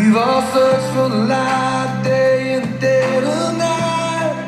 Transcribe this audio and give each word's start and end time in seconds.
We've 0.00 0.16
all 0.16 0.42
searched 0.52 0.94
for 0.94 1.08
the 1.08 1.24
light 1.28 2.00
day 2.02 2.54
and 2.54 2.80
dead 2.80 3.22
of 3.22 3.58
night. 3.58 4.46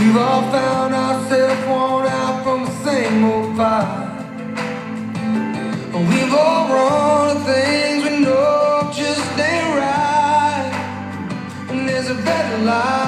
We've 0.00 0.16
all 0.16 0.42
found 0.50 0.92
ourselves 0.92 1.66
worn 1.66 2.06
out 2.06 2.25
fight. 3.56 4.16
And 5.94 6.08
we've 6.08 6.34
all 6.34 6.68
run 6.68 7.44
things 7.44 8.04
we 8.04 8.18
know 8.20 8.90
just 8.92 9.38
ain't 9.38 9.78
right. 9.78 10.70
And 11.70 11.88
there's 11.88 12.10
a 12.10 12.14
better 12.14 12.58
life. 12.64 13.05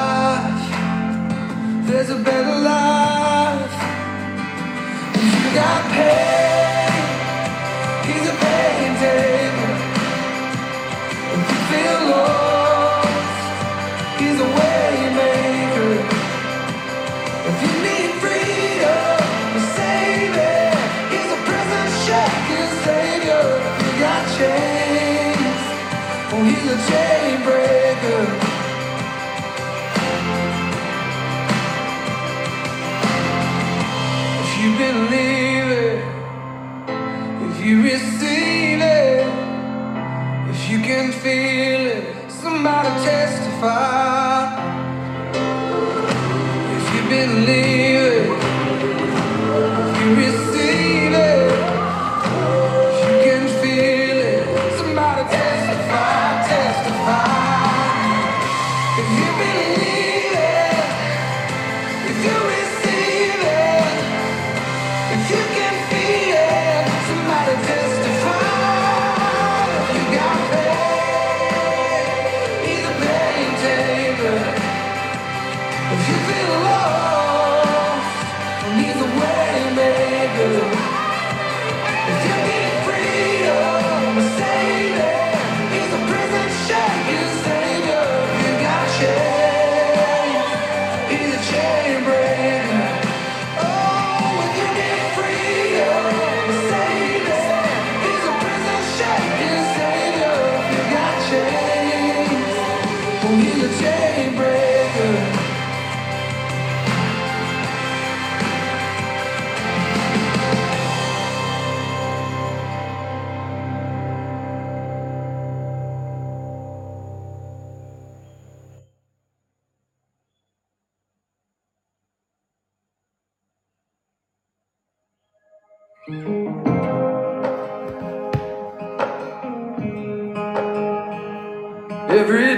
Every 126.08 126.25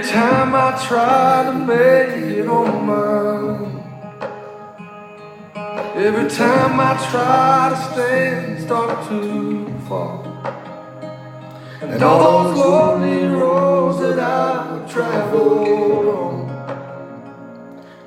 time 0.03 0.55
I 0.55 0.81
try 0.87 1.43
to 1.47 1.53
make 1.59 2.37
it 2.37 2.47
on 2.47 2.85
my 2.85 2.93
own. 2.95 3.83
Every 5.97 6.29
time 6.29 6.79
I 6.79 6.95
try 7.11 7.71
to 7.71 7.77
stand, 7.91 8.63
start 8.63 9.05
to 9.09 9.67
fall. 9.89 10.23
And 11.81 12.01
all 12.01 12.45
those 12.45 12.57
lonely 12.57 13.25
roads 13.35 13.99
that 13.99 14.17
I've 14.17 14.89
traveled 14.89 16.07
on, 16.07 16.47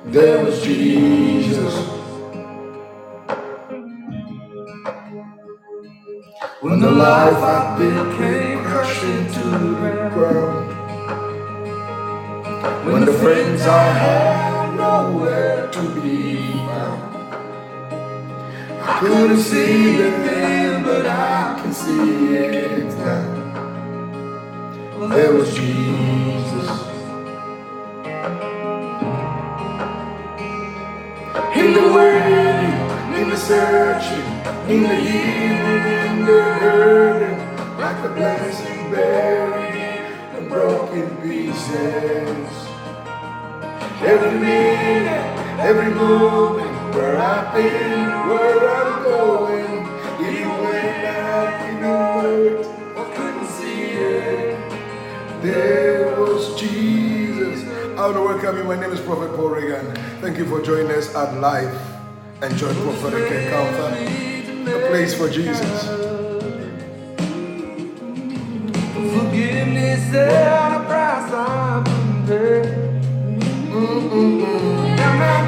there 0.07 0.43
was 0.43 0.63
Jesus. 0.63 1.94
Life 6.95 7.43
I 7.43 7.77
built 7.77 8.17
came 8.17 8.63
crashing 8.63 9.27
to 9.33 9.43
the 9.49 10.09
ground. 10.13 10.71
When 12.85 13.05
the 13.05 13.13
friends 13.13 13.61
I 13.63 13.83
had 14.03 14.75
nowhere 14.75 15.67
to 15.71 16.01
be 16.01 16.53
found. 16.67 17.01
I 18.81 18.99
couldn't 18.99 19.41
see 19.41 19.95
it 19.95 20.15
then, 20.25 20.83
but 20.83 21.05
I 21.05 21.59
can 21.61 21.73
see 21.73 22.35
it 22.35 22.87
now. 22.97 23.43
There 25.09 25.33
was 25.33 25.53
Jesus. 25.53 26.69
In 31.55 31.73
the 31.73 31.85
waiting, 31.95 32.73
in 33.21 33.29
the 33.29 33.37
searching, 33.37 34.34
in 34.67 34.81
the 34.81 34.95
healing, 34.95 35.83
in 36.09 36.25
the 36.25 36.43
hurting, 36.59 37.39
like 37.77 38.01
the 38.01 38.09
blessing 38.09 38.91
buried 38.91 40.37
in 40.37 40.49
broken 40.49 41.17
pieces. 41.17 42.49
Every 44.01 44.39
minute, 44.39 45.59
every 45.59 45.93
moment, 45.93 46.95
where 46.95 47.17
I've 47.17 47.53
been, 47.53 48.09
where 48.27 48.69
I'm 48.69 49.03
going, 49.03 49.85
even 50.25 50.49
when 50.49 51.05
I 51.05 51.67
didn't 51.67 51.83
hurt, 51.83 52.65
I 52.97 53.15
couldn't 53.15 53.47
see 53.47 53.83
it. 53.83 54.57
There 55.43 56.19
was 56.19 56.59
Jesus. 56.59 57.63
I 57.99 58.07
want 58.07 58.15
to 58.15 58.21
welcome 58.21 58.57
you. 58.57 58.63
My 58.63 58.79
name 58.79 58.91
is 58.91 58.99
Prophet 59.01 59.35
Paul 59.35 59.49
Reagan. 59.49 59.95
Thank 60.21 60.39
you 60.39 60.45
for 60.45 60.59
joining 60.61 60.91
us 60.91 61.13
at 61.15 61.39
Life 61.39 61.75
and 62.41 62.55
Joy 62.57 62.73
Prophetic 62.83 63.31
Encounter, 63.31 64.34
a 64.67 64.87
place 64.87 65.13
for 65.13 65.29
Jesus. 65.29 65.87
Forgiveness 68.93 70.13
at 70.13 70.81
a 70.81 70.85
price 70.85 71.31
I 71.31 71.83
couldn't 71.85 72.27
pay. 72.27 72.85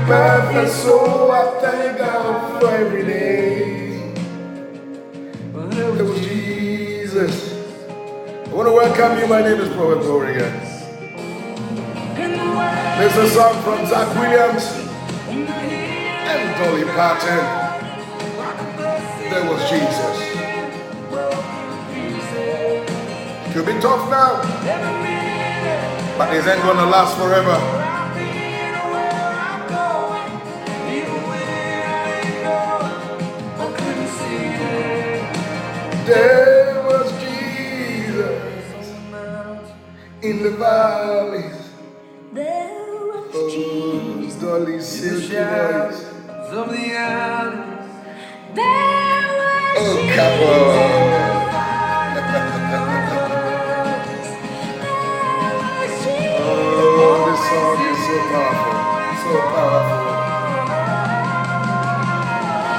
perfect, 0.08 0.72
so 0.72 1.32
I 1.32 1.60
thank 1.62 1.98
God 1.98 2.62
for 2.62 2.70
every 2.70 3.04
day. 3.04 4.14
It 5.54 6.02
was 6.04 6.20
Jesus. 6.22 7.54
I 8.46 8.54
want 8.54 8.68
to 8.68 8.74
welcome 8.74 9.20
you. 9.20 9.28
My 9.28 9.42
name 9.42 9.60
is 9.60 9.70
Gloria. 9.70 10.52
This 12.98 13.16
is 13.16 13.32
a 13.32 13.36
song 13.36 13.62
from 13.64 13.86
Zach 13.88 14.16
Williams 14.16 14.66
and 15.28 16.58
Dolly 16.58 16.84
Parton. 16.86 17.67
There 19.30 19.46
was 19.46 19.70
Jesus. 19.70 20.18
Could 23.54 23.66
be 23.66 23.74
tough 23.82 24.10
now, 24.10 24.42
but 26.18 26.34
it 26.34 26.48
ain't 26.48 26.62
gonna 26.64 26.86
last 26.90 27.18
forever. 27.18 27.58
There 36.06 36.84
was 36.88 37.12
Jesus 37.22 38.88
in 40.24 40.44
the 40.44 40.52
valleys. 40.52 41.72
Oh, 42.32 42.34
there 42.34 42.80
was 43.08 43.32
Oh, 43.36 43.50
Jesus. 44.22 44.42
Dolly 44.42 44.82
silky 44.82 45.36
voice. 45.36 46.06
Of 46.52 46.70
the 46.70 46.96
alleys. 46.96 47.92
There 48.56 48.87
was 49.88 50.98
Oh, 56.40 57.26
this 57.28 57.42
song 57.50 57.80
is 57.88 58.00
so 58.08 58.16
powerful. 58.32 58.76
So 59.24 59.40
powerful. 59.54 60.18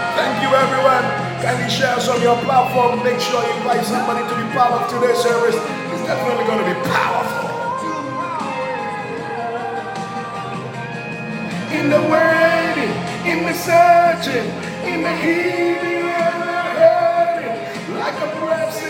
Thank 0.02 0.42
you, 0.42 0.50
everyone. 0.54 1.04
Kindly 1.42 1.70
share 1.70 1.96
us 1.96 2.08
on 2.08 2.20
your 2.22 2.36
platform. 2.44 3.02
Make 3.04 3.20
sure 3.20 3.42
you 3.42 3.54
invite 3.56 3.84
somebody 3.86 4.22
to 4.28 4.34
be 4.36 4.46
part 4.54 4.72
of 4.72 4.90
today's 4.90 5.18
service. 5.18 5.56
It's 5.56 6.04
definitely 6.04 6.44
going 6.44 6.60
to 6.60 6.68
be 6.74 6.78
powerful. 6.90 7.48
In 11.72 11.90
the 11.90 12.00
waiting, 12.12 12.92
in 13.30 13.46
the 13.46 13.54
searching, 13.54 14.46
in 14.84 15.02
the 15.02 15.16
healing 15.16 16.07
like 18.20 18.34
a 18.34 18.40
blessing 18.40 18.87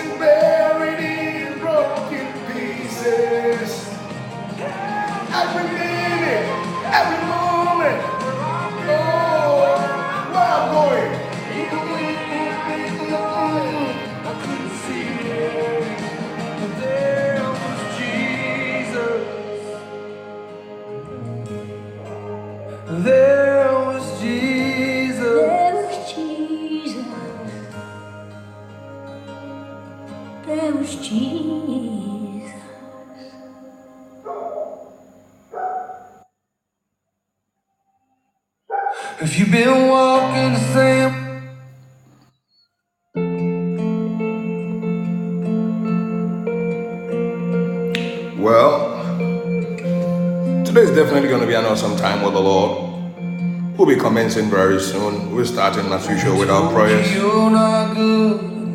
very 54.50 54.80
soon. 54.80 55.34
We're 55.34 55.44
starting 55.44 55.86
as 55.92 56.08
usual 56.08 56.38
with 56.38 56.50
our 56.50 56.72
prayers. 56.72 57.06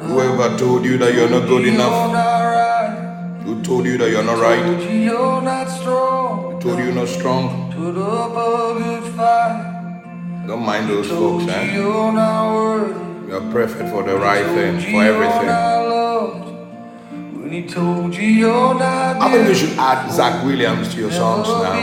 Whoever 0.08 0.58
told 0.58 0.86
you 0.86 0.98
that 0.98 1.14
you're 1.14 1.30
not 1.30 1.48
good 1.48 1.66
enough, 1.68 2.14
who 3.44 3.62
told 3.64 3.86
you 3.86 3.98
that 3.98 4.10
you're 4.12 4.24
not 4.24 4.40
right, 4.40 4.64
strong. 5.70 6.60
told 6.62 6.80
you 6.80 6.86
you're 6.86 6.94
not 6.96 7.08
strong, 7.08 7.72
don't 10.48 10.64
mind 10.66 10.90
those 10.90 11.08
folks, 11.10 11.48
eh? 11.48 11.74
you're 11.74 13.52
perfect 13.52 13.90
for 13.90 14.04
the 14.04 14.16
right 14.18 14.46
thing, 14.46 14.80
for 14.80 15.04
everything. 15.04 15.50
I 19.22 19.32
think 19.32 19.48
you 19.48 19.56
should 19.56 19.78
add 19.78 20.12
Zach 20.12 20.44
Williams 20.46 20.94
to 20.94 21.00
your 21.00 21.12
songs 21.12 21.48
now. 21.48 21.80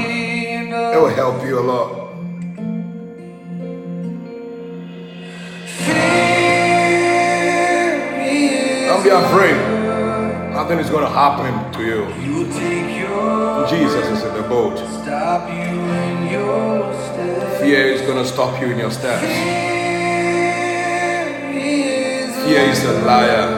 It 0.92 1.00
will 1.00 1.14
help 1.14 1.42
you 1.44 1.59
a 1.59 1.62
lot. 1.62 2.00
Don't 9.02 9.09
be 9.09 9.26
afraid. 9.26 9.57
Nothing 10.52 10.78
is 10.78 10.90
going 10.90 11.04
to 11.04 11.11
happen 11.11 11.73
to 11.73 11.80
you. 11.83 12.07
You 12.21 12.45
take 12.52 13.00
your 13.00 13.66
Jesus 13.66 14.04
is 14.09 14.23
in 14.25 14.35
the 14.35 14.42
boat. 14.42 14.76
stop 14.76 15.49
you 15.49 15.54
in 15.57 16.28
your 16.30 16.92
steps. 16.92 17.61
Fear 17.61 17.87
is 17.95 18.02
going 18.02 18.23
to 18.23 18.26
stop 18.26 18.61
you 18.61 18.69
in 18.69 18.78
your 18.78 18.90
steps. 18.90 19.23
Fear 22.45 22.61
is 22.61 22.85
a 22.85 22.92
liar. 23.07 23.49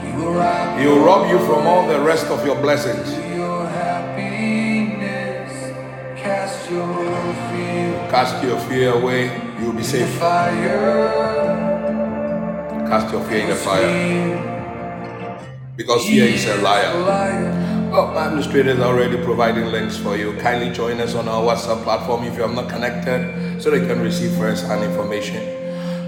He 0.00 0.12
will 0.16 0.32
rob 0.34 0.78
He 0.78 0.86
will 0.86 1.04
rob 1.04 1.28
you 1.28 1.38
from 1.40 1.66
all 1.66 1.88
the 1.88 1.98
rest 1.98 2.26
of 2.26 2.46
your 2.46 2.54
blessings. 2.54 3.08
Cast 6.22 6.70
your 6.70 6.86
fear. 7.50 8.08
Cast 8.10 8.44
your 8.44 8.60
fear 8.68 8.92
away. 8.92 9.26
You'll 9.58 9.72
be 9.72 9.82
safe. 9.82 10.20
Cast 12.90 13.12
your 13.12 13.22
fear 13.28 13.38
in 13.38 13.50
the 13.50 13.54
fire. 13.54 15.46
Because 15.76 16.04
fear 16.06 16.24
is 16.24 16.44
a 16.46 16.56
liar. 16.56 16.98
Liar. 16.98 17.90
Oh, 17.92 18.12
my 18.12 18.26
administrator 18.26 18.70
is 18.70 18.80
already 18.80 19.16
providing 19.22 19.66
links 19.66 19.96
for 19.96 20.16
you. 20.16 20.36
Kindly 20.38 20.72
join 20.74 20.98
us 20.98 21.14
on 21.14 21.28
our 21.28 21.40
WhatsApp 21.40 21.84
platform 21.84 22.24
if 22.24 22.36
you 22.36 22.42
are 22.42 22.52
not 22.52 22.68
connected 22.68 23.62
so 23.62 23.70
they 23.70 23.78
can 23.86 24.00
receive 24.00 24.32
first-hand 24.32 24.82
information. 24.82 25.36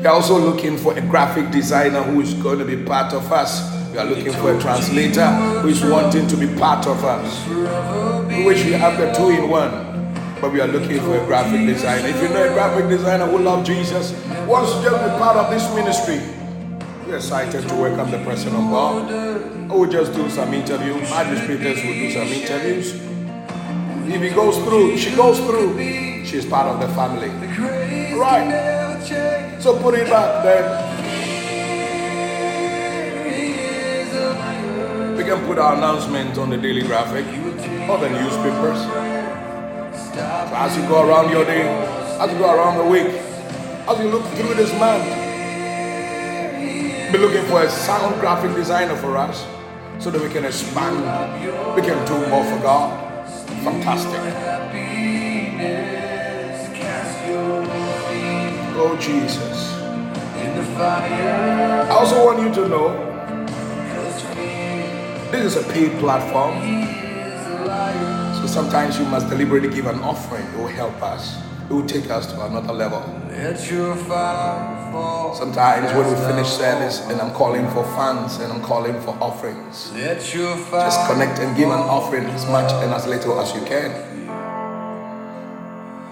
We 0.00 0.06
are 0.06 0.14
also 0.14 0.36
looking 0.36 0.76
for 0.76 0.98
a 0.98 1.00
graphic 1.02 1.52
designer 1.52 2.02
who 2.02 2.20
is 2.20 2.34
going 2.34 2.58
to 2.58 2.64
be 2.64 2.82
part 2.84 3.12
of 3.12 3.30
us. 3.30 3.62
We 3.92 3.98
are 3.98 4.04
looking 4.04 4.32
for 4.32 4.52
a 4.52 4.60
translator 4.60 5.26
who 5.62 5.68
is 5.68 5.84
wanting 5.84 6.26
to 6.26 6.36
be 6.36 6.48
part 6.58 6.88
of 6.88 7.04
us. 7.04 7.46
We 8.26 8.44
wish 8.44 8.64
we 8.64 8.72
have 8.72 8.98
the 8.98 9.12
two 9.12 9.30
in 9.30 9.48
one, 9.48 9.70
but 10.40 10.52
we 10.52 10.60
are 10.60 10.66
looking 10.66 10.98
for 10.98 11.16
a 11.16 11.24
graphic 11.26 11.64
designer. 11.64 12.08
If 12.08 12.20
you 12.20 12.28
know 12.30 12.42
a 12.42 12.52
graphic 12.52 12.88
designer 12.88 13.26
who 13.26 13.38
loves 13.38 13.68
Jesus, 13.68 14.14
wants 14.48 14.74
to 14.74 14.82
just 14.82 15.00
be 15.00 15.10
part 15.22 15.36
of 15.36 15.48
this 15.48 15.72
ministry, 15.76 16.20
excited 17.14 17.68
to 17.68 17.74
welcome 17.74 18.10
the 18.10 18.18
person 18.24 18.54
on 18.54 18.70
board. 18.70 19.70
We'll 19.70 19.90
just 19.90 20.12
do 20.12 20.28
some 20.30 20.52
interview. 20.54 20.94
Administrators 20.94 21.82
will 21.84 21.94
do 21.94 22.10
some 22.10 22.28
interviews. 22.28 22.94
If 24.12 24.22
he 24.22 24.30
goes 24.30 24.56
through, 24.64 24.96
she 24.98 25.14
goes 25.14 25.38
through, 25.40 25.76
she's 26.24 26.46
part 26.46 26.66
of 26.66 26.80
the 26.80 26.88
family. 26.94 27.28
Right. 28.18 28.98
So 29.60 29.78
put 29.80 29.94
it 29.94 30.08
back 30.08 30.42
then. 30.44 30.64
We 35.16 35.24
can 35.24 35.46
put 35.46 35.58
our 35.58 35.76
announcement 35.76 36.38
on 36.38 36.50
the 36.50 36.56
daily 36.56 36.82
graphic 36.82 37.26
or 37.88 37.98
the 37.98 38.08
newspapers. 38.08 38.80
So 40.14 40.20
as 40.20 40.76
you 40.76 40.82
go 40.88 41.08
around 41.08 41.30
your 41.30 41.44
day, 41.44 41.62
as 42.20 42.30
you 42.30 42.38
go 42.38 42.54
around 42.54 42.78
the 42.78 42.84
week, 42.84 43.08
as 43.88 43.98
you 43.98 44.08
look 44.08 44.24
through 44.34 44.54
this 44.54 44.72
month, 44.78 45.31
be 47.12 47.18
looking 47.18 47.44
for 47.44 47.62
a 47.62 47.68
sound 47.68 48.18
graphic 48.20 48.54
designer 48.56 48.96
for 48.96 49.18
us 49.18 49.46
so 49.98 50.10
that 50.10 50.22
we 50.22 50.30
can 50.30 50.46
expand. 50.46 50.96
We 51.76 51.82
can 51.82 52.06
do 52.06 52.26
more 52.28 52.42
for 52.44 52.58
God. 52.60 53.28
Fantastic. 53.62 54.18
Oh, 58.74 58.96
Jesus. 58.98 59.72
I 60.78 61.88
also 61.90 62.24
want 62.24 62.40
you 62.40 62.52
to 62.54 62.68
know 62.68 63.12
this 65.30 65.54
is 65.54 65.56
a 65.56 65.72
paid 65.72 65.92
platform. 66.00 66.56
So 68.40 68.46
sometimes 68.46 68.98
you 68.98 69.04
must 69.04 69.28
deliberately 69.28 69.68
give 69.68 69.86
an 69.86 70.00
offering. 70.00 70.46
It 70.46 70.56
will 70.56 70.66
help 70.66 71.00
us. 71.02 71.36
It 71.72 71.76
will 71.76 71.86
take 71.86 72.10
us 72.10 72.26
to 72.26 72.44
another 72.44 72.74
level. 72.74 73.00
Let 73.30 73.70
your 73.70 73.96
fire 73.96 74.92
fall. 74.92 75.34
Sometimes 75.34 75.90
when 75.96 76.06
we 76.06 76.14
finish 76.26 76.48
service 76.48 77.00
and 77.08 77.18
I'm 77.18 77.32
calling 77.32 77.66
for 77.70 77.82
funds 77.96 78.36
and 78.40 78.52
I'm 78.52 78.60
calling 78.60 79.00
for 79.00 79.16
offerings, 79.22 79.90
Let 79.94 80.34
your 80.34 80.54
fire 80.54 80.84
just 80.84 81.10
connect 81.10 81.38
and 81.38 81.56
give 81.56 81.70
an 81.70 81.80
offering 81.80 82.26
as 82.26 82.44
much 82.44 82.70
and 82.84 82.92
as 82.92 83.06
little 83.06 83.40
as 83.40 83.54
you 83.54 83.62
can. 83.64 83.90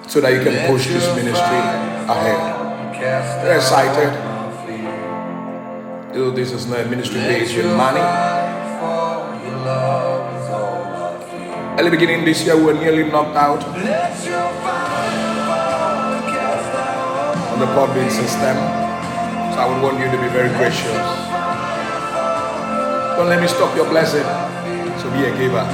so 0.08 0.22
that 0.22 0.32
you 0.32 0.40
can 0.42 0.66
push 0.72 0.86
this 0.86 1.04
ministry 1.14 1.60
ahead. 2.08 2.40
We're 3.44 3.56
excited. 3.56 4.10
Though 6.14 6.30
this 6.30 6.52
is 6.52 6.64
not 6.68 6.80
a 6.80 6.86
ministry 6.86 7.20
based 7.20 7.54
with 7.54 7.66
money. 7.76 8.00
At 11.76 11.84
the 11.84 11.90
beginning 11.90 12.24
this 12.24 12.44
year, 12.46 12.56
we 12.56 12.64
were 12.64 12.74
nearly 12.74 13.04
knocked 13.10 13.36
out 13.36 13.62
on 13.64 14.69
the 17.60 17.66
Podbean 17.76 18.10
system. 18.10 18.56
So 19.52 19.60
I 19.60 19.66
would 19.68 19.82
want 19.82 20.00
you 20.00 20.08
to 20.10 20.16
be 20.16 20.28
very 20.32 20.48
gracious. 20.56 20.96
Don't 23.16 23.28
let 23.28 23.40
me 23.42 23.48
stop 23.48 23.76
your 23.76 23.84
blessing. 23.84 24.24
So 24.96 25.10
be 25.12 25.28
a 25.28 25.32
giver. 25.36 25.66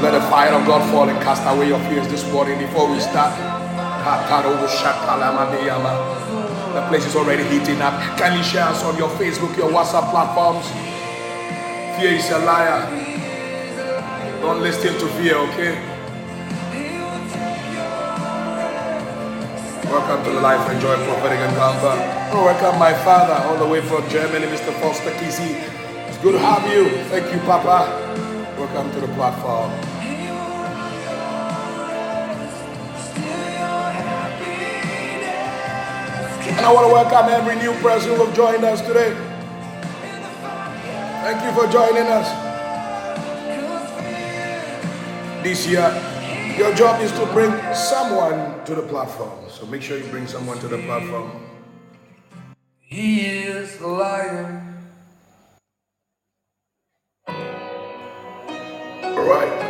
Let 0.00 0.12
the 0.16 0.22
fire 0.32 0.54
of 0.54 0.66
God 0.66 0.90
fall 0.90 1.08
and 1.10 1.20
cast 1.20 1.44
away 1.44 1.68
your 1.68 1.78
fears 1.90 2.08
this 2.08 2.24
morning 2.32 2.58
before 2.58 2.90
we 2.90 2.98
start. 3.00 3.36
The 6.72 6.86
place 6.88 7.04
is 7.04 7.14
already 7.16 7.44
heating 7.44 7.82
up. 7.82 7.92
Kindly 8.18 8.42
share 8.42 8.64
us 8.64 8.82
on 8.82 8.96
your 8.96 9.10
Facebook, 9.20 9.54
your 9.58 9.70
WhatsApp 9.70 10.10
platforms. 10.10 10.66
Fear 12.00 12.12
is 12.16 12.30
a 12.30 12.38
liar. 12.38 12.88
Don't 14.40 14.62
listen 14.62 14.98
to 14.98 15.06
fear, 15.20 15.36
okay? 15.36 15.91
Welcome 19.92 20.24
to 20.24 20.30
the 20.30 20.40
Life 20.40 20.66
and 20.70 20.80
Joy 20.80 20.94
Prophetic 21.04 21.38
Encounter. 21.50 21.92
Oh, 22.32 22.46
welcome 22.46 22.78
my 22.80 22.94
father 23.04 23.34
all 23.46 23.58
the 23.58 23.68
way 23.70 23.82
from 23.82 24.08
Germany, 24.08 24.46
Mr. 24.46 24.72
Foster 24.80 25.10
Kisi. 25.10 25.52
It's 26.08 26.16
good 26.16 26.32
to 26.32 26.38
have 26.38 26.64
you. 26.72 26.88
Thank 27.10 27.30
you, 27.30 27.38
Papa. 27.40 27.92
Welcome 28.56 28.90
to 28.92 29.00
the 29.06 29.12
platform. 29.12 29.70
And 36.48 36.60
I 36.64 36.72
want 36.72 36.86
to 36.86 36.92
welcome 36.94 37.28
every 37.30 37.56
new 37.56 37.74
person 37.82 38.16
who 38.16 38.24
have 38.24 38.34
joined 38.34 38.64
us 38.64 38.80
today. 38.80 39.12
Thank 41.20 41.44
you 41.44 41.52
for 41.52 41.70
joining 41.70 42.08
us. 42.08 42.28
This 45.44 45.66
year, 45.66 46.11
your 46.56 46.74
job 46.74 47.00
is 47.00 47.12
to 47.12 47.26
bring 47.26 47.52
someone 47.74 48.64
to 48.64 48.74
the 48.74 48.82
platform. 48.82 49.30
So 49.48 49.66
make 49.66 49.82
sure 49.82 49.98
you 49.98 50.08
bring 50.10 50.26
someone 50.26 50.58
to 50.58 50.68
the 50.68 50.78
platform. 50.78 51.30
He 52.80 53.26
is 53.26 53.80
a 53.80 53.86
liar. 53.86 54.62
All 59.02 59.24
right. 59.24 59.61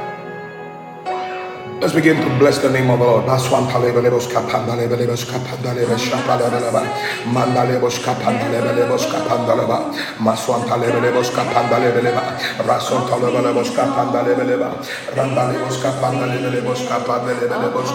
Let's 1.82 1.98
begin 1.98 2.14
to 2.22 2.30
bless 2.38 2.62
the 2.62 2.70
name 2.70 2.94
of 2.94 3.02
the 3.02 3.04
Lord. 3.04 3.26
Baswan 3.26 3.66
palebelebos 3.66 4.30
kapandalebelebos 4.30 5.26
kapandalebes 5.26 5.98
shapalebeleba. 5.98 6.78
Mandalebos 7.26 7.98
kapandalebelebos 7.98 9.10
kapandaleba. 9.10 9.90
Maswan 10.22 10.62
talebelebos 10.70 11.34
kapandalebeleba. 11.34 12.38
Rason 12.62 13.02
talebelebos 13.10 13.74
kapandalebeleba. 13.74 14.78
Randalebos 15.10 15.82
kapandalebelebos 15.82 16.86
kapandalebelebos. 16.86 17.90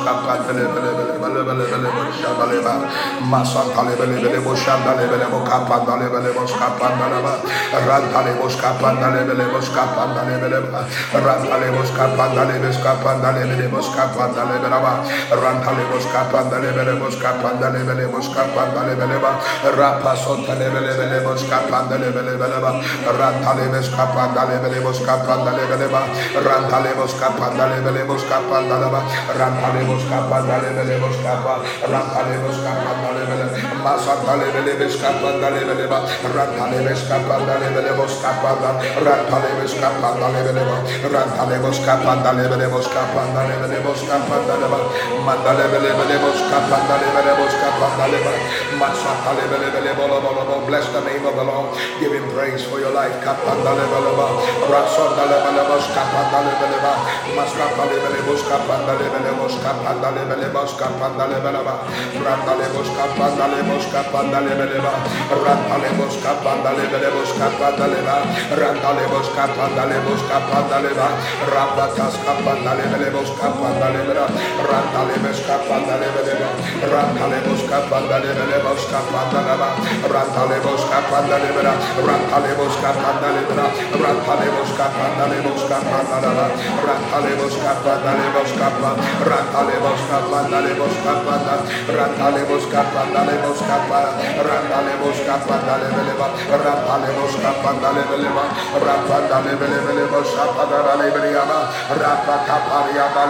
Randalebos. 11.23 11.87
Randalebos 13.07 13.76
beleba 14.61 15.03
rantale 15.31 15.83
bos 15.91 16.05
kapandale 16.11 16.71
bele 16.73 16.93
bos 16.99 17.15
kapandale 17.21 17.83
bele 17.85 18.05
bos 18.07 18.27
kapandale 18.33 18.95
beleba 18.95 19.31
rapa 19.77 20.15
sontale 20.15 20.67
bele 20.73 20.93
bele 20.97 21.19
bos 21.23 21.43
kapandale 21.49 22.09
bele 22.11 22.33
beleba 22.37 22.71
rantale 23.19 23.65
bos 23.69 23.89
kapandale 23.95 24.55
bele 24.63 24.79
bos 24.81 24.99
kapandale 25.05 25.63
beleba 25.69 26.01
rantale 26.45 26.91
bos 26.97 27.13
kapandale 27.19 27.77
bele 27.85 28.03
bos 28.05 28.23
kapandale 28.29 28.87
ba 28.91 29.01
rantale 29.39 29.81
bos 29.85 30.03
kapandale 30.09 30.69
bele 30.77 30.95
bos 30.99 31.17
kapa 31.23 31.53
rantale 31.91 32.35
bos 32.43 32.57
kapandale 32.65 33.23
bele 33.29 33.45
masantale 33.83 34.47
bele 34.53 34.73
bos 34.79 34.95
kapandale 35.01 35.61
bele 35.67 35.85
ba 35.87 35.99
rantale 36.35 36.79
bos 36.85 37.01
kapandale 37.09 37.67
bele 37.75 37.91
bos 37.97 38.13
kapandale 38.21 38.77
rantale 43.57 43.66
bless 50.67 50.87
the 50.91 51.01
name 51.01 51.25
of 51.25 51.35
the 51.35 51.43
Lord 51.43 51.73
give 51.99 52.11
him 52.11 52.29
praise 52.35 52.63
for 52.63 52.79
your 52.79 52.91
life 52.91 53.15
bele 73.57 74.25
randale 74.69 75.15
bos 75.23 75.39
kapandale 75.47 76.07
bele 76.15 76.33
ba 76.41 76.49
randale 76.91 77.39
bos 77.45 77.63
kapandale 77.69 78.29
bele 78.37 78.57
bos 78.63 78.83
kapandale 78.91 79.55
ba 79.57 79.69
randale 80.13 80.57
bos 80.63 80.83
kapandale 80.91 81.49
bele 81.55 81.73
randale 81.97 82.53
bos 82.57 82.75
kapandale 82.81 83.41
bele 83.49 83.65
randale 84.05 84.47
bos 84.53 84.71
kapandale 84.77 85.37
bos 85.43 85.61
kapandale 85.71 86.31
ba 86.37 86.53
randale 86.85 87.33
bos 87.33 87.55
kapandale 87.57 87.77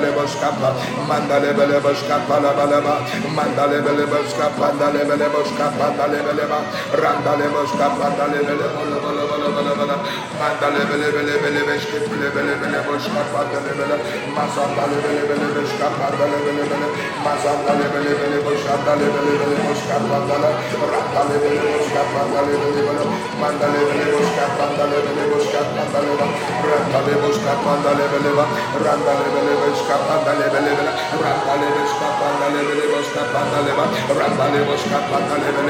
Mandalebelebelebeskapa, 0.00 0.72
Mandelebelebeskapa, 1.08 2.36
Labaleba, 2.40 2.94
Mandelebelebeskapa, 3.36 4.72
Mandelebelebeskapa, 4.72 5.76
Mandelebeleba, 5.76 6.58
Randalebeskapa, 6.96 8.00
Mandelebelebelebelebelebelebele, 8.00 9.96
Mandelebelebelebelebelebelebelebeskapa, 10.40 13.40
Mandelebele, 13.44 13.96
Mazandalebelebelebeskapa, 14.36 16.06
Mandelebelebele, 16.16 16.88
Mazandalebelebelebeskapa, 17.24 18.92
Mandelebelebeskapa, 18.96 20.08
Mandele, 20.08 20.50
Randalebelebeskapa, 20.80 22.20
Mandelebelebele, 22.32 23.04
Mandelebelebeskapa, 23.40 24.64
Mandelebelebeskapa, 24.64 25.82
Mandelebeleba, 25.92 26.26
Randalebelebeskapa, 26.70 27.68
Mandelebeleba, 27.68 28.44
Randalebelebeskapa, 28.84 29.89
kapanda 29.90 30.32
lebe 30.38 30.60
lebe 30.66 30.84
rapa 31.18 31.54
lebe 31.58 31.82
kapanda 31.98 32.46
lebe 32.54 32.74
lebe 32.78 32.98
kapanda 33.14 33.58
lebe 33.66 33.84
rapa 34.14 34.46
lebe 34.54 34.74
kapanda 34.86 35.36
lebe 35.42 35.60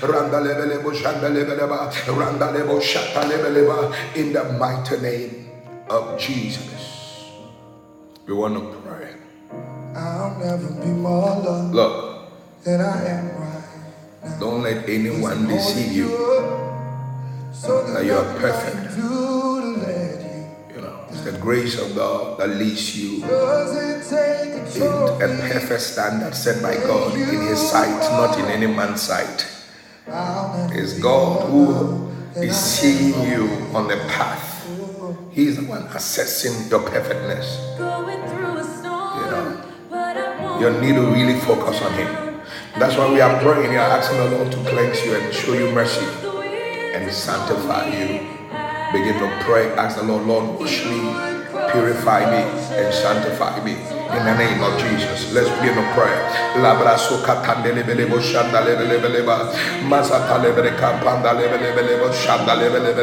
Randa 0.00 0.40
lebelebo 0.40 0.92
shanda 0.94 1.28
lebeleba. 1.28 1.92
Randa 2.08 2.50
lebo 2.50 2.80
shata 2.80 3.28
lebeleba. 3.28 3.92
In 4.16 4.32
the 4.32 4.44
mighty 4.56 4.96
name 5.00 5.50
of 5.90 6.18
Jesus. 6.18 7.28
We 8.26 8.34
want 8.34 8.54
to 8.54 8.62
pray. 8.86 9.14
I'll 9.94 10.38
never 10.38 10.70
be 10.80 10.88
more 10.88 11.36
loved 11.36 11.74
Look, 11.74 12.32
than 12.64 12.80
I 12.80 13.04
am 13.04 13.28
right 13.36 13.64
now. 14.24 14.38
Don't 14.40 14.62
let 14.62 14.88
anyone 14.88 15.46
deceive 15.48 15.92
you. 15.92 16.08
So 17.52 17.84
that 17.92 18.04
you 18.06 18.14
are 18.14 18.34
perfect. 18.40 18.96
You 18.96 20.80
know, 20.80 21.04
it's 21.10 21.20
the 21.22 21.36
grace 21.38 21.78
of 21.78 21.94
God 21.94 22.38
that 22.40 22.48
leads 22.56 22.96
you 22.96 23.22
in 23.22 23.30
a 25.20 25.28
perfect 25.52 25.82
standard 25.82 26.34
set 26.34 26.62
by 26.62 26.74
God 26.76 27.12
in 27.14 27.42
His 27.42 27.60
sight, 27.60 28.00
not 28.16 28.38
in 28.38 28.46
any 28.46 28.66
man's 28.66 29.02
sight. 29.02 29.51
It's 30.06 30.98
God 30.98 31.48
who 31.48 32.08
is 32.36 32.56
seeing 32.56 33.30
you 33.30 33.48
on 33.74 33.86
the 33.88 33.96
path. 34.08 34.50
He's 35.30 35.56
the 35.56 35.64
one 35.64 35.82
assessing 35.94 36.68
your 36.68 36.80
perfectness. 36.80 37.56
Going 37.78 38.20
through 38.28 38.56
a 38.58 38.64
storm, 38.64 39.24
You 39.24 39.30
know, 39.30 39.64
but 39.88 40.16
I 40.16 40.44
won't 40.44 40.60
You 40.60 40.80
need 40.80 40.94
to 40.96 41.06
really 41.06 41.38
focus 41.40 41.80
on 41.82 41.92
Him. 41.94 42.40
That's 42.78 42.96
why 42.96 43.12
we 43.12 43.20
are 43.20 43.40
praying. 43.40 43.70
We 43.70 43.76
are 43.76 43.90
asking 43.90 44.18
the 44.18 44.30
Lord 44.36 44.50
to 44.52 44.58
cleanse 44.68 45.04
you 45.04 45.14
and 45.14 45.32
show 45.32 45.52
you 45.54 45.70
mercy 45.70 46.04
and 46.94 47.10
sanctify 47.12 47.86
you. 47.86 48.28
Begin 48.92 49.18
to 49.20 49.38
pray. 49.44 49.70
Ask 49.74 49.96
the 49.98 50.02
Lord, 50.02 50.26
Lord, 50.26 50.58
wash 50.60 50.84
me, 50.84 51.00
purify 51.70 52.28
me, 52.28 52.42
and 52.76 52.92
sanctify 52.92 53.64
me 53.64 54.01
in 54.16 54.24
the 54.24 54.34
name 54.36 54.62
of 54.62 54.72
Jesus. 54.78 55.32
Let's 55.32 55.48
begin 55.60 55.78
a 55.78 55.84
prayer. 55.94 56.20
Labraso 56.60 57.22
katandele 57.24 57.82
belebo 57.84 58.20
shanda 58.20 58.60
lebele 58.64 59.00
beleba. 59.00 59.48
Mazata 59.88 60.38
lebele 60.42 60.76
kampanda 60.78 61.32
lebele 61.32 61.72
belebo 61.74 62.12
shanda 62.12 62.54
lebele 62.56 62.94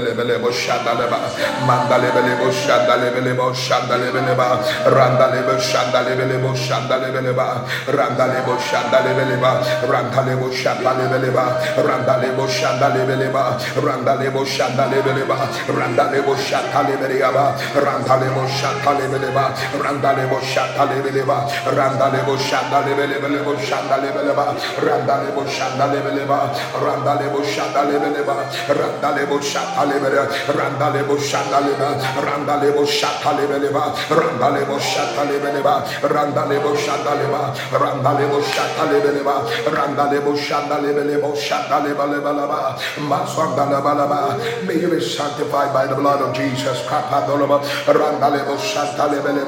shanda 0.52 0.94
leba. 1.00 1.20
Manda 1.66 1.98
lebelebo 1.98 2.52
shanda 2.52 2.96
lebelebo 3.02 3.54
shanda 3.54 3.98
lebeleba. 3.98 4.48
Randa 4.96 5.28
lebo 5.34 5.58
shanda 5.58 6.00
lebelebo 6.06 6.54
shanda 6.56 6.98
lebeleba. 7.02 7.66
Randa 7.88 8.26
lebo 8.28 8.56
shanda 8.58 9.00
lebeleba. 9.06 9.52
Randa 9.90 10.22
lebo 10.26 10.50
shanda 10.50 10.92
lebeleba. 11.00 11.44
Randa 11.82 12.18
lebo 12.22 12.46
shanda 12.48 12.90
lebeleba. 12.94 13.44
Randa 13.82 14.16
lebo 14.22 14.46
shanda 14.46 14.86
lebeleba. 14.92 15.38
Randa 15.74 16.06
lebo 16.12 16.36
shanda 16.36 16.84
lebeleba. 16.90 17.58
Randa 17.76 18.16
lebo 18.22 18.44
shanda 18.48 18.92
lebeleba. 19.00 19.46
Randa 19.84 20.12
lebo 20.14 20.40
shanda 20.42 20.86
lebeleba 20.86 20.99
ba. 21.26 21.48
Randa 21.66 22.10
lebo 22.12 22.36
shanda 22.38 22.82
lebele 22.86 23.20
bele 23.22 23.44
bo 23.44 23.56
shanda 23.56 23.98
lebele 24.02 24.34
ba. 24.36 24.56
Randa 24.82 25.24
lebo 25.24 25.44
shanda 25.46 25.86
lebele 25.92 26.26
ba. 26.28 26.52
Randa 26.84 27.16
lebo 27.20 27.40
shanda 27.44 27.84
lebele 27.88 28.26
ba. 28.26 28.36
Randa 28.68 29.10
lebo 29.16 29.40
shanda 29.40 29.86
lebele. 29.86 30.28
Randa 30.56 30.90
lebo 30.94 31.16
shanda 31.16 31.60
lebele. 31.62 31.98
Randa 32.26 32.56
lebo 32.62 32.84
shanda 32.86 33.32
lebele. 33.38 33.70
Randa 34.10 34.50
lebo 34.52 34.78
shanda 34.80 35.24
lebele. 35.30 35.62
Randa 36.04 36.46
lebo 36.46 36.76
shanda 36.76 37.14
leba. 37.16 37.42
Randa 37.72 38.12
lebo 38.20 38.42
shanda 38.42 38.84
lebele. 38.92 39.22
Randa 39.72 40.06
lebo 40.12 40.36
shanda 40.36 40.78
lebele 40.82 41.20
shanda 41.36 41.80
lebele. 41.84 42.20
Masanda 43.10 43.66
leba 43.72 43.94
leba. 43.96 44.66
May 44.68 44.80
you 44.80 44.90
be 44.90 45.02
sanctified 45.02 45.74
by 45.74 45.88
the 45.88 45.96
blood 45.96 46.22
of 46.22 46.36
Jesus. 46.36 46.86
Kapadolaba. 46.88 47.62
Randa 47.88 48.30
lebo 48.30 48.56
shanda 48.58 49.08
lebele. 49.10 49.46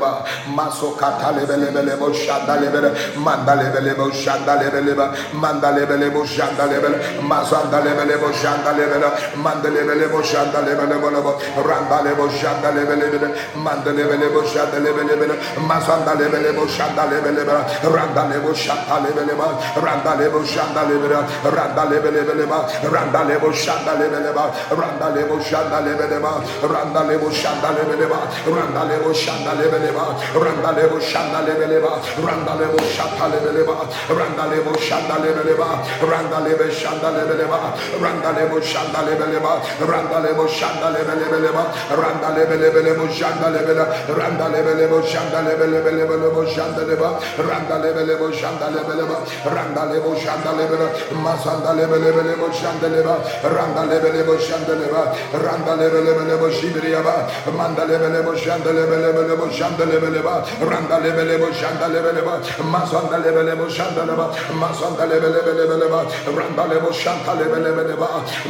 Maso 0.56 0.96
kata 0.96 1.34
Mandalebelebo 1.42 2.14
Shandalebele, 2.14 2.94
Mandalebelebo 3.18 4.12
Shandalebeleba, 4.14 5.12
Mandalebelebo 5.34 6.22
Shandalebele, 6.26 7.22
Mazandalebelebo 7.22 8.30
Shandalebele, 8.32 9.10
Mandelebelebo 9.42 10.22
Shandalebelebo, 10.22 11.40
Randalebo 11.66 12.30
Shandalebelebele, 12.30 13.34
Mandelebelebo 13.56 14.44
Shandalebelebele, 14.46 15.36
Mazandalebelebo 15.66 16.68
Shandalebelebe, 16.68 17.56
Randalebo 17.90 18.54
Shandalebeleba, 18.54 19.48
Randalebo 19.82 20.46
Shandalebele, 20.46 21.26
Randalebelebeleba, 21.44 22.68
Randalebo 22.86 23.52
Shandalebeleba, 23.52 24.44
Randalebo 24.70 25.42
Shandalebeleba, 25.42 26.32
Randalebo 26.62 27.32
Shandalebeleba, 27.32 28.20
Randalebo 28.46 29.10
Shandalebeleba, 29.14 30.06
Randalebo 30.38 31.00
Shandalebeleba, 31.02 31.31
Shandalebeleba, 31.32 31.96
Randalebo 32.20 32.78
Shatalebeleba, 32.92 33.88
Randalebo 34.12 34.76
Shandalebeleba, 34.76 35.80
Randalebe 36.04 36.68
Shandalebeleba, 36.70 37.72
Randalebo 38.04 38.60
Shandalebeleba, 38.60 39.54
Randalebo 39.80 40.46
Shandalebeleba, 40.48 41.64
Randalebelebelebo 41.88 43.08
Shandalebela, 43.08 43.86
Randalebelebo 44.12 45.00
Shandalebelebelebo 45.08 46.44
Shandaleba, 46.52 47.20
Randalebelebo 47.40 48.28
Shandalebeleba, 48.36 49.18
Randalebo 49.48 50.12
Shandalebela, 50.20 50.88
Masandalebelebelebo 51.16 52.52
Shandaleba, 52.52 53.16
Randalebelebo 53.44 54.36
Shandaleba, 54.36 55.16
Randalebelebelebo 55.32 56.52
Shibriaba, 56.52 57.16
Mandalebelebo 57.56 58.36
Shandalebelebelebo 58.36 59.48
Shandalebeleba, 59.48 60.44
Randalebelebo 60.60 61.21
lebele 61.22 61.38
bo 61.42 61.54
şanda 61.54 61.88
lebele 61.94 62.22
ba 62.26 62.34
masanda 62.72 63.18
lebele 63.24 63.60
bo 63.60 63.70
şanda 63.70 64.04
leba 64.08 64.26
masanda 64.62 65.04
lebele 65.10 65.46
bele 65.46 65.70
bele 65.70 65.88
ba 65.92 66.02
randa 66.38 66.64
lebo 66.72 66.92
şanta 66.92 67.34
lebele 67.40 67.72
bele 67.78 67.96
ba 68.02 68.08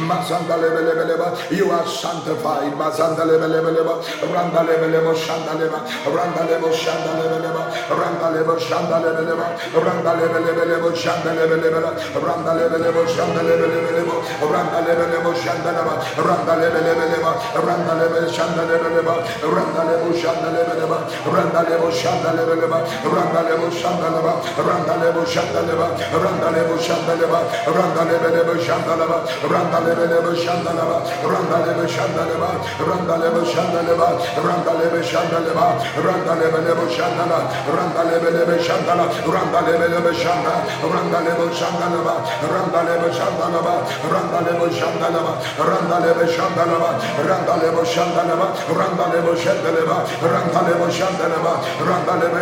masanda 0.08 0.56
lebele 0.62 0.92
bele 0.98 1.16
ba 1.18 1.28
you 1.50 1.70
are 1.70 1.86
sanctified 1.86 2.72
masanda 2.80 3.24
lebele 3.24 3.60
bele 3.64 3.82
ba 3.84 3.94
randa 4.34 4.60
lebele 4.68 5.00
bo 5.04 5.12
şanda 5.14 5.52
leba 5.60 5.78
randa 6.16 6.42
lebo 6.50 6.68
şanda 6.72 7.12
lebele 7.20 7.50
ba 7.56 7.62
randa 8.00 8.28
lebo 8.34 8.54
şanda 8.58 8.96
lebele 9.04 9.34
ba 9.40 9.46
randa 9.84 10.12
lebele 10.20 10.52
bele 10.58 10.76
bo 10.82 10.90
şanda 10.94 11.30
lebele 11.38 11.68
bele 11.74 11.90
randa 12.26 12.52
lebele 12.58 12.90
bo 12.94 13.02
şanda 13.14 13.42
lebele 13.48 13.78
bele 13.84 14.02
bo 14.08 14.16
randa 14.52 14.80
lebele 14.86 15.18
bo 15.24 15.32
şanda 15.44 15.70
leba 15.76 15.94
randa 16.28 16.54
lebele 16.62 16.92
bele 16.98 17.18
ba 17.24 17.32
randa 17.66 17.92
lebele 18.00 18.28
şanda 18.36 18.62
lebele 18.70 19.02
ba 19.06 19.14
randa 19.54 19.82
lebo 19.88 20.08
şanda 20.22 20.48
lebele 20.56 20.86
ba 20.90 20.98
randa 21.34 21.60
lebo 21.70 21.88
şanda 22.00 22.30
lebele 22.36 22.51
şandaleba, 22.52 22.78
randalebo 23.16 23.70
şandaleba, 23.80 24.32
randalebo 24.68 25.26
şandaleba, 25.26 25.86
randalebo 26.24 26.76
şandaleba, 26.86 27.40
randalebelebo 27.76 28.54
şandaleba, 28.66 29.18
randalebelebo 29.52 30.32
şandaleba, 30.44 30.96
randalebe 31.32 31.86
şandaleba, 31.96 32.50
randalebo 32.88 33.42
şandaleba, 33.52 34.08
randalebe 34.46 35.02
şandaleba, 35.10 35.66
randalebelebo 36.06 36.86
şandala, 36.96 37.38
randalebelebe 37.76 38.56
şandala, 38.66 39.04
randalebelebe 39.34 40.12
şandala, 40.22 40.56
randalebo 40.94 41.46
şandaleba, 41.58 42.14
randalebo 42.52 43.08
şandaleba, 43.18 43.74
randalebo 44.12 44.66
şandaleba, 44.78 45.32
randalebe 45.70 46.26
şandaleba, 46.36 46.90
randalebo 47.28 47.84
şandaleba, 47.94 48.48
randalebo 48.78 49.32
şandaleba, 49.44 49.96
randalebo 50.32 50.86
şandaleba, 50.98 51.52
randalebe 51.88 52.41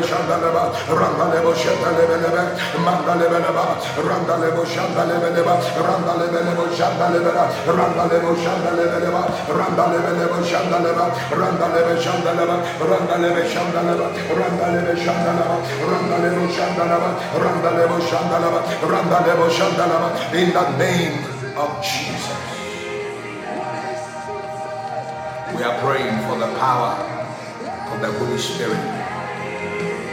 in 20.40 20.52
the 20.52 20.76
name 20.78 21.24
of 21.56 21.82
Jesus. 21.82 22.40
We 25.54 25.62
are 25.62 25.78
praying 25.80 26.16
for 26.26 26.38
the 26.38 26.50
power 26.58 26.94
of 27.92 28.00
the 28.00 28.10
Holy 28.18 28.38
Spirit 28.38 28.99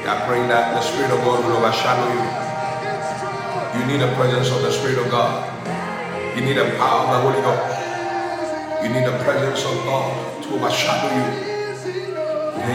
we 0.08 0.14
pray 0.24 0.48
that 0.48 0.72
the 0.72 0.80
Spirit 0.80 1.12
of 1.12 1.20
God 1.20 1.44
will 1.44 1.58
overshadow 1.60 2.08
you. 2.08 2.24
You 3.76 3.84
need 3.92 4.00
the 4.00 4.08
presence 4.16 4.48
of 4.56 4.62
the 4.62 4.72
Spirit 4.72 5.04
of 5.04 5.12
God. 5.12 5.44
You 6.32 6.48
need 6.48 6.56
the 6.56 6.64
power 6.80 7.04
of 7.04 7.12
the 7.12 7.20
Holy 7.28 7.44
Ghost. 7.44 7.68
You 8.80 8.88
need 8.88 9.04
the 9.04 9.20
presence 9.28 9.68
of 9.68 9.76
God 9.84 10.08
to 10.44 10.56
overshadow 10.56 11.12
you. 11.12 11.28
You 12.56 12.72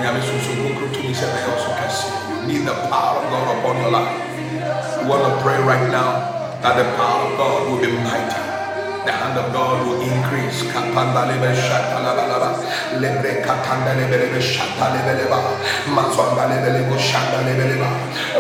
need 2.53 2.69
the 2.69 2.77
power 2.93 3.17
of 3.17 3.25
God 3.33 3.57
upon 3.57 3.81
your 3.81 3.91
life. 3.97 4.13
You 5.01 5.09
want 5.09 5.25
to 5.25 5.41
pray 5.41 5.57
right 5.65 5.89
now 5.89 6.61
that 6.61 6.77
the 6.77 6.85
power 7.01 7.33
of 7.33 7.39
God 7.39 7.73
will 7.73 7.81
be 7.81 7.97
mighty. 7.97 8.52
The 9.05 9.11
hand 9.11 9.37
of 9.37 9.53
God 9.53 9.83
will 9.85 10.01
increase. 10.01 10.63
Kapanda 10.71 11.27
lebe 11.27 11.51
shata 11.59 11.99
la 11.99 12.15
la 12.15 12.39
la. 12.39 12.51
Lebe 13.03 13.43
lebe 14.15 14.39
shata 14.39 14.95
lebe 14.95 15.19
leba. 15.19 15.39
Mazwanda 15.91 16.47
lebe 16.47 16.71
lebo 16.71 16.95
lebe 17.43 17.67
leba. 17.67 17.91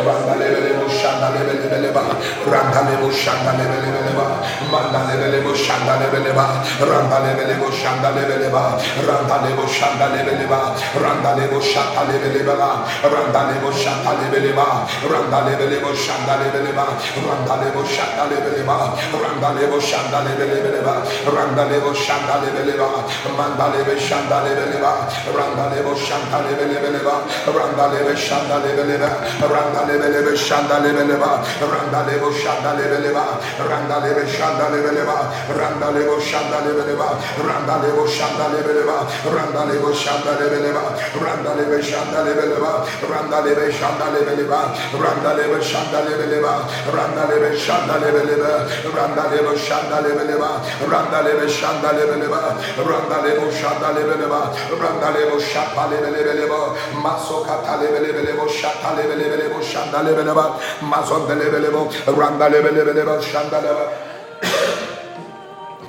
Randa 0.07 0.39
lebe 0.39 0.61
lebo 0.63 0.87
lebe 1.35 1.55
lebe 1.59 1.79
leba. 1.83 2.03
Randa 2.47 2.81
lebo 2.87 3.11
lebe 3.59 3.75
lebe 3.83 4.01
leba. 4.07 4.27
Manda 4.71 5.03
lebe 5.11 5.27
lebo 5.35 5.51
lebe 5.99 6.21
leba. 6.31 6.47
Randa 6.79 7.19
lebe 7.27 7.45
lebo 7.51 7.69
lebe 8.15 8.37
leba. 8.39 8.63
Randa 9.03 9.39
lebo 9.43 9.67
lebe 10.15 10.33
leba. 10.39 10.61
Randa 10.95 11.33
lebo 11.43 11.59
shata 11.59 12.03
lebe 12.07 12.31
leba. 12.39 12.87
Randa 13.03 13.43
lebo 13.51 13.73
shata 13.75 14.15
lebe 14.15 14.39
leba. 14.47 14.87
Randa 15.11 15.41
lebe 15.43 15.67
lebo 15.75 15.91
lebe 16.39 16.61
leba. 16.63 16.87
Randa 17.19 17.55
lebo 17.59 17.83
lebe 18.31 18.51
leba. 18.55 18.77
Randa 19.11 19.51
lebo 19.59 19.81
lebe 20.23 20.45
leba. 20.47 20.52
შანდალებელება 20.53 20.95
რანდალებო 21.35 21.93
შანდალებელება 22.05 22.89
მანდალებე 23.39 23.95
შანდალებელება 24.07 24.93
რანდალებო 25.37 25.93
შანდალებელება 26.05 27.15
რანდალებე 27.57 28.15
შანდალებელება 28.27 29.11
რანდალებელებე 29.53 30.35
შანდალებელება 30.47 31.31
რანდალებო 31.73 32.31
შანდალებელება 32.43 33.25
რანდალებე 33.71 34.25
შანდალებელება 34.37 35.17
რანდალებო 35.61 36.17
შანდალებელება 36.29 37.09
რანდალებო 37.49 38.07
შანდალებელება 38.19 38.99
რანდალებო 39.37 39.91
შანდალებელება 40.03 40.85
რანდალებე 41.25 41.79
შანდალებელება 41.91 42.73
რანდალებე 43.13 43.69
შანდალებელება 43.81 44.61
რანდალებე 45.05 45.61
შანდალებელება 45.71 46.53
რანდალებე 46.97 47.51
შანდალებელება 47.65 48.53
რანდალებე 48.97 49.55
შანდალებელება 49.67 50.42
lebeleba, 50.43 50.91
randa 50.91 51.23
lebe 51.23 51.49
shanda 51.49 51.93
lebeleba, 51.93 52.57
randa 52.77 53.23
lebo 53.23 53.51
shanda 53.51 53.93
lebeleba, 53.93 54.53
randa 54.79 55.11
lebo 55.13 55.39
shapa 55.39 55.89
lebeleba, 55.89 56.75
maso 57.03 57.45
kata 57.45 57.79
lebeleba, 57.79 58.49
shata 58.49 58.95
lebeleba, 58.97 59.63
shanda 59.63 60.03
lebeleba, 60.03 60.59
maso 60.83 61.27
lebeleba, 61.27 61.89
randa 62.17 62.49
lebeleba, 62.49 63.21
shanda 63.23 63.61
lebeleba. 63.61 64.12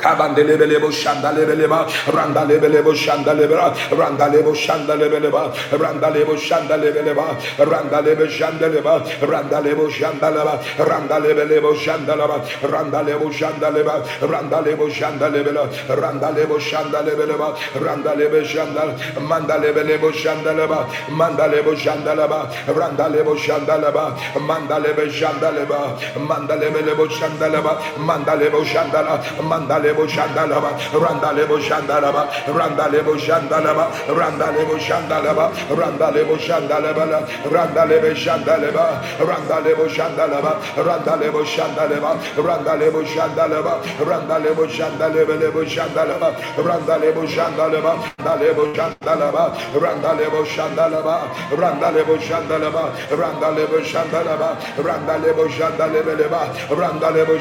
Kabandelebelebo 0.03 0.91
shandalebeleba, 0.91 1.87
randalebelebo 2.11 2.91
shandalebela, 2.93 3.73
randalebo 3.99 4.51
shandalebeleba, 4.53 5.43
randalebo 5.71 6.35
shandalebeleba, 6.35 7.25
randalebe 7.71 8.27
shandaleba, 8.27 8.93
randalebo 9.31 9.85
shandaleba, 9.89 10.53
randalebelebo 10.89 11.71
shandaleba, 11.83 12.37
randalebo 12.73 13.27
shandaleba, 13.31 13.95
randalebo 14.31 14.85
shandalebela, 14.89 15.63
randalebo 16.01 16.59
shandalebeleba, 16.59 17.47
randalebe 17.85 18.43
shandal, 18.43 18.89
mandalebelebo 19.29 20.11
shandaleba, 20.11 20.79
mandalebo 21.19 21.73
shandaleba, 21.83 22.39
randalebo 22.67 23.33
shandaleba, 23.37 24.03
mandalebe 24.49 25.05
shandaleba, 25.09 25.79
mandalebelebo 26.27 27.05
shandaleba, 27.07 27.73
mandalebo 28.07 28.59
shandala, 28.65 29.15
mandalebo 29.41 29.92
shandalaba, 30.07 30.71
randalebo 30.93 31.57
shandalaba, 31.61 32.27
randalebo 32.57 33.13
shandalaba, 33.17 33.85
randalebo 34.09 34.75
shandalaba, 34.79 35.45
randalebo 35.69 36.35
shandalaba, 36.37 37.17
randalebe 37.53 38.15
shandalaba, 38.15 38.85
randalebo 39.29 39.85
shandalaba, 39.87 40.51
randalebo 40.87 41.41
shandalaba, 41.45 42.11
randalebo 42.47 43.01
shandalaba, 43.05 43.73
randalebo 44.09 44.63
shandalebelebo 44.67 45.61
shandalaba, 45.65 46.29
randalebo 46.57 47.23
shandalaba, 47.27 47.93
randalebo 48.25 48.65
shandalaba, 48.75 49.45
randalebo 49.83 50.41
shandalaba, 50.45 51.15
randalebo 51.61 52.15
shandalaba, 52.19 52.83
randalebo 53.11 53.77
shandalaba, 53.83 54.49
randalebo 54.77 55.43
shandalebeleba, 55.49 56.41
randalebo 56.69 57.33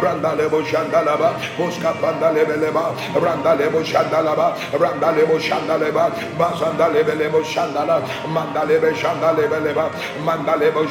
Randa 0.00 0.34
lebo 0.34 0.62
shandalaba, 0.62 1.36
Mosca 1.58 1.92
panda 2.00 2.32
lebeleba, 2.32 2.94
Randa 3.14 3.54
lebo 3.54 3.82
shandalaba, 3.84 4.56
Randa 4.72 5.12
lebo 5.12 5.38
shandaleba, 5.38 6.10
Mazanda 6.38 6.88
lebelebo 6.88 7.42
shandala, 7.44 8.00
Manda 8.28 8.64
lebe 8.64 8.94
shandalebeleba, 8.94 9.90
Manda 10.24 10.56
lebo 10.56 10.84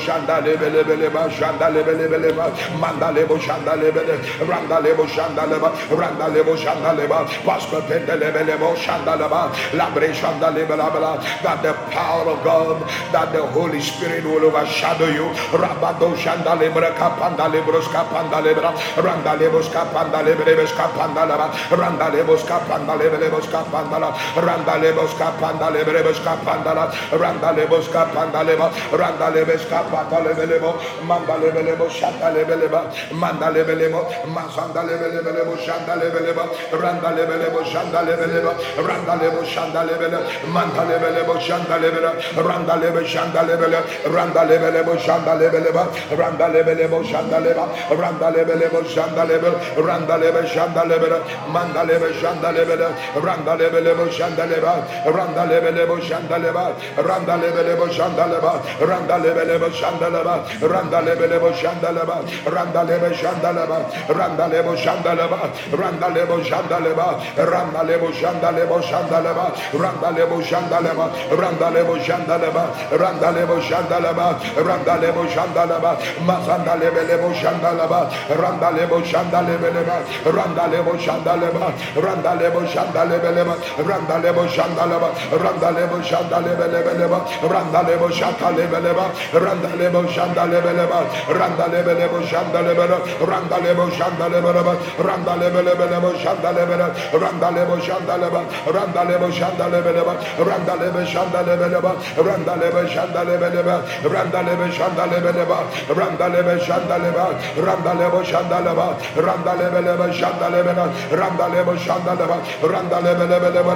ba, 1.09 1.29
Shandalebelebeleba, 1.29 2.45
Manda 2.79 3.11
lebo 3.11 3.37
shandalebele, 3.37 4.47
Randa 4.47 4.79
lebo 4.79 5.05
bele 5.07 5.71
Randa 5.89 6.27
lebo 6.29 6.55
shandaleba, 6.55 7.25
Pastor 7.43 7.81
pendelebelebo 7.81 8.75
shandalaba, 8.75 9.51
bele 9.73 10.13
shandalebelabela, 10.13 11.19
that 11.41 11.61
the 11.63 11.73
power 11.91 12.29
of 12.29 12.43
God, 12.43 12.81
that 13.11 13.31
the 13.33 13.45
Holy 13.47 13.81
Spirit 13.81 14.23
will 14.23 14.45
overshadow 14.45 15.07
you. 15.07 15.25
Rabado 15.51 16.15
shandalebra 16.15 16.95
kapanda 16.95 17.47
lebroska 17.49 18.03
panda 18.09 18.41
lebra 18.41 18.71
Randa 19.01 19.35
Leboska 19.35 19.85
Panda 19.93 20.21
Lebrebeska 20.21 20.87
Pandala, 20.95 21.47
Randa 21.71 22.09
Leboska 22.11 22.59
Panda 22.67 22.93
Lebrebeska 22.95 23.63
Pandala, 23.71 24.11
Randa 24.35 24.75
Leboska 24.79 25.31
Panda 25.39 25.69
Lebrebeska 25.71 26.35
Pandala, 26.43 26.91
Randa 27.11 27.53
Leboska 27.53 28.05
Panda 28.13 28.43
Leba, 28.43 28.67
Randa 28.91 29.29
Lebeska 29.31 29.83
Panda 29.89 30.19
Lebelebo, 30.19 30.75
Manda 31.05 31.35
Lebelebo, 31.37 31.87
Shata 31.89 32.29
Lebeleba, 32.33 32.81
Manda 33.13 33.49
Lebelebo, 33.51 34.03
Mazanda 34.27 34.83
Lebelebo, 34.83 35.55
Shanda 35.57 35.95
Lebeleba, 35.95 36.43
Randa 36.71 37.09
Lebelebo, 37.15 37.63
Shanda 37.63 38.01
Lebeleba, 38.03 38.51
Randa 38.77 39.15
Lebo, 39.15 39.43
Shanda 39.43 39.83
Lebele, 39.87 40.19
Manda 40.51 40.83
Lebelebo, 40.83 41.39
Shanda 41.39 41.77
Lebele, 41.79 42.11
Randa 42.35 42.75
Lebe, 42.75 43.03
Shanda 43.05 43.43
Lebele, 43.43 43.79
Randa 44.13 44.43
Lebelebo, 44.43 44.95
Shanda 44.97 45.33
Lebeleba, 45.39 45.87
Randa 46.17 46.47
Lebelebo, 46.49 47.03
Shanda 47.03 47.39
Leba, 47.39 47.65
Randa 47.97 48.29
Lebelebo, 48.31 48.78
lebel 48.79 48.89
şanda 48.95 49.21
lebel 49.23 49.53
randa 49.87 50.13
lebel 50.13 50.47
şanda 50.47 50.81
lebel 50.81 51.13
manda 51.53 51.79
lebel 51.79 52.13
şanda 52.21 52.47
lebel 52.47 52.79
randa 53.25 53.51
lebel 53.59 53.85
lebel 53.85 54.11
şanda 54.11 54.43
lebel 54.43 54.81
randa 55.17 55.41
lebel 55.49 55.75
lebel 55.75 56.01
şanda 56.01 56.35
lebel 56.35 56.73
randa 57.09 57.33
lebel 57.41 57.65
lebel 57.67 57.91
şanda 57.91 58.25
lebel 58.31 58.59
randa 58.91 59.15
lebel 59.25 59.49
lebel 59.49 59.73
şanda 59.73 60.07
lebel 60.09 60.41
randa 60.71 60.99
lebel 61.05 61.29
lebel 61.31 61.53
şanda 61.61 61.89
lebel 61.89 62.23
randa 62.55 62.81
lebel 62.89 63.13
şanda 63.21 63.49
lebel 63.49 63.83
randa 64.19 64.45
lebel 64.53 64.77
şanda 64.77 65.11
lebel 65.19 65.49
randa 65.81 66.07
lebel 66.15 66.43
şanda 66.49 66.77
lebel 66.85 67.15
randa 67.51 67.81
lebel 67.89 68.13
şanda 68.21 68.49
lebel 68.57 68.81
şanda 68.89 69.17
lebel 69.25 69.51
randa 69.81 70.09
lebel 70.17 70.41
şanda 70.49 70.77
lebel 70.83 71.09
randa 71.41 71.67
lebel 71.75 72.01
şanda 72.07 72.35
lebel 72.43 72.67
randa 73.01 73.29
lebel 73.35 73.61
şanda 73.69 73.97
lebel 74.05 74.33
randa 74.69 74.93
lebel 75.01 75.27
şanda 75.35 75.63
lebel 75.71 75.95
masanda 76.27 76.73
lebel 76.81 77.07
lebel 77.09 77.33
şanda 77.41 77.69
lebel 77.79 78.05
randa 78.41 78.68
randa 78.69 78.81
lebo 78.81 79.03
şanda 79.03 79.39
lebeleba 79.39 79.97
randa 80.25 80.63
lebo 80.71 80.97
şanda 80.99 81.33
leba 81.41 81.73
randa 82.03 82.31
lebo 82.39 82.61
şanda 82.67 83.01
lebeleba 83.09 83.55
randa 83.89 84.15
lebo 84.23 84.47
şanda 84.47 84.83
leba 84.89 85.09
randa 85.43 85.69
lebo 85.69 86.03
şanda 86.03 86.37
lebeleba 86.37 87.19
randa 87.53 87.81
lebo 87.87 88.09
şata 88.11 88.49
lebeleba 88.57 89.05
randa 89.33 89.69
lebo 89.79 90.07
şanda 90.15 90.43
lebeleba 90.51 90.99
randa 91.39 91.65
lebelebo 91.73 92.21
şanda 92.29 92.59
lebeleba 92.59 92.97
randa 93.29 93.57
lebo 93.65 93.85
şanda 93.97 94.25
lebeleba 94.33 94.73
randa 95.07 95.33
lebelebo 95.41 96.09
şanda 96.23 96.49
lebeleba 96.57 96.87
randa 97.21 97.49
lebo 97.55 97.79
şanda 97.87 98.15
lebo 98.17 99.31
şanda 99.31 99.65
lebeleba 99.73 100.13
randa 100.47 100.73
lebo 100.79 101.05
şanda 101.05 101.41
lebeleba 101.47 101.93
randa 102.27 102.53
lebo 102.61 102.81
şanda 102.93 103.21
lebeleba 103.29 103.75
randa 104.13 104.39
lebo 104.47 104.65
şanda 104.77 105.03
lebeleba 105.11 105.57
randa 105.99 106.25
lebo 106.33 106.55
şanda 106.65 106.95
leba 107.03 107.25
randa 107.65 107.93
lebo 107.99 108.23
şanda 108.23 108.58
şandalaba 108.59 108.87
randalebelebe 109.27 110.13
şandalebela 110.19 110.85
randalebo 111.19 111.73
şandalaba 111.85 112.37
randalebelebelebe 112.73 113.73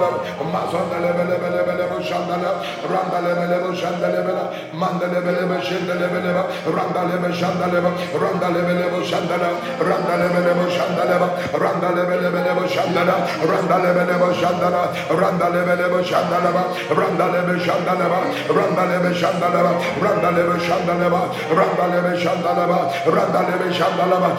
masandalebelebelebe 0.54 1.98
şandala 2.10 2.52
randalebelebe 2.94 3.70
şandalebela 3.82 4.46
mandalebelebe 4.82 5.58
şandalebelebe 5.70 6.44
randalebe 6.78 7.30
şandalebe 7.40 7.92
randalebelebe 8.24 9.00
şandala 9.12 9.50
randalebelebe 9.90 10.66
şandalaba 10.78 11.28
randalebelebelebe 11.64 12.66
şandala 12.76 13.16
randalebelebe 13.52 14.30
şandala 14.42 14.84
randalebelebe 15.22 16.00
şandalaba 16.10 16.64
randalebe 17.00 17.56
şandalaba 17.66 18.20
randalebe 18.58 19.14
şandalaba 19.20 19.72
randalebe 20.06 20.60
şandalaba 20.68 21.22
randalebe 21.58 22.14
şandalaba 22.24 22.80
randalebe 23.18 23.68
şandalaba 23.80 24.30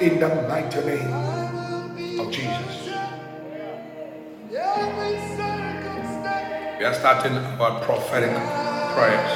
In 0.00 0.18
the 0.18 0.28
mighty 0.48 0.80
name 0.80 1.12
of 2.18 2.32
Jesus. 2.32 2.88
We 6.78 6.84
are 6.86 6.94
starting 6.94 7.36
our 7.36 7.80
prophetic 7.84 8.32
prayers. 8.94 9.32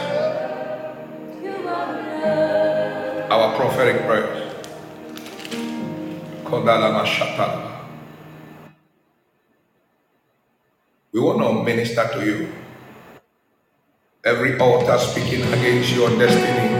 Our 3.30 3.56
prophetic 3.56 4.06
prayers. 4.06 4.42
We 11.12 11.20
want 11.20 11.38
to 11.40 11.62
minister 11.62 12.08
to 12.14 12.24
you. 12.24 12.65
Every 14.26 14.58
altar 14.58 14.98
speaking 14.98 15.42
against 15.52 15.94
your 15.94 16.10
destiny. 16.18 16.74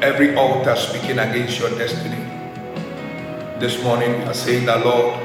Every 0.00 0.36
altar 0.36 0.76
speaking 0.76 1.18
against 1.18 1.58
your 1.58 1.70
destiny. 1.70 2.22
This 3.58 3.82
morning, 3.82 4.22
I 4.28 4.32
say, 4.34 4.64
that, 4.66 4.86
Lord, 4.86 5.18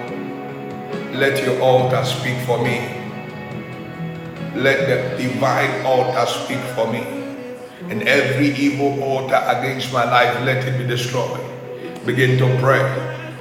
let 1.13 1.46
your 1.46 1.62
altar 1.62 2.04
speak 2.04 2.36
for 2.48 2.58
me. 2.58 2.82
Let 4.56 4.89
the 4.89 5.22
divine 5.22 5.86
altar 5.86 6.26
speak 6.26 6.62
for 6.74 6.91
me. 6.91 7.06
And 7.93 8.02
every 8.10 8.56
evil 8.56 9.04
altar 9.04 9.39
against 9.46 9.93
my 9.93 10.04
life, 10.04 10.34
let 10.46 10.65
it 10.65 10.80
be 10.80 10.88
destroyed. 10.88 11.46
Begin 12.08 12.39
to 12.39 12.48
pray. 12.58 12.82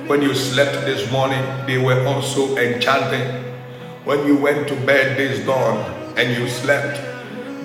When 0.09 0.21
you 0.21 0.35
slept 0.35 0.85
this 0.85 1.11
morning, 1.11 1.43
they 1.67 1.79
were 1.79 2.07
also 2.07 2.55
enchanting. 2.59 3.43
When 4.05 4.27
you 4.27 4.37
went 4.37 4.69
to 4.69 4.77
bed 4.85 5.17
this 5.17 5.41
dawn 5.47 6.02
and 6.17 6.37
you 6.37 6.49
slept, 6.49 7.01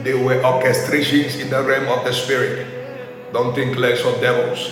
there 0.04 0.18
were 0.18 0.40
orchestrations 0.42 1.40
in 1.40 1.50
the 1.50 1.62
realm 1.64 1.88
of 1.88 2.06
the 2.06 2.14
spirit. 2.14 2.68
Don't 3.34 3.54
think 3.54 3.78
less 3.78 4.04
of 4.06 4.22
devils. 4.22 4.72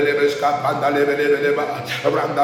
lebelebes, 0.00 0.34
kapanda 0.40 0.88
lebelebeleba. 0.88 1.66
Randa 2.00 2.40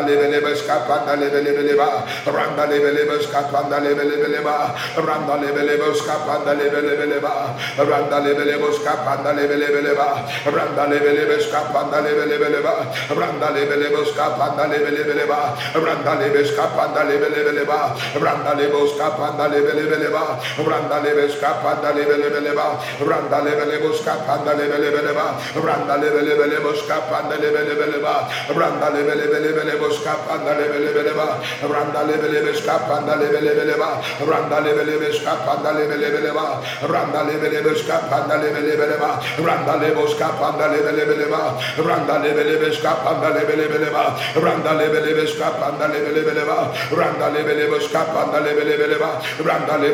bele 27.50 27.66
bele 27.66 27.74
bele 27.74 27.98
ba 28.02 28.28
randa 28.48 28.90
le 28.90 29.02
bele 29.02 29.26
bele 29.26 29.52
bele 29.52 29.76
bo 29.78 29.90
skapanda 29.90 30.54
le 30.58 30.68
bele 30.68 30.92
bele 30.92 31.12
ba 31.14 31.38
randa 31.72 32.02
le 32.02 32.16
bele 32.16 32.40
bele 32.40 32.54
skapanda 32.54 33.16
le 33.16 33.28
bele 33.28 33.54
bele 33.54 33.74
ba 33.76 34.00
randa 34.20 34.60
le 34.60 34.72
bele 34.74 34.98
bele 34.98 35.14
skapanda 35.14 35.72
le 35.72 35.86
bele 35.86 36.10
bele 36.10 36.32
ba 36.32 36.60
randa 36.82 37.22
le 37.22 37.36
bele 37.38 37.60
bele 37.62 37.76
skapanda 37.76 38.36
le 38.36 38.50
bele 38.50 38.76
bele 38.76 38.96
ba 38.98 39.18
randa 39.38 39.76
le 39.76 39.90
bo 39.92 40.06
skapanda 40.06 40.66
le 40.68 40.78
bele 40.82 41.04
bele 41.04 41.26
ba 41.26 41.56
randa 41.78 42.18
le 42.18 42.32
bele 42.32 42.56
bele 42.58 42.72
skapanda 42.72 43.28
le 43.30 43.44
bele 43.44 43.66
bele 43.68 43.90
ba 43.90 44.14
randa 44.36 44.72
le 44.74 44.88
bele 44.88 45.14
bele 45.14 45.26
skapanda 45.28 45.86
le 45.88 46.04
bele 46.04 46.22
bele 46.22 46.44
ba 46.44 46.72
randa 46.90 47.28
le 47.30 47.42
bele 47.42 47.66
bele 47.66 47.80
skapanda 47.80 48.40
le 48.40 48.54
bele 48.54 48.76
bele 48.76 48.96
ba 48.98 49.16
randa 49.44 49.84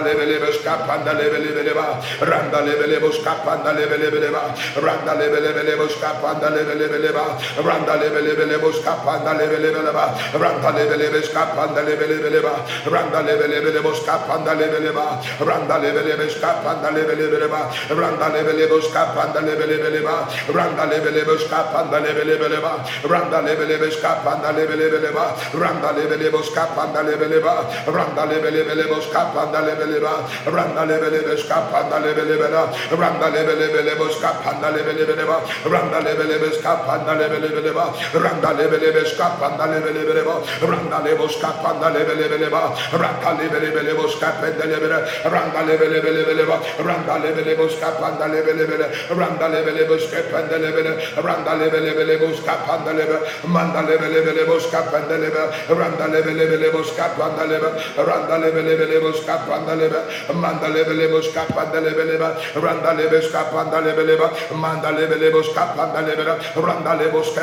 le 0.00 0.12
bo 0.14 0.21
lebelebelebelebelebe 0.26 0.52
skapanda 0.52 1.12
lebelebeleba 1.12 1.86
randa 2.20 2.60
lebelebo 2.62 3.10
skapanda 3.12 3.72
lebelebeleba 3.72 4.42
randa 4.76 5.14
lebelebelebo 5.18 5.88
skapanda 5.88 6.48
lebelebeleba 6.50 7.24
randa 7.64 7.94
lebelebelebo 7.96 8.72
skapanda 8.72 9.32
lebelebeleba 9.34 10.04
randa 10.34 10.70
lebelebe 10.72 11.20
skapanda 11.22 11.82
lebelebeleba 11.82 12.54
randa 12.86 13.20
lebelebelebo 13.22 13.92
skapanda 13.94 14.52
lebeleba 14.54 15.06
randa 15.40 15.76
lebelebe 15.78 16.26
skapanda 16.30 16.90
lebelebeleba 16.90 17.60
randa 17.90 18.28
lebelebo 18.34 18.80
skapanda 18.80 19.40
lebelebeleba 19.40 20.14
randa 20.48 20.86
lebelebe 20.86 21.36
skapanda 21.38 21.98
lebelebeleba 22.00 22.72
randa 23.04 23.40
lebelebe 23.42 23.90
skapanda 23.90 24.50
lebelebeleba 24.52 25.24
randa 25.54 25.90
lebelebo 25.92 26.42
skapanda 26.42 27.02
lebeleba 27.02 27.54
randa 27.86 28.24
lebelebelebo 28.26 28.96
skapanda 29.00 29.60
lebelebeleba 29.60 30.01
lebeleba, 30.02 30.26
randa 30.46 30.84
lebelebe 30.84 31.36
skapanda 31.38 31.98
lebelebela, 32.00 32.70
randa 32.90 33.28
lebelebele 33.30 34.10
skapanda 34.10 34.70
lebelebeleba, 34.70 35.36
randa 35.64 36.00
lebelebe 36.02 36.50
skapanda 36.58 37.14
lebelebeleba, 37.14 37.84
randa 38.14 38.52
lebelebe 38.52 39.04
skapanda 39.06 39.66
lebelebeleba, 39.66 40.42
randa 40.62 40.98
lebo 41.04 41.28
skapanda 41.28 41.90
lebelebeleba, 41.90 42.74
randa 42.92 43.30
lebelebele 43.38 44.08
skapanda 44.10 44.64
lebele, 44.66 44.98
randa 45.24 45.62
lebelebeleba, 45.62 46.56
randa 46.82 47.18
lebelebe 47.18 47.68
skapanda 47.70 48.26
lebelebele, 48.26 48.86
randa 49.10 49.48
lebelebe 49.48 49.96
skapanda 49.98 50.58
lebele, 50.58 50.92
randa 51.16 51.52
lebelebele 51.54 52.34
skapanda 52.36 52.92
lebe, 52.92 53.18
manda 53.46 53.82
lebelebele 53.82 54.60
skapanda 54.60 55.16
lebe, 55.18 55.42
randa 55.68 56.06
lebelebele 56.08 56.84
skapanda 56.84 57.44
lebe, 57.46 57.70
randa 57.96 58.36
lebelebele 58.38 59.12
skapanda 59.14 59.74
lebe, 59.76 59.91
manda 60.34 60.68
lebelebe 60.68 61.22
skapanda 61.22 61.80
lebeleba, 61.80 62.36
randa 62.56 62.92
lebe 62.94 63.20
skapanda 63.22 63.80
lebeleba, 63.80 64.30
manda 64.54 64.90
lebelebe 64.92 65.42
skapanda 65.44 66.00
lebeleba, 66.02 66.38
randa 66.56 66.94
lebeleba, 66.96 67.42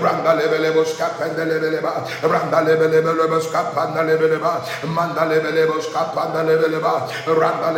randa 0.00 0.32
lebeleba, 0.34 0.82
randa 2.22 2.60
lebeleba, 2.62 3.02
manda 4.86 5.22
lebeleba, 5.26 5.74
randa 7.26 7.72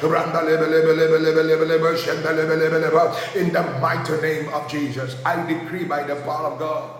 randa 0.00 0.42
shenda. 1.96 2.28
In 3.34 3.52
the 3.52 3.62
mighty 3.80 4.20
name 4.20 4.48
of 4.54 4.68
Jesus, 4.68 5.16
I 5.24 5.44
decree 5.46 5.84
by 5.84 6.02
the 6.04 6.16
power 6.16 6.52
of 6.52 6.58
God, 6.58 6.90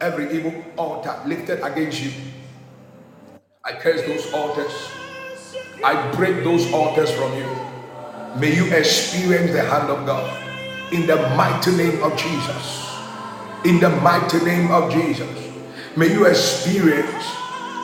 every 0.00 0.30
evil 0.32 0.54
altar 0.76 1.14
lifted 1.26 1.62
against 1.64 2.02
you, 2.02 2.12
I 3.66 3.72
curse 3.72 4.00
those 4.02 4.32
altars. 4.32 4.70
I 5.82 6.12
break 6.14 6.44
those 6.44 6.72
altars 6.72 7.10
from 7.10 7.36
you. 7.36 7.50
May 8.38 8.54
you 8.54 8.72
experience 8.72 9.50
the 9.50 9.62
hand 9.62 9.90
of 9.90 10.06
God 10.06 10.22
in 10.92 11.08
the 11.08 11.16
mighty 11.34 11.72
name 11.74 12.00
of 12.00 12.16
Jesus. 12.16 12.86
In 13.64 13.80
the 13.80 13.90
mighty 13.90 14.38
name 14.44 14.70
of 14.70 14.92
Jesus. 14.92 15.52
May 15.96 16.12
you 16.12 16.26
experience 16.26 17.26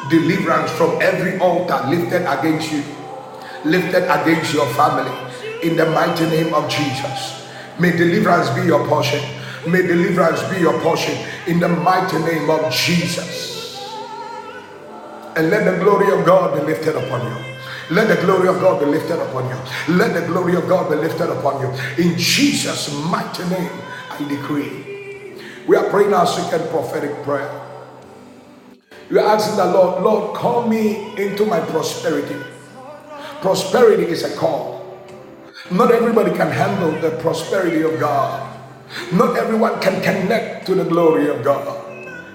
deliverance 0.08 0.70
from 0.70 1.02
every 1.02 1.36
altar 1.40 1.82
lifted 1.88 2.30
against 2.30 2.70
you, 2.70 2.84
lifted 3.64 4.04
against 4.04 4.54
your 4.54 4.68
family. 4.74 5.10
In 5.64 5.74
the 5.74 5.86
mighty 5.90 6.26
name 6.26 6.54
of 6.54 6.70
Jesus. 6.70 7.44
May 7.80 7.90
deliverance 7.90 8.50
be 8.50 8.62
your 8.66 8.86
portion. 8.86 9.20
May 9.66 9.82
deliverance 9.82 10.44
be 10.44 10.60
your 10.60 10.78
portion 10.80 11.18
in 11.48 11.58
the 11.58 11.68
mighty 11.68 12.18
name 12.20 12.48
of 12.50 12.72
Jesus. 12.72 13.51
And 15.36 15.50
let 15.50 15.64
the 15.64 15.82
glory 15.82 16.12
of 16.12 16.26
God 16.26 16.54
be 16.58 16.66
lifted 16.66 16.96
upon 16.96 17.26
you. 17.26 17.44
Let 17.90 18.08
the 18.08 18.22
glory 18.26 18.48
of 18.48 18.60
God 18.60 18.80
be 18.80 18.86
lifted 18.86 19.18
upon 19.20 19.48
you. 19.48 19.94
Let 19.96 20.14
the 20.14 20.26
glory 20.26 20.56
of 20.56 20.68
God 20.68 20.90
be 20.90 20.96
lifted 20.96 21.30
upon 21.30 21.60
you. 21.62 21.68
In 22.04 22.18
Jesus' 22.18 22.92
mighty 23.06 23.44
name, 23.48 23.70
I 24.10 24.18
decree. 24.28 24.84
We 25.66 25.76
are 25.76 25.88
praying 25.90 26.14
our 26.14 26.26
second 26.26 26.68
prophetic 26.70 27.12
prayer. 27.24 27.50
We 29.10 29.18
are 29.18 29.26
asking 29.36 29.56
the 29.56 29.66
Lord, 29.66 30.02
Lord, 30.02 30.36
call 30.36 30.68
me 30.68 31.16
into 31.16 31.46
my 31.46 31.60
prosperity. 31.60 32.36
Prosperity 33.42 34.04
is 34.04 34.24
a 34.24 34.36
call. 34.36 34.98
Not 35.70 35.92
everybody 35.92 36.30
can 36.32 36.50
handle 36.50 36.92
the 37.00 37.16
prosperity 37.22 37.82
of 37.82 38.00
God. 38.00 38.58
Not 39.12 39.36
everyone 39.36 39.80
can 39.80 40.02
connect 40.02 40.66
to 40.66 40.74
the 40.74 40.84
glory 40.84 41.28
of 41.28 41.44
God. 41.44 41.82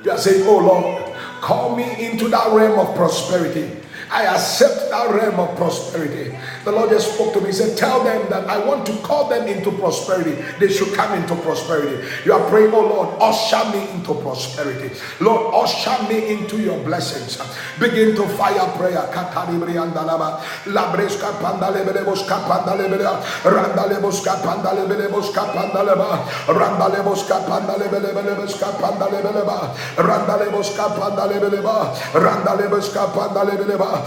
You 0.05 0.11
are 0.11 0.17
saying, 0.17 0.45
Oh 0.47 0.57
Lord, 0.59 0.96
call 1.41 1.75
me 1.75 2.05
into 2.05 2.27
that 2.29 2.51
realm 2.51 2.79
of 2.79 2.95
prosperity. 2.95 3.71
I 4.11 4.25
accept 4.25 4.89
that 4.89 5.13
realm 5.13 5.39
of 5.39 5.55
prosperity. 5.57 6.37
The 6.67 6.75
Lord 6.75 6.89
just 6.89 7.15
spoke 7.15 7.31
to 7.31 7.39
me. 7.39 7.47
He 7.47 7.53
said, 7.53 7.77
Tell 7.77 8.03
them 8.03 8.27
that 8.27 8.43
I 8.51 8.59
want 8.59 8.85
to 8.91 8.93
call 8.99 9.29
them 9.31 9.47
into 9.47 9.71
prosperity. 9.71 10.35
They 10.59 10.67
should 10.67 10.91
come 10.91 11.15
into 11.15 11.33
prosperity. 11.39 12.03
You 12.25 12.33
are 12.33 12.43
praying, 12.51 12.75
Oh 12.75 12.83
Lord, 12.83 13.15
usher 13.23 13.63
me 13.71 13.87
into 13.95 14.11
prosperity. 14.19 14.91
Lord, 15.23 15.55
usher 15.55 15.95
me 16.11 16.27
into 16.27 16.59
your 16.59 16.75
blessings. 16.83 17.39
Begin 17.79 18.19
to 18.19 18.27
fire 18.35 18.67
prayer. 18.75 18.99
Kataribriandalaba. 19.15 20.43
Labreska 20.67 21.39
pandalebeleboska 21.39 22.35
pandalebelea. 22.35 23.15
Randaleboska 23.47 24.43
pandalebeleboska 24.43 25.47
pandaleba. 25.55 26.19
Randaleboska 26.51 27.47
pandalebelebelebeska 27.47 28.75
pandalebeleba. 28.75 29.71
Randaleboska 29.95 30.85
pandalebeleba. 30.99 31.95
Randaleboska 32.11 33.07
pandalebeleba. 33.07 34.03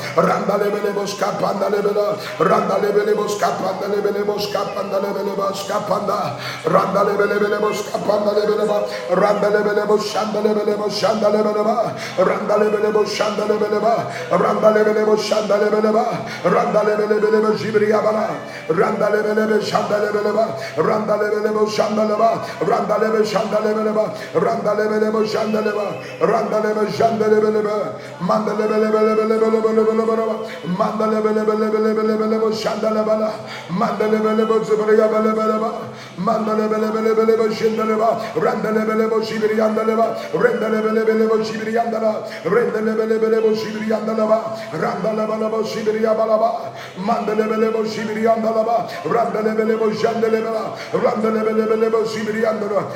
Randa 2.50 2.76
lebele 2.82 3.14
bos 3.14 3.38
kapanda 3.38 3.86
lebele 3.86 4.26
bos 4.26 4.46
kapanda 4.52 4.98
lebele 4.98 5.36
bos 5.36 5.62
kapanda. 5.68 6.36
Randa 6.66 7.04
lebele 7.06 7.38
bele 7.38 7.58
bos 7.60 7.78
kapanda 7.90 8.32
lebele 8.34 8.66
ba. 8.66 8.78
Randa 9.14 9.48
lebele 9.54 9.86
bos 9.86 10.02
shanda 10.12 10.40
lebele 10.42 10.76
bos 10.76 10.94
shanda 11.00 11.30
lebele 11.30 11.62
ba. 11.62 11.94
Randa 12.18 12.54
lebele 12.58 12.92
bos 12.92 13.08
shanda 13.14 13.44
lebele 13.46 13.80
ba. 13.80 13.94
Randa 14.42 14.68
lebele 14.74 15.06
bos 15.06 15.22
shanda 15.22 15.56
lebele 15.62 15.92
ba. 15.92 16.04
Randa 16.42 16.80
lebele 16.82 17.20
bele 17.22 17.40
bos 17.40 17.60
jibriya 17.62 18.02
bana. 18.02 18.26
Randa 18.68 19.06
lebele 19.14 19.46
bos 19.46 19.64
shanda 19.70 19.96
lebele 20.02 20.32
ba. 20.34 20.46
Randa 20.76 21.14
lebele 21.22 21.52
bos 21.54 21.70
shanda 21.72 22.02
lebele 22.02 22.18
ba. 22.18 22.40
Randa 22.64 22.98
lebele 22.98 23.24
shanda 23.24 23.60
lebele 23.62 23.92
ba. 23.94 24.04
Randa 24.34 24.74
lebele 24.74 25.12
bos 25.12 25.30
shanda 25.32 25.60
lebele 25.62 25.74
ba. 25.78 25.86
Randa 26.26 26.58
lebele 26.64 26.90
shanda 26.98 27.26
lebele 27.30 27.62
ba. 27.62 27.76
Manda 28.20 28.52
lebele 28.58 28.90
bele 28.90 29.14
bele 29.14 29.38
bele 29.38 29.60
bele 29.62 29.82
bele 29.86 30.04
bele. 30.10 30.26
Manda 30.78 31.06
lebele 31.06 31.42
bele 31.46 31.70
bele 31.70 31.94
bele 31.94 32.16
bele 32.18 32.38
Randalebeleboska 32.40 32.70
pandalebela. 32.70 33.30
Randalebeleboska 33.70 34.76
pandalebeleboska 34.76 35.06
pandalebeleboska 35.08 35.80
panda. 36.24 36.56
Randalebelebeleboska 36.56 37.64
pandalebeleba. 37.66 38.10
Randalebelebo 38.34 39.16
shandalebelebo 39.20 39.54
shandalebeleba. 39.56 40.16
Randalebelebo 40.34 41.36
shandalebeleba. 41.44 42.24
Randalebelebo 42.44 43.54
shandalebeleba. 43.54 43.54
Randalebelebelebo 43.54 43.54
jibriyabala. 48.32 48.88
Randalebelebe 48.90 49.86
shandalebeleba. 49.94 50.62
Randalebelebo 50.64 50.64
shandaleba. 50.64 50.74
Randalebe 50.92 51.54
shandalebeleba. 52.04 52.94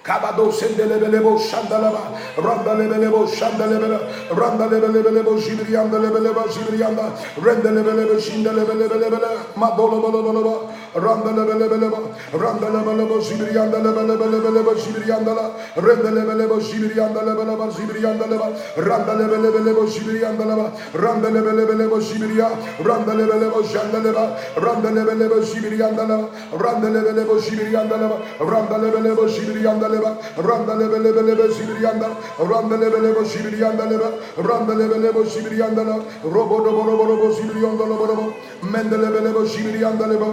Kabado 0.02 0.50
sendelebelebo 0.50 1.38
shandalaba 1.38 2.02
randalebelebo 2.34 3.20
shandalebele 3.30 3.98
randalebelebelebo 4.34 5.38
jibriyandalebelebo 5.38 6.42
jibriyanda 6.50 7.04
rendelebelebo 7.38 8.18
shindelebelebelebele 8.18 9.30
madolobolobolaba 9.54 10.54
randalebelebeleba 10.94 12.00
randalebelebo 12.32 13.16
jibriyandalebelebelebelebo 13.20 14.72
jibriyandala 14.74 15.44
rendelebelebo 15.76 16.56
jibriyandalebelebo 16.60 17.66
jibriyandaleba 17.74 18.48
randalebelebelebo 18.76 19.82
jibriyandaleba 19.86 20.66
randalebelebelebo 20.94 21.96
jibriya 22.00 22.48
randalebelebo 22.84 23.60
shandaleba 23.64 24.24
randalebelebo 24.56 25.36
jibriyandaleba 25.40 26.26
randalebelebo 26.62 27.34
jibriyandaleba 27.38 28.16
randalebelebo 28.40 29.24
jibriyandaleba 29.28 30.10
randalebelebelebe 30.36 31.44
jibriyanda 31.56 32.08
randalebelebo 32.38 33.22
jibriyandaleba 33.24 34.08
randalebelebo 34.36 35.24
jibriyandala 35.24 35.96
robodoborobo 36.24 37.28
jibriyandalaba 37.36 38.26
mendelebelebo 38.62 39.42
jibriyandaleba 39.44 40.28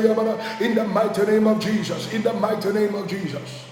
randa 0.02 0.62
in 0.62 0.76
the 0.76 0.84
mighty 0.84 1.26
name 1.26 1.48
of 1.48 1.60
Jesus 1.60 2.14
in 2.14 2.24
the 2.24 2.34
mighty 2.34 2.72
name 2.72 2.96
of 2.96 3.08
Jesus 3.08 3.71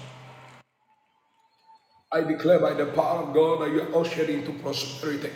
I 2.12 2.22
declare 2.22 2.60
by 2.60 2.74
the 2.74 2.88
power 2.88 3.24
of 3.24 3.34
God 3.36 3.62
that 3.62 3.72
you 3.72 3.82
are 3.84 4.02
ushered 4.02 4.30
into 4.30 4.54
prosperity. 4.64 5.32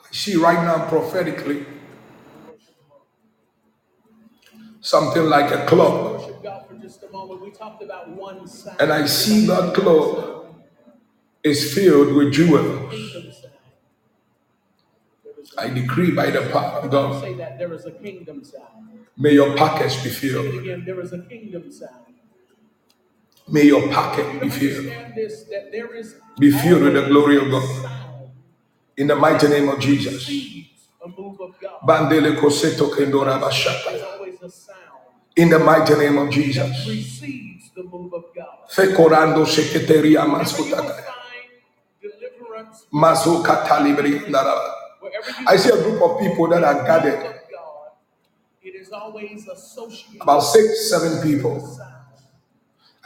I 0.00 0.12
see 0.12 0.36
right 0.36 0.64
now 0.64 0.88
prophetically 0.88 1.66
something 4.80 5.24
like 5.24 5.50
a 5.52 5.66
clock. 5.66 6.22
And 8.80 8.92
I 8.92 9.06
see 9.06 9.46
that 9.46 9.74
clock 9.74 10.46
is 11.44 11.74
filled 11.74 12.14
with 12.14 12.32
jewels. 12.32 12.94
I 15.58 15.68
decree 15.70 16.12
by 16.12 16.30
the 16.30 16.42
power 16.52 16.80
of 16.82 16.90
God. 16.90 17.24
May 19.18 19.32
your 19.32 19.56
pockets 19.56 20.02
be 20.04 20.10
filled. 20.10 20.54
May 23.50 23.64
your 23.64 23.88
pocket 23.92 24.40
be 24.40 24.48
filled. 24.48 24.86
Be 26.38 26.50
filled 26.50 26.82
with 26.82 26.94
the 26.94 27.06
glory 27.08 27.36
of 27.36 27.50
God. 27.50 27.90
In 28.96 29.06
the 29.08 29.16
mighty 29.16 29.48
name 29.48 29.68
of 29.68 29.80
Jesus. 29.80 30.28
In 35.36 35.48
the 35.48 35.58
mighty 35.58 35.94
name 35.96 36.18
of 36.18 36.30
Jesus. 36.30 36.70
Fekorando 38.70 39.44
sheketeria 39.46 40.26
maskutaka. 40.26 41.04
Mazuka 42.92 43.64
talibri 43.66 44.20
ndaraba. 44.28 44.74
I 45.46 45.56
see 45.56 45.70
a 45.70 45.82
group 45.82 46.00
of 46.02 46.20
people 46.20 46.46
that 46.48 46.62
are 46.62 46.84
gathered. 46.84 47.36
About 50.20 50.40
six, 50.40 50.90
seven 50.90 51.22
people. 51.22 51.80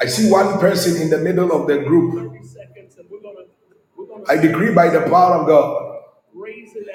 I 0.00 0.06
see 0.06 0.30
one 0.30 0.58
person 0.58 1.00
in 1.00 1.10
the 1.10 1.18
middle 1.18 1.52
of 1.52 1.66
the 1.68 1.78
group. 1.78 2.32
30 2.32 2.44
seconds, 2.44 2.96
and 2.98 3.08
we're 3.10 3.20
gonna 3.20 3.46
we're 3.96 4.06
gonna 4.06 4.24
I 4.28 4.36
decree 4.36 4.74
by 4.74 4.90
the 4.90 5.02
power 5.02 5.36
of 5.40 5.46
God, 5.46 6.00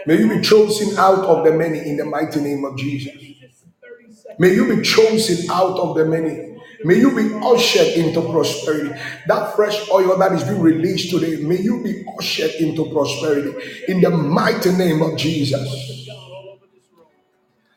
may 0.08 0.18
you 0.20 0.30
be 0.30 0.41
chosen 0.41 0.97
out 0.97 1.20
of 1.20 1.45
the 1.45 1.54
many 1.54 1.80
in 1.80 1.97
the 1.97 2.06
mighty 2.06 2.41
name 2.41 2.66
of 2.66 2.78
Jesus. 2.78 3.14
just 3.14 3.66
30 3.82 4.14
seconds. 4.14 4.39
May 4.39 4.54
you 4.54 4.76
be 4.76 4.82
chosen 4.84 5.50
out 5.52 5.80
of 5.80 5.95
the 5.97 6.06
many. 6.06 6.58
May 6.84 6.95
you 6.95 7.16
be 7.16 7.34
ushered 7.45 7.88
into 7.97 8.22
prosperity. 8.22 8.91
That 9.28 9.56
fresh 9.56 9.89
oil 9.91 10.18
that 10.18 10.32
is 10.34 10.43
being 10.43 10.62
released 10.62 11.12
today, 11.12 11.38
may 11.43 11.58
you 11.58 11.84
be 11.84 12.06
ushered 12.18 12.52
into 12.56 12.91
prosperity 12.91 13.54
in 13.88 14.02
the 14.02 14.10
mighty 14.12 14.72
name 14.74 15.02
of 15.02 15.18
Jesus. 15.18 16.08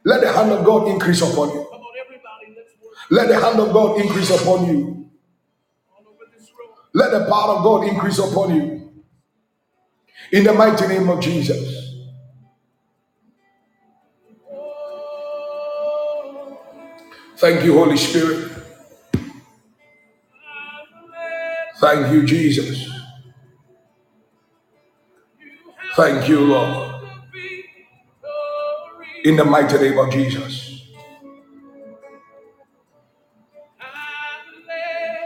Let 0.04 0.22
the 0.22 0.32
hand 0.32 0.52
of 0.52 0.64
God 0.64 0.88
increase 0.88 1.22
upon 1.22 1.50
you. 1.50 1.66
Let 3.10 3.28
the 3.28 3.40
hand 3.40 3.60
of 3.60 3.72
God 3.72 4.00
increase 4.00 4.30
upon 4.30 4.66
you. 4.66 5.01
Let 6.94 7.10
the 7.12 7.24
power 7.26 7.56
of 7.56 7.64
God 7.64 7.88
increase 7.88 8.18
upon 8.18 8.54
you. 8.54 8.92
In 10.32 10.44
the 10.44 10.52
mighty 10.52 10.86
name 10.86 11.08
of 11.08 11.20
Jesus. 11.20 11.94
Thank 17.38 17.64
you, 17.64 17.74
Holy 17.74 17.96
Spirit. 17.96 18.52
Thank 21.80 22.12
you, 22.12 22.24
Jesus. 22.24 22.88
Thank 25.96 26.28
you, 26.28 26.40
Lord. 26.40 27.02
In 29.24 29.36
the 29.36 29.44
mighty 29.44 29.78
name 29.78 29.98
of 29.98 30.10
Jesus. 30.12 30.61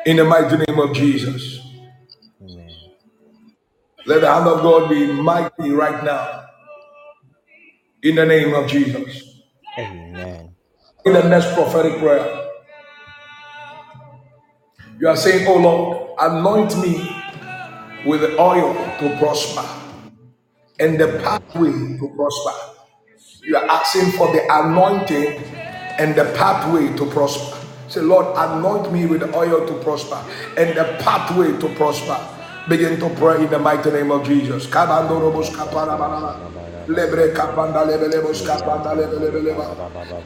In 0.07 0.19
the 0.19 0.25
mighty 0.25 0.59
name 0.59 0.81
of 0.81 0.95
Jesus. 0.95 1.61
Amen. 2.43 2.77
Let 4.07 4.23
the 4.23 4.33
hand 4.33 4.47
of 4.49 4.63
God 4.63 4.91
be 4.91 5.07
mighty 5.13 5.71
right 5.73 6.05
now. 6.05 6.47
In 8.03 8.17
the 8.17 8.27
name 8.27 8.55
of 8.55 8.69
Jesus. 8.69 9.41
Amen. 9.79 10.55
In 11.07 11.15
the 11.15 11.29
next 11.29 11.55
prophetic 11.55 11.99
prayer, 11.99 12.49
you 15.01 15.09
are 15.09 15.17
saying, 15.17 15.47
Oh 15.49 15.57
Lord, 15.59 16.11
anoint 16.21 16.77
me 16.79 17.11
with 18.07 18.23
the 18.23 18.39
oil 18.41 18.75
to 19.01 19.17
prosper 19.19 19.67
and 20.81 21.01
the 21.01 21.21
pathway 21.25 21.73
to 21.73 22.13
prosper. 22.17 22.85
You 23.43 23.57
are 23.57 23.67
asking 23.67 24.13
for 24.13 24.33
the 24.33 24.43
anointing 24.51 25.43
and 25.99 26.15
the 26.15 26.25
pathway 26.37 26.97
to 26.97 27.07
prosper. 27.11 27.56
Say, 27.89 28.01
Lord, 28.01 28.27
anoint 28.37 28.93
me 28.93 29.07
with 29.07 29.23
oil 29.35 29.67
to 29.67 29.75
prosper 29.83 30.19
and 30.57 30.77
the 30.77 30.85
pathway 31.03 31.57
to 31.59 31.69
prosper. 31.77 32.19
Begin 32.69 32.99
to 32.99 33.09
pray 33.11 33.45
in 33.45 33.51
the 33.51 33.59
mighty 33.59 33.91
name 33.91 34.11
of 34.11 34.27
Jesus. 34.27 34.67
Lebre 36.89 37.33
capanda, 37.35 37.85
lebele 37.87 38.21
boska 38.23 38.57
panda 38.65 38.95
lebele 38.95 39.31
beleba. 39.33 39.67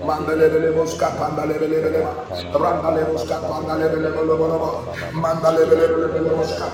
Manda 0.02 0.34
lebele 0.36 0.72
boska 0.74 1.10
panda 1.18 1.44
lebele 1.46 1.82
beleba. 1.84 2.12
Randa 2.54 2.90
le 2.94 3.04
boska 3.06 3.40
panda 3.48 3.74
lebele 3.76 4.10
beleba. 4.14 5.12
Manda 5.14 5.50
lebele 5.52 5.86
belele 5.88 6.30
boska. 6.36 6.66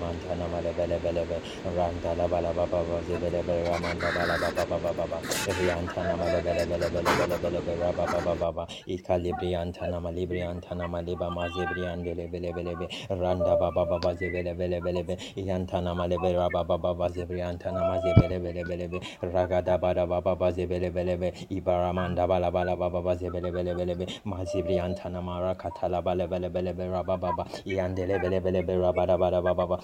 Mantana 0.00 0.48
male 0.50 0.72
bele 0.74 0.98
bele 1.00 1.24
be. 1.26 1.40
Randa 1.64 2.14
la 2.16 2.28
bala 2.28 2.52
baba 2.54 2.84
baba 2.84 3.02
lebele 3.02 3.42
bele 3.44 3.64
ramanda 3.64 4.12
bala 4.12 4.38
baba 4.38 4.66
baba 4.66 4.92
baba. 4.94 5.20
Riantana 5.46 6.16
male 6.18 6.40
bele 6.42 6.66
bele 6.66 6.88
bele 6.90 7.14
bele 7.14 7.38
bele 7.38 7.60
be 7.62 7.76
raba 7.76 8.06
baba 8.10 8.34
baba. 8.36 8.66
Ikalibri 8.88 9.54
antana 9.54 10.00
male 10.00 10.26
bri 10.26 10.40
antana 10.42 10.88
male 10.88 11.16
ba 11.16 11.30
mazebri 11.30 11.84
andele 11.86 12.30
bele 12.30 12.52
bele 12.52 12.74
be. 12.76 12.88
Randa 13.10 13.56
baba 13.56 13.84
baba 13.86 14.14
zebele 14.14 14.54
bele 14.56 14.80
bele 14.80 15.02
be. 15.04 15.16
Iantana 15.36 15.94
male 15.96 16.18
be 16.18 16.32
raba 16.34 16.64
baba 16.66 16.78
baba 16.78 17.08
zebri 17.10 17.40
antana 17.40 17.82
mazebele 17.84 18.40
bele 18.42 18.49
belebelebe 18.52 19.00
ragada 19.22 19.78
bada 19.78 20.06
baba 20.06 20.36
baze 20.36 20.66
belebelebe 20.66 21.32
ibaramanda 21.50 22.28
bala 22.28 22.50
bala 22.50 22.76
baba 22.76 23.02
baze 23.02 23.30
belebelebelebe 23.30 24.06
mazibri 24.26 24.78
antana 24.80 25.22
mara 25.22 25.54
katala 25.54 26.02
belebelebelebe 26.02 26.84
rababa 26.92 27.46
yandele 27.66 28.18
belebelebe 28.20 28.74
rabada 28.76 29.18
bada 29.18 29.42
baba 29.42 29.78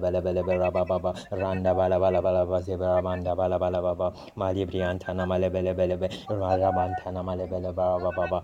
bele 0.00 0.20
bele 0.22 0.42
be 0.44 0.52
rababa 0.58 1.14
randa 1.32 1.74
bala 1.74 1.98
bala 2.00 2.22
bala 2.22 2.46
baze 2.46 2.76
ramanda 2.78 3.36
bala 3.36 3.58
bala 3.58 3.82
baba 3.82 4.12
malibri 4.36 4.80
antana 4.82 5.26
male 5.26 5.50
belebelebe 5.50 6.08
rabantana 6.30 7.24
male 7.24 7.46
belebelebe 7.48 7.74
baba 7.74 8.42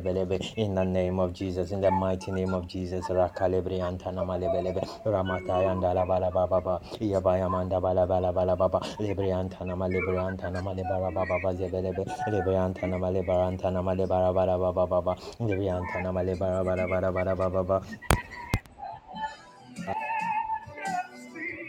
bele 0.00 0.24
be 0.26 0.38
in 0.56 0.74
the 0.74 0.84
name 0.84 1.20
of 1.20 1.32
Jesus 1.32 1.72
in 1.72 1.80
the 1.80 1.90
mighty 1.90 2.32
name 2.32 2.54
of 2.54 2.66
Jesus 2.68 3.08
rakalebri 3.08 3.80
antana 3.80 4.26
male 4.26 4.48
belebe 4.48 4.82
ramatayanda 5.04 5.94
la 5.94 6.04
bala 6.06 6.30
baba 6.30 6.80
yabayama 7.00 7.61
manda 7.62 7.78
bala 7.80 8.06
bala 8.06 8.32
bala 8.34 8.56
baba. 8.56 8.80
Lebri 8.98 9.30
antana 9.30 9.76
male 9.78 9.94
lebri 9.94 10.18
antana 10.18 10.62
male 10.62 10.82
bara 10.82 11.10
baba 11.14 11.26
baba 11.38 11.54
zebele 11.54 11.94
be 11.94 12.02
lebri 12.32 12.56
antana 12.58 12.98
male 12.98 13.22
bara 13.22 13.46
antana 13.50 13.82
male 13.84 14.06
bara 14.06 14.32
bara 14.34 14.58
baba 14.58 14.86
baba. 14.86 15.14
Lebri 15.38 15.70
antana 15.70 16.12
male 16.12 16.34
bara 16.34 16.64
bara 16.64 16.86
bara 16.88 17.12
bara 17.12 17.36
baba 17.36 17.62
baba. 17.62 17.86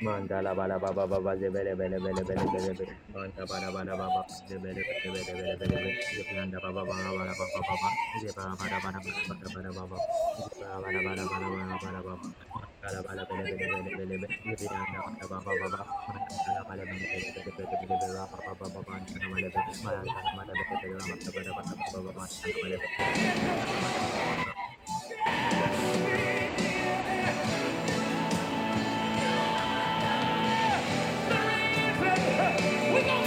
Mandala 0.04 0.56
bala 0.58 0.80
baba 0.80 1.08
baba 1.08 1.32
zebele 1.38 1.78
bele 1.78 1.98
bele 2.02 2.24
bele 2.28 2.46
bele 2.54 2.74
bele 2.74 2.94
manta 3.14 3.46
bala 3.46 3.70
bala 3.72 3.94
baba 3.96 4.22
zebele 4.50 4.82
bele 5.04 5.20
bele 5.28 5.56
bele 5.60 5.78
bele 5.78 5.92
zebranda 6.16 6.58
baba 6.64 6.82
bala 6.90 7.10
bala 7.18 7.34
baba 7.40 7.60
baba 7.70 7.90
zebara 8.22 8.54
bala 8.60 8.78
bala 8.84 9.00
bala 9.06 9.22
bala 9.30 9.48
bala 9.54 9.72
baba. 9.78 9.98
Zebara 10.42 10.78
bala 10.84 11.00
bala 11.06 11.24
bala 11.30 11.48
bala 11.54 11.78
bala 11.84 12.02
baba 12.08 12.73
we 12.84 12.92
go! 33.02 33.23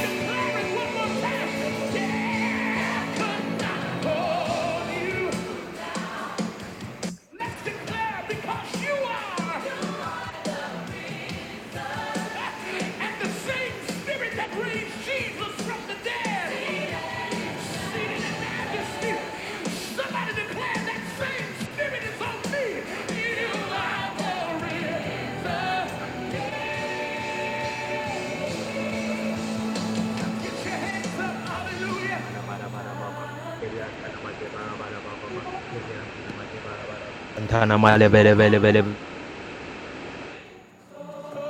Bala 37.57 37.77
antana 37.77 37.81
male 37.81 38.09
bele 38.09 38.35
bele 38.37 38.59
bele. 38.61 38.85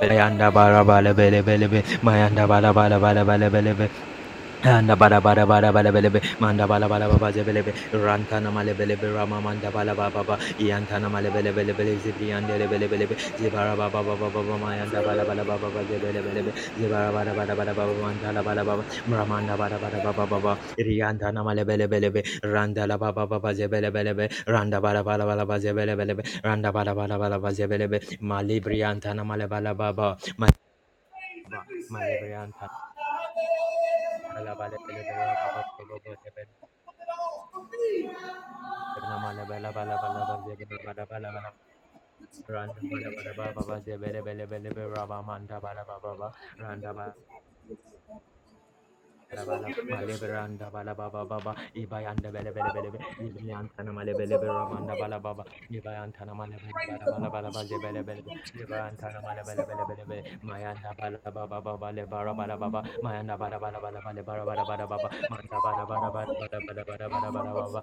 Mayanda 0.02 0.52
bara 0.52 0.84
bala 0.84 1.14
bele 1.14 1.42
bele 1.42 1.68
be. 1.70 1.82
Mayanda 2.02 2.48
bala 2.48 2.72
bala 2.72 3.00
bala 3.00 3.24
bala 3.24 3.50
bele 3.50 3.74
be 3.74 3.88
Anda 4.62 4.94
bara 4.96 5.22
bara 5.22 5.46
bara 5.48 5.72
bara 5.72 5.90
bele 5.92 6.11
be 6.12 6.20
manda 6.38 6.68
bala 6.68 6.86
bala 6.88 7.09
baba 7.09 7.32
je 7.32 7.42
bele 7.44 7.64
be 7.64 7.72
ranta 7.94 8.42
na 8.42 8.50
male 8.52 8.74
bele 8.76 8.96
be 9.00 9.09
rama 9.09 9.40
manda 9.40 9.72
bala 9.72 9.96
baba 9.96 10.12
baba 10.24 10.36
yanta 10.61 11.00
na 11.00 11.09
male 11.09 11.32
bele 11.32 11.54
bele 11.57 11.72
bele 11.74 11.96
zibri 11.96 12.28
ande 12.36 12.59
le 12.61 12.68
bele 12.68 12.86
bele 12.88 13.09
be 13.09 13.16
zibara 13.40 13.74
baba 13.74 14.04
baba 14.04 14.30
baba 14.30 14.59
mayanda 14.61 15.02
bala 15.02 15.24
bala 15.24 15.44
baba 15.46 15.70
baba 15.72 15.84
je 15.88 15.98
bele 15.98 16.22
be 16.22 16.52
zibara 16.76 17.11
bara 17.11 17.34
bara 17.34 17.57
bara 17.57 17.74
baba 17.74 17.94
manda 18.04 18.32
la 18.34 18.42
bala 18.44 18.64
baba 18.64 18.84
ramanda 19.09 19.57
bara 19.57 19.80
bara 19.80 20.00
baba 20.00 20.26
baba 20.28 20.59
riyanta 20.78 21.32
na 21.32 21.42
male 21.42 21.64
bele 21.64 21.88
bele 21.88 22.11
be 22.12 22.22
randa 22.44 22.86
la 22.86 22.98
baba 22.98 23.26
baba 23.26 23.54
je 23.54 23.66
bele 23.68 23.90
be 24.14 24.28
randa 24.46 24.78
bala 24.82 25.02
bala 25.02 25.24
bala 25.24 25.46
baba 25.46 25.59
je 25.59 25.72
bele 25.72 25.96
bele 25.96 26.14
be 26.20 26.24
randa 26.44 26.70
bala 26.72 26.94
bala 26.94 27.16
bala 27.18 27.40
baba 27.40 27.54
je 27.57 27.66
bele 27.66 27.88
be 27.88 28.00
mali 28.20 28.61
brianta 28.61 29.16
na 29.16 29.24
male 29.24 29.48
bala 29.48 29.74
baba 29.74 30.18
ma 30.38 30.48
male 31.90 32.14
brianta 32.20 32.68
bala 34.37 34.53
bala 34.61 34.76
bala 39.49 39.70
bala 39.72 39.97
bala 40.03 40.20
bala 40.28 40.45
zebra 40.45 40.78
bala 40.84 41.05
bala 41.09 41.28
bala 41.32 41.51
randa 42.55 42.80
bala 42.91 43.09
bala 43.16 43.32
bala 43.41 43.57
bala 43.57 43.97
bala 43.97 44.20
bala 44.28 44.45
bala 44.45 44.68
bala 45.64 45.82
bala 45.89 46.05
bala 46.05 46.28
randa 46.61 46.91
bala 46.97 47.09
bala 47.09 47.14
bala 47.16 47.16
Rabala, 49.35 49.68
Maleberanda, 49.91 50.70
Balababa, 50.70 51.27
Baba, 51.29 51.57
Ibayanda, 51.77 52.31
Belebelebe, 52.33 52.99
Ibayantana, 53.20 53.93
Malebelebe, 53.93 54.47
Ramanda, 54.47 54.95
Balababa, 54.97 55.45
Ibayantana, 55.70 56.35
Malebelebe, 56.35 57.05
Balababa, 57.11 57.64
Zebelebe, 57.66 58.22
Ibayantana, 58.55 59.20
Malebelebe, 59.22 60.22
Mayanda, 60.45 60.95
Balababa, 60.99 61.62
Baba, 61.64 61.93
Lebara, 61.93 62.35
Balababa, 62.37 62.85
Mayanda, 63.03 63.37
Balabala, 63.39 63.81
Balabala, 63.83 64.24
Balabala, 64.24 64.89
Baba, 64.89 65.11
Manda, 65.31 65.59
Balabala, 65.61 66.12
Balabala, 66.12 66.61
Balabala, 66.62 67.11
Balabala, 67.11 67.55
Baba, 67.55 67.83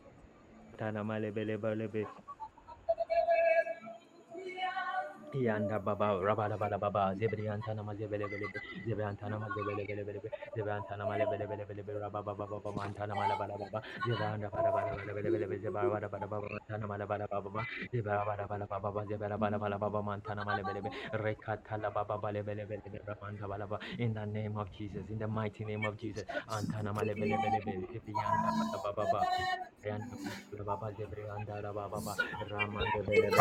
Tanamale 0.81 1.29
Bele 1.31 1.57
Bele 1.59 2.07
Piyanda 5.33 5.79
baba 5.83 6.17
raba 6.23 6.49
raba 6.49 6.69
raba 6.71 6.79
baba 6.91 7.15
zebri 7.19 7.47
antana 7.49 7.83
ma 7.85 7.93
zebele 7.93 8.25
bele 8.31 8.47
bele 8.51 8.61
zebri 8.87 9.03
antana 9.05 9.39
ma 9.39 9.47
zebele 9.55 9.83
bele 9.87 10.03
bele 10.05 10.21
zebri 10.55 10.71
antana 10.71 11.05
ma 11.07 11.15
lebele 11.17 11.45
bele 11.49 11.65
bele 11.69 11.83
bele 11.83 11.99
raba 12.01 12.23
baba 12.23 12.47
baba 12.47 12.71
ma 12.73 12.83
antana 12.87 13.15
ma 13.15 13.27
raba 13.29 13.45
raba 13.51 13.81
zebri 14.05 14.25
anda 14.25 14.49
raba 14.49 14.81
raba 14.87 14.97
bele 15.15 15.29
bele 15.31 15.47
bele 15.47 15.59
zebri 15.63 15.81
raba 15.83 15.99
raba 16.01 16.19
raba 16.23 16.37
antana 16.59 16.87
ma 16.89 16.97
raba 16.97 17.17
raba 17.21 17.41
baba 17.45 17.63
zebri 17.93 18.11
raba 18.11 18.33
raba 18.41 18.55
raba 18.63 18.77
baba 18.85 19.01
zebri 19.09 19.29
raba 19.33 19.47
raba 19.53 19.67
raba 19.73 19.79
baba 19.89 20.01
ma 20.03 20.13
antana 20.17 20.45
ma 20.45 20.53
lebele 20.55 20.81
bele 20.85 20.95
rekata 21.23 21.77
la 21.81 21.91
baba 21.91 22.17
bele 22.17 22.43
bele 22.43 22.65
bele 22.65 22.99
raba 23.07 23.27
anda 23.29 23.47
bala 23.47 23.67
baba 23.67 23.83
in 23.99 24.13
the 24.13 24.25
name 24.25 24.57
of 24.57 24.71
Jesus 24.73 25.05
in 25.09 25.19
the 25.19 25.27
mighty 25.27 25.65
name 25.65 25.85
of 25.85 25.97
Jesus 25.97 26.25
antana 26.49 26.93
ma 26.93 27.01
lebele 27.03 27.37
bele 27.43 27.59
bele 27.65 27.87
zebri 27.93 28.15
anda 28.17 28.49
baba 28.83 28.93
baba 29.01 29.21
zebri 30.99 31.23
anda 31.35 31.61
baba 31.73 31.89
baba 31.89 32.15
rama 32.51 32.83
bele 32.93 33.19
bele 33.21 33.37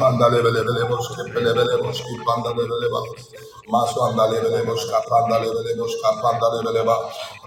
pandalebelebelebos 0.00 1.04
kepelebelebos 1.12 1.98
ki 2.00 2.14
pandalebeleba 2.24 3.00
masandalebelebos 3.70 4.82
ka 4.90 4.98
pandalebelebos 5.06 5.92
ka 6.02 6.10
pandalebeleba 6.24 6.96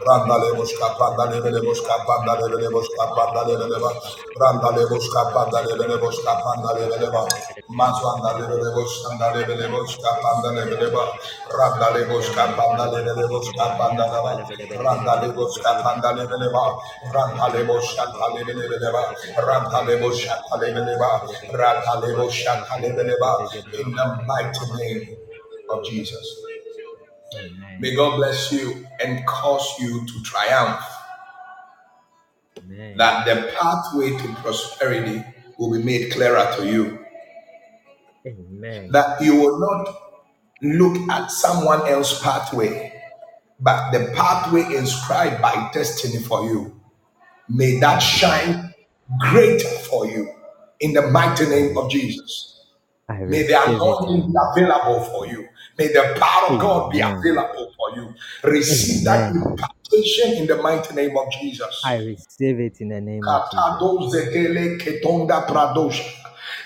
randalebos 0.05 0.71
ka 0.79 0.89
pandalebelebos 0.95 1.79
ka 1.83 1.97
pandalebelebos 2.07 2.87
ka 2.95 3.05
pandalebeleba 3.17 3.89
randalebos 4.39 5.05
ka 5.11 5.23
pandalebelebos 5.35 6.17
ka 6.23 6.33
pandalebeleba 6.45 7.21
masandalebelebos 7.73 8.91
sandalebelebos 9.03 9.91
ka 9.99 10.11
pandalebeleba 10.23 11.03
randalebos 11.51 12.27
ka 12.31 12.45
pandalebelebos 12.55 13.47
ka 13.57 13.67
pandaleba 13.75 14.31
randalebos 14.79 15.55
ka 15.59 15.71
pandalebeleba 15.83 16.63
randalebos 17.11 17.87
ka 17.97 18.05
pandalebeleba 18.15 19.03
randalebos 19.41 20.17
ka 20.23 20.35
pandalebeleba 20.47 21.11
randalebos 21.51 22.42
Randa 22.45 22.75
lebos 22.77 22.77
shanta 22.77 22.81
lebelebeleba. 22.81 22.83
Randa 22.83 22.83
lebos 22.83 22.83
shanta 22.83 22.83
lebeleba. 22.83 23.03
Randa 23.03 23.15
lebos 23.15 23.51
shanta 23.51 23.69
lebeleba. 23.69 23.79
In 23.79 23.91
the 23.95 24.23
mighty 24.25 24.65
name 24.77 25.17
of 25.69 25.85
Jesus. 25.85 26.43
May 27.79 27.95
God 27.95 28.17
bless 28.17 28.51
you 28.51 28.85
and 29.03 29.25
cause 29.25 29.67
you 29.79 30.05
to 30.05 30.23
triumph. 30.23 30.83
Amen. 32.59 32.97
That 32.97 33.25
the 33.25 33.51
pathway 33.57 34.11
to 34.11 34.27
prosperity 34.35 35.23
will 35.57 35.71
be 35.71 35.83
made 35.83 36.11
clearer 36.11 36.53
to 36.57 36.67
you. 36.67 36.99
Amen. 38.25 38.91
That 38.91 39.21
you 39.21 39.35
will 39.35 39.59
not 39.59 39.95
look 40.61 41.09
at 41.09 41.31
someone 41.31 41.87
else's 41.87 42.19
pathway, 42.21 42.93
but 43.59 43.91
the 43.91 44.13
pathway 44.15 44.75
inscribed 44.75 45.41
by 45.41 45.71
destiny 45.73 46.23
for 46.23 46.45
you. 46.45 46.79
May 47.49 47.79
that 47.79 47.99
shine 47.99 48.73
greater 49.19 49.67
for 49.89 50.07
you 50.07 50.33
in 50.79 50.93
the 50.93 51.03
mighty 51.11 51.45
name 51.47 51.77
of 51.77 51.89
Jesus. 51.89 52.61
I 53.09 53.19
May 53.27 53.43
the 53.47 53.53
receive 53.53 53.83
it 53.83 53.99
in 54.09 54.15
anointing 54.15 54.31
be 54.31 54.37
available 54.37 55.03
for 55.05 55.27
you. 55.27 55.47
May 55.77 55.87
the 55.87 56.15
power 56.19 56.49
of 56.53 56.61
God 56.61 56.91
be 56.91 56.99
Amen. 56.99 57.17
available 57.17 57.73
for 57.77 57.97
you. 57.97 58.13
Receive 58.43 59.05
that 59.05 59.31
Amen. 59.31 59.35
impartation 59.35 60.33
in 60.41 60.47
the 60.47 60.61
mighty 60.61 60.93
name 60.95 61.17
of 61.17 61.31
Jesus. 61.31 61.81
I 61.85 61.95
receive 61.95 62.59
it 62.59 62.81
in 62.81 62.89
the 62.89 63.01
name 63.01 63.27
of 63.27 63.49
Jesus. 63.51 63.65
Katado 63.65 64.09
zetele 64.09 64.77
ketonda 64.79 65.45
pradosha. 65.47 66.03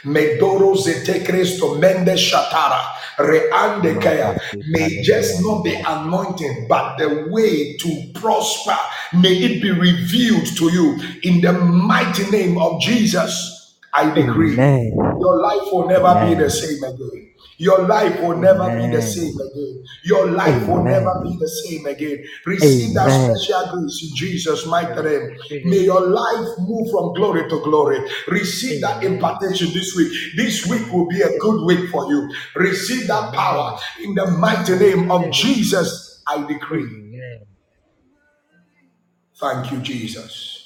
Medoro 0.05 0.75
zete 0.75 1.25
Cristo 1.25 1.75
mende 1.75 2.17
shatara. 2.17 2.93
Reande 3.17 3.99
kaya. 4.01 4.35
May 4.69 5.01
just 5.01 5.41
not 5.41 5.63
the 5.63 5.75
anointing, 5.85 6.67
but 6.67 6.97
the 6.97 7.27
way 7.29 7.77
to 7.77 8.11
prosper, 8.13 8.77
may 9.13 9.33
it 9.33 9.61
be 9.61 9.71
revealed 9.71 10.45
to 10.57 10.71
you 10.71 10.99
in 11.23 11.41
the 11.41 11.53
mighty 11.53 12.29
name 12.29 12.57
of 12.57 12.79
Jesus. 12.81 13.56
I 13.97 14.13
decree 14.13 14.53
Amen. 14.53 14.91
your 15.19 15.41
life 15.41 15.71
will 15.71 15.87
never 15.87 16.27
be 16.27 16.35
the 16.35 16.49
same 16.51 16.83
again. 16.83 17.31
Your 17.57 17.87
life 17.87 18.21
will 18.21 18.37
never 18.37 18.69
be 18.77 18.87
the 18.95 19.01
same 19.01 19.33
again. 19.33 19.83
Your 20.05 20.29
life 20.29 20.67
will 20.67 20.83
never 20.83 21.19
be 21.23 21.35
the 21.39 21.49
same 21.49 21.87
again. 21.87 22.23
Receive 22.45 22.93
that 22.93 23.09
special 23.09 23.71
grace 23.71 24.03
in 24.03 24.15
Jesus' 24.15 24.67
mighty 24.67 25.01
name. 25.01 25.37
May 25.65 25.79
your 25.79 26.01
life 26.07 26.47
move 26.59 26.91
from 26.91 27.15
glory 27.15 27.49
to 27.49 27.59
glory. 27.63 27.99
Receive 28.27 28.81
that 28.81 29.03
Amen. 29.03 29.15
impartation 29.15 29.73
this 29.73 29.95
week. 29.95 30.13
This 30.35 30.67
week 30.67 30.91
will 30.93 31.07
be 31.07 31.21
a 31.21 31.35
good 31.39 31.65
week 31.65 31.89
for 31.89 32.07
you. 32.07 32.29
Receive 32.55 33.07
that 33.07 33.33
power 33.33 33.79
in 34.03 34.13
the 34.13 34.27
mighty 34.27 34.77
name 34.77 35.09
of. 35.11 35.31
Jesus. 35.31 36.21
I 36.27 36.45
decree. 36.45 36.83
Amen. 36.83 37.39
Thank 39.39 39.71
you, 39.71 39.79
Jesus. 39.79 40.56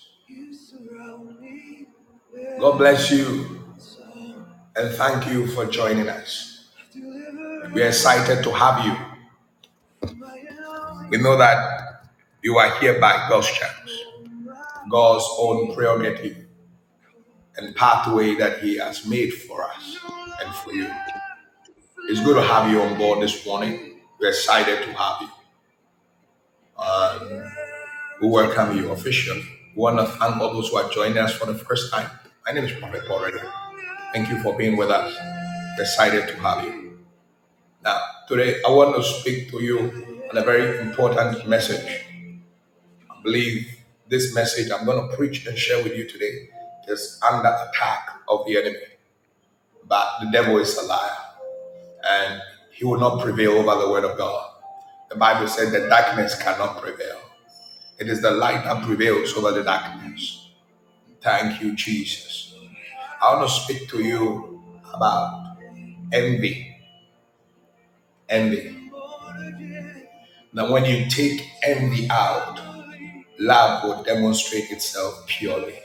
God 2.62 2.78
bless 2.78 3.09
you 3.09 3.59
and 4.76 4.93
thank 4.93 5.26
you 5.34 5.47
for 5.47 5.66
joining 5.66 6.07
us. 6.07 6.70
We're 7.74 7.88
excited 7.88 8.43
to 8.43 8.51
have 8.51 8.86
you. 8.86 8.95
We 11.09 11.18
know 11.18 11.39
that 11.39 12.03
you 12.43 12.59
are 12.59 12.70
here 12.80 13.01
by 13.01 13.26
God's 13.28 13.49
chance, 13.49 13.91
God's 14.91 15.26
own 15.39 15.74
prerogative 15.74 16.38
and 17.57 17.76
pathway 17.76 18.36
that 18.36 18.59
He 18.59 18.78
has 18.78 19.07
made 19.07 19.34
for 19.34 19.64
us 19.64 19.97
and 20.39 20.53
for 20.57 20.72
you. 20.72 20.88
It's 22.09 22.24
good 22.24 22.36
to 22.36 22.43
have 22.43 22.72
you 22.72 22.80
on 22.84 22.95
board 22.95 23.24
this 23.24 23.43
morning. 23.43 24.01
We're 24.20 24.30
excited 24.30 24.84
to 24.84 24.93
have 24.93 25.22
you. 25.24 25.30
Um, 26.78 27.51
we 28.22 28.28
welcome 28.28 28.78
you 28.78 28.91
officially. 28.91 29.47
We 29.76 29.82
want 29.82 29.97
to 29.97 30.05
thank 30.05 30.38
all 30.38 30.53
those 30.53 30.70
who 30.70 30.78
are 30.78 30.91
joining 30.91 31.18
us 31.18 31.34
for 31.34 31.47
the 31.47 31.55
first 31.55 31.91
time. 31.91 32.07
My 32.46 32.54
name 32.54 32.66
is 32.66 32.72
Prophet 32.80 33.04
Paul 33.08 33.24
Redder. 33.24 33.52
Thank 34.14 34.30
you 34.30 34.39
for 34.42 34.58
being 34.58 34.76
with 34.76 34.89
us. 34.89 35.16
Excited 35.78 36.28
to 36.28 36.36
have 36.42 36.64
you. 36.64 37.00
Now, 37.84 38.02
today 38.28 38.62
I 38.68 38.72
want 38.72 38.96
to 38.96 39.04
speak 39.04 39.52
to 39.52 39.62
you 39.62 39.80
on 40.32 40.38
a 40.38 40.44
very 40.44 40.80
important 40.80 41.48
message. 41.48 42.04
I 43.12 43.22
believe 43.22 43.68
this 44.10 44.34
message 44.34 44.72
I'm 44.72 44.86
going 44.86 45.08
to 45.08 45.16
preach 45.16 45.46
and 45.46 45.56
share 45.56 45.84
with 45.84 45.96
you 45.96 46.10
today 46.10 46.50
is 46.88 47.20
under 47.32 47.48
attack 47.48 48.10
of 48.28 48.44
the 48.48 48.58
enemy. 48.58 48.88
But 49.88 50.22
the 50.22 50.32
devil 50.32 50.58
is 50.58 50.76
a 50.78 50.84
liar 50.84 51.18
and 52.10 52.42
he 52.72 52.86
will 52.86 53.00
not 53.00 53.22
prevail 53.22 53.52
over 53.52 53.80
the 53.86 53.92
word 53.92 54.04
of 54.04 54.18
God. 54.18 54.50
The 55.10 55.16
Bible 55.16 55.48
said 55.48 55.72
that 55.74 55.89
darkness 55.89 56.42
cannot 56.42 56.82
prevail. 56.82 57.22
It 58.00 58.10
is 58.10 58.24
the 58.24 58.32
light 58.32 58.64
that 58.64 58.84
prevails 58.84 59.34
over 59.36 59.52
the 59.52 59.64
darkness. 59.64 60.41
Thank 61.24 61.62
you, 61.62 61.76
Jesus. 61.76 62.56
I 63.22 63.36
want 63.36 63.50
to 63.50 63.56
speak 63.56 63.90
to 63.92 64.04
you 64.04 64.64
about 64.94 65.58
envy. 66.14 66.78
Envy. 68.30 68.92
Now, 70.54 70.72
when 70.74 70.86
you 70.86 71.10
take 71.10 71.48
envy 71.64 72.10
out, 72.10 72.60
love 73.40 73.84
will 73.84 74.04
demonstrate 74.04 74.72
itself 74.72 75.26
purely. 75.28 75.76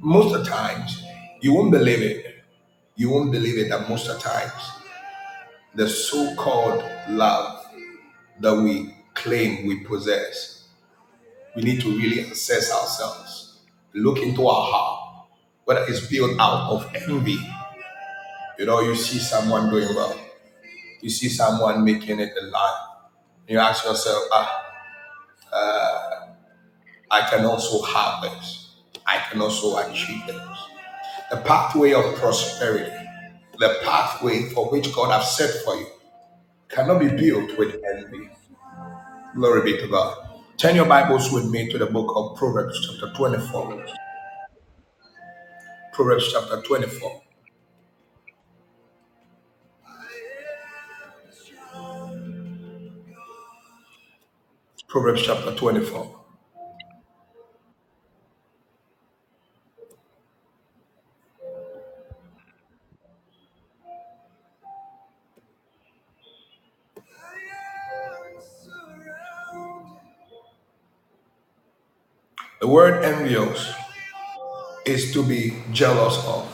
Most 0.00 0.34
of 0.34 0.44
the 0.44 0.50
times, 0.50 1.02
you 1.42 1.54
won't 1.54 1.72
believe 1.72 2.02
it. 2.02 2.26
You 2.96 3.10
won't 3.10 3.32
believe 3.32 3.58
it 3.58 3.70
that 3.70 3.88
most 3.88 4.08
of 4.08 4.16
the 4.16 4.22
times, 4.28 4.52
the 5.74 5.88
so 5.88 6.34
called 6.36 6.84
love 7.10 7.66
that 8.40 8.54
we 8.56 8.94
claim 9.14 9.66
we 9.66 9.84
possess, 9.84 10.68
we 11.56 11.62
need 11.62 11.80
to 11.82 11.90
really 11.98 12.20
assess 12.20 12.72
ourselves, 12.72 13.35
look 13.96 14.18
into 14.18 14.46
our 14.46 14.70
heart, 14.70 15.26
whether 15.64 15.84
it's 15.88 16.06
built 16.06 16.38
out 16.38 16.70
of 16.70 16.94
envy. 16.94 17.38
You 18.58 18.66
know, 18.66 18.80
you 18.80 18.94
see 18.94 19.18
someone 19.18 19.70
doing 19.70 19.88
well, 19.94 20.18
you 21.00 21.10
see 21.10 21.28
someone 21.28 21.84
making 21.84 22.20
it 22.20 22.32
in 22.40 22.50
life, 22.50 22.80
you 23.48 23.58
ask 23.58 23.84
yourself, 23.84 24.24
ah, 24.32 24.62
I 27.10 27.22
can 27.30 27.44
also 27.44 27.82
have 27.82 28.22
this. 28.22 28.74
I 29.06 29.18
can 29.30 29.40
also 29.40 29.76
achieve 29.78 30.26
this. 30.26 30.36
The 31.30 31.38
pathway 31.38 31.92
of 31.92 32.14
prosperity, 32.16 32.90
the 33.58 33.78
pathway 33.84 34.48
for 34.50 34.70
which 34.70 34.92
God 34.94 35.12
has 35.12 35.36
set 35.36 35.50
for 35.64 35.76
you, 35.76 35.86
cannot 36.68 37.00
be 37.00 37.08
built 37.08 37.56
with 37.58 37.76
envy. 37.94 38.28
Glory 39.34 39.72
be 39.72 39.78
to 39.78 39.88
God. 39.88 40.25
Turn 40.58 40.74
your 40.74 40.86
Bibles 40.86 41.30
with 41.32 41.50
me 41.50 41.68
to 41.68 41.76
the 41.76 41.84
book 41.84 42.10
of 42.16 42.38
Proverbs, 42.38 42.80
chapter 42.88 43.12
24. 43.14 43.84
Proverbs, 45.92 46.32
chapter 46.32 46.62
24. 46.62 47.22
Proverbs, 54.88 55.22
chapter 55.26 55.54
24. 55.54 56.15
The 72.60 72.68
word 72.68 73.04
envious 73.04 73.72
is 74.86 75.12
to 75.14 75.22
be 75.22 75.54
jealous 75.72 76.18
of, 76.26 76.48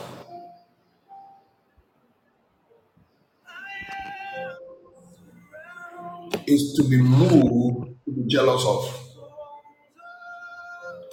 is 6.47 6.73
to 6.77 6.83
be 6.89 6.97
moved 6.97 7.95
to 8.05 8.11
be 8.11 8.23
jealous 8.27 8.65
of. 8.65 8.99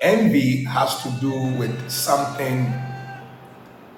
Envy 0.03 0.65
has 0.65 1.03
to 1.05 1.11
do 1.21 1.33
with 1.59 1.91
something 1.91 2.73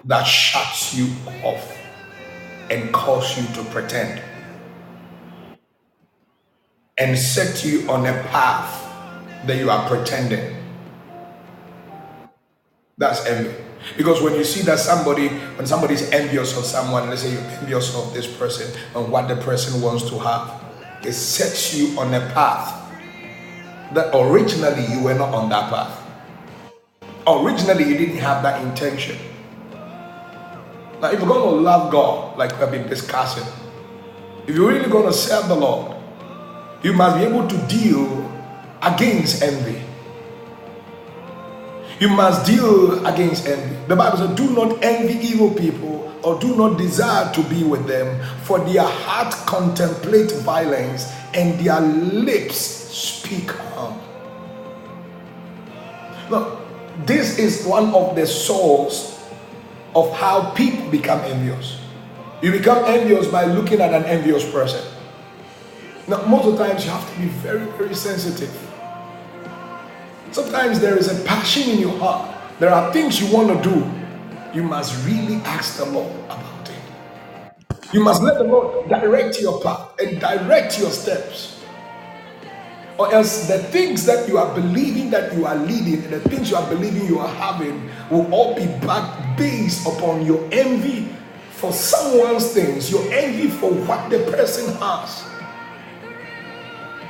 that 0.05 0.25
shuts 0.25 0.95
you 0.95 1.09
off 1.45 1.79
and 2.71 2.93
cause 2.93 3.39
you 3.39 3.47
to 3.55 3.71
pretend 3.71 4.23
and 6.99 7.19
set 7.19 7.65
you 7.65 7.91
on 7.91 8.07
a 8.07 8.15
path 8.31 9.47
that 9.47 9.59
you 9.59 9.71
are 9.71 9.89
pretending. 9.89 10.62
That's 13.03 13.27
envy. 13.27 13.53
Because 13.97 14.23
when 14.23 14.37
you 14.37 14.45
see 14.45 14.63
that 14.63 14.79
somebody, 14.79 15.27
when 15.27 15.67
somebody 15.67 15.95
is 15.95 16.09
envious 16.13 16.57
of 16.57 16.65
someone, 16.65 17.11
let's 17.11 17.23
say 17.23 17.33
you're 17.33 17.43
envious 17.59 17.97
of 17.97 18.15
this 18.15 18.33
person 18.37 18.71
and 18.95 19.11
what 19.11 19.27
the 19.27 19.35
person 19.43 19.83
wants 19.83 20.09
to 20.09 20.21
have, 20.21 20.63
it 21.05 21.13
sets 21.13 21.75
you 21.75 21.99
on 21.99 22.15
a 22.15 22.21
path 22.31 22.79
that 23.93 24.17
originally 24.17 24.87
you 24.87 25.03
were 25.03 25.15
not 25.15 25.35
on 25.35 25.49
that 25.49 25.69
path. 25.69 25.99
Originally, 27.27 27.83
you 27.83 27.99
didn't 27.99 28.19
have 28.19 28.45
that 28.45 28.63
intention. 28.63 29.19
Now, 31.01 31.11
if 31.11 31.19
you're 31.19 31.27
going 31.27 31.57
to 31.57 31.61
love 31.61 31.91
God, 31.91 32.39
like 32.39 32.57
we've 32.61 32.71
been 32.71 32.89
discussing, 32.89 33.47
if 34.47 34.55
you're 34.55 34.69
really 34.69 34.89
going 34.89 35.07
to 35.07 35.13
serve 35.13 35.49
the 35.49 35.57
Lord, 35.57 35.97
you 36.85 36.93
must 36.93 37.17
be 37.17 37.25
able 37.25 37.49
to 37.49 37.57
deal 37.67 38.31
against 38.81 39.43
envy. 39.43 39.83
You 42.03 42.09
must 42.09 42.45
deal 42.45 43.07
against 43.07 43.47
envy. 43.47 43.77
The 43.87 43.95
Bible 43.95 44.19
says, 44.19 44.35
Do 44.35 44.51
not 44.51 44.83
envy 44.83 45.25
evil 45.25 45.55
people 45.55 46.13
or 46.25 46.37
do 46.41 46.57
not 46.57 46.77
desire 46.77 47.33
to 47.33 47.43
be 47.45 47.63
with 47.63 47.87
them, 47.87 48.21
for 48.43 48.59
their 48.59 48.83
heart 48.83 49.33
contemplate 49.47 50.33
violence 50.43 51.13
and 51.33 51.57
their 51.61 51.81
lips 51.81 52.57
speak 52.57 53.53
harm. 53.53 54.01
Look, 56.29 56.59
this 57.07 57.39
is 57.39 57.65
one 57.65 57.95
of 57.95 58.17
the 58.17 58.27
source 58.27 59.25
of 59.95 60.13
how 60.17 60.51
people 60.57 60.91
become 60.91 61.21
envious. 61.21 61.79
You 62.43 62.51
become 62.51 62.85
envious 62.85 63.29
by 63.29 63.45
looking 63.45 63.81
at 63.81 63.95
an 63.95 64.07
envious 64.07 64.43
person. 64.51 64.85
Now, 66.09 66.27
most 66.27 66.47
of 66.47 66.59
the 66.59 66.67
times 66.67 66.85
you 66.85 66.91
have 66.91 67.09
to 67.15 67.21
be 67.21 67.29
very, 67.29 67.65
very 67.79 67.95
sensitive. 67.95 68.72
Sometimes 70.33 70.81
there 70.81 70.97
is 70.97 71.09
a 71.09 71.25
passion 71.25 71.69
in 71.69 71.79
your 71.79 71.99
heart. 71.99 72.35
There 72.59 72.71
are 72.73 72.91
things 72.91 73.21
you 73.21 73.31
want 73.35 73.49
to 73.49 73.69
do. 73.69 73.85
You 74.55 74.63
must 74.63 75.07
really 75.07 75.37
ask 75.45 75.77
the 75.77 75.85
Lord 75.85 76.11
about 76.25 76.71
it. 76.71 77.75
You 77.93 78.03
must 78.03 78.23
let 78.23 78.39
the 78.39 78.45
Lord 78.45 78.89
direct 78.89 79.41
your 79.43 79.61
path 79.63 79.91
and 79.99 80.19
direct 80.19 80.79
your 80.79 80.91
steps. 80.91 81.61
Or 82.99 83.13
else 83.13 83.47
the 83.47 83.59
things 83.59 84.07
that 84.07 84.27
you 84.27 84.39
are 84.39 84.55
believing 84.55 85.11
that 85.11 85.35
you 85.35 85.45
are 85.45 85.57
leading, 85.57 86.03
and 86.05 86.13
the 86.13 86.21
things 86.21 86.51
you 86.51 86.57
are 86.57 86.69
believing 86.69 87.07
you 87.07 87.19
are 87.19 87.35
having, 87.35 87.91
will 88.11 88.33
all 88.33 88.55
be 88.55 88.67
back 88.87 89.37
based 89.37 89.87
upon 89.87 90.25
your 90.25 90.49
envy 90.51 91.09
for 91.51 91.73
someone's 91.73 92.53
things, 92.53 92.91
your 92.91 93.03
envy 93.13 93.49
for 93.49 93.71
what 93.71 94.09
the 94.09 94.19
person 94.33 94.75
has. 94.77 95.25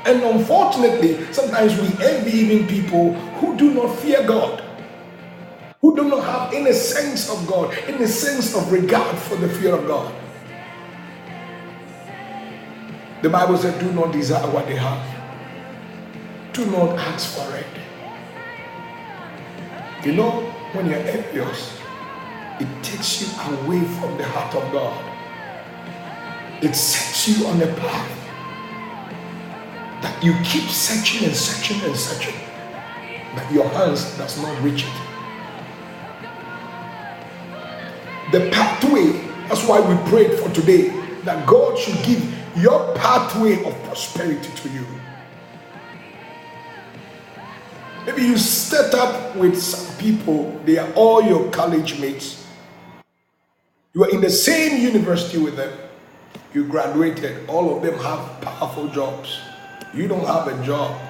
And 0.04 0.22
unfortunately, 0.22 1.32
sometimes 1.32 1.76
we 1.80 2.04
envy 2.04 2.30
even 2.38 2.66
people 2.66 3.14
who 3.38 3.56
do 3.56 3.72
not 3.74 3.98
fear 3.98 4.26
God. 4.26 4.62
who 5.80 5.96
do 5.96 6.04
not 6.08 6.24
have 6.24 6.54
any 6.54 6.72
sense 6.72 7.28
of 7.28 7.46
God, 7.46 7.74
any 7.88 8.06
sense 8.06 8.54
of 8.54 8.70
regard 8.72 9.18
for 9.18 9.36
the 9.36 9.48
fear 9.48 9.74
of 9.74 9.86
God. 9.86 10.14
The 13.22 13.28
Bible 13.28 13.56
said, 13.56 13.78
Do 13.80 13.92
not 13.92 14.12
desire 14.12 14.48
what 14.50 14.66
they 14.66 14.76
have, 14.76 15.02
do 16.52 16.66
not 16.66 16.98
ask 16.98 17.36
for 17.36 17.56
it. 17.56 17.66
You 20.06 20.14
know, 20.14 20.30
when 20.72 20.86
you're 20.88 20.96
envious, 20.98 21.78
it 22.60 22.68
takes 22.82 23.22
you 23.22 23.28
away 23.56 23.80
from 23.98 24.16
the 24.18 24.24
heart 24.24 24.54
of 24.54 24.72
God. 24.72 25.26
It 26.62 26.74
sets 26.74 27.28
you 27.28 27.46
on 27.46 27.60
a 27.62 27.66
path 27.74 28.21
that 30.02 30.22
you 30.22 30.34
keep 30.44 30.68
searching 30.68 31.26
and 31.26 31.34
searching 31.34 31.80
and 31.82 31.96
searching, 31.96 32.34
but 33.34 33.50
your 33.52 33.68
hands 33.70 34.16
does 34.18 34.40
not 34.42 34.60
reach 34.62 34.84
it. 34.84 34.92
The 38.32 38.50
pathway, 38.50 39.12
that's 39.48 39.66
why 39.66 39.80
we 39.80 39.96
prayed 40.10 40.38
for 40.38 40.50
today, 40.50 40.88
that 41.24 41.46
God 41.46 41.78
should 41.78 42.02
give 42.04 42.22
your 42.56 42.94
pathway 42.94 43.64
of 43.64 43.74
prosperity 43.84 44.50
to 44.56 44.68
you. 44.70 44.86
Maybe 48.06 48.22
you 48.22 48.36
set 48.36 48.94
up 48.94 49.36
with 49.36 49.56
some 49.60 49.96
people, 49.98 50.58
they 50.64 50.78
are 50.78 50.92
all 50.94 51.22
your 51.22 51.48
college 51.50 52.00
mates. 52.00 52.44
You 53.94 54.04
are 54.04 54.10
in 54.10 54.20
the 54.20 54.30
same 54.30 54.80
university 54.80 55.38
with 55.38 55.56
them. 55.56 55.72
You 56.52 56.64
graduated, 56.64 57.48
all 57.48 57.76
of 57.76 57.82
them 57.82 57.98
have 57.98 58.40
powerful 58.40 58.88
jobs. 58.88 59.38
You 59.94 60.08
don't 60.08 60.26
have 60.26 60.48
a 60.48 60.64
job. 60.64 61.00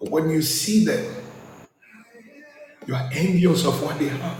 But 0.00 0.10
when 0.10 0.30
you 0.30 0.42
see 0.42 0.84
them, 0.84 1.14
you 2.86 2.94
are 2.94 3.08
envious 3.12 3.64
of 3.66 3.82
what 3.82 3.98
they 3.98 4.08
have. 4.08 4.38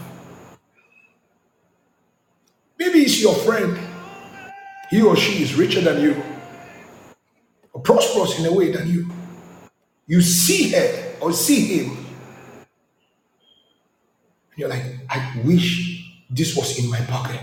Maybe 2.78 3.01
it's 3.01 3.20
your 3.20 3.34
friend. 3.34 3.78
He 4.91 5.03
or 5.03 5.16
she 5.16 5.43
is 5.43 5.55
richer 5.55 5.80
than 5.80 6.03
you, 6.03 6.22
or 7.72 7.80
prosperous 7.82 8.38
in 8.41 8.47
a 8.47 8.53
way 8.53 8.72
than 8.72 8.88
you. 8.88 9.11
You 10.07 10.20
see 10.20 10.70
her 10.72 11.14
or 11.20 11.32
see 11.32 11.78
him, 11.78 11.91
and 14.51 14.59
you're 14.59 14.68
like, 14.68 14.84
I 15.09 15.41
wish 15.45 16.11
this 16.30 16.57
was 16.57 16.78
in 16.78 16.91
my 16.91 17.01
pocket. 17.03 17.41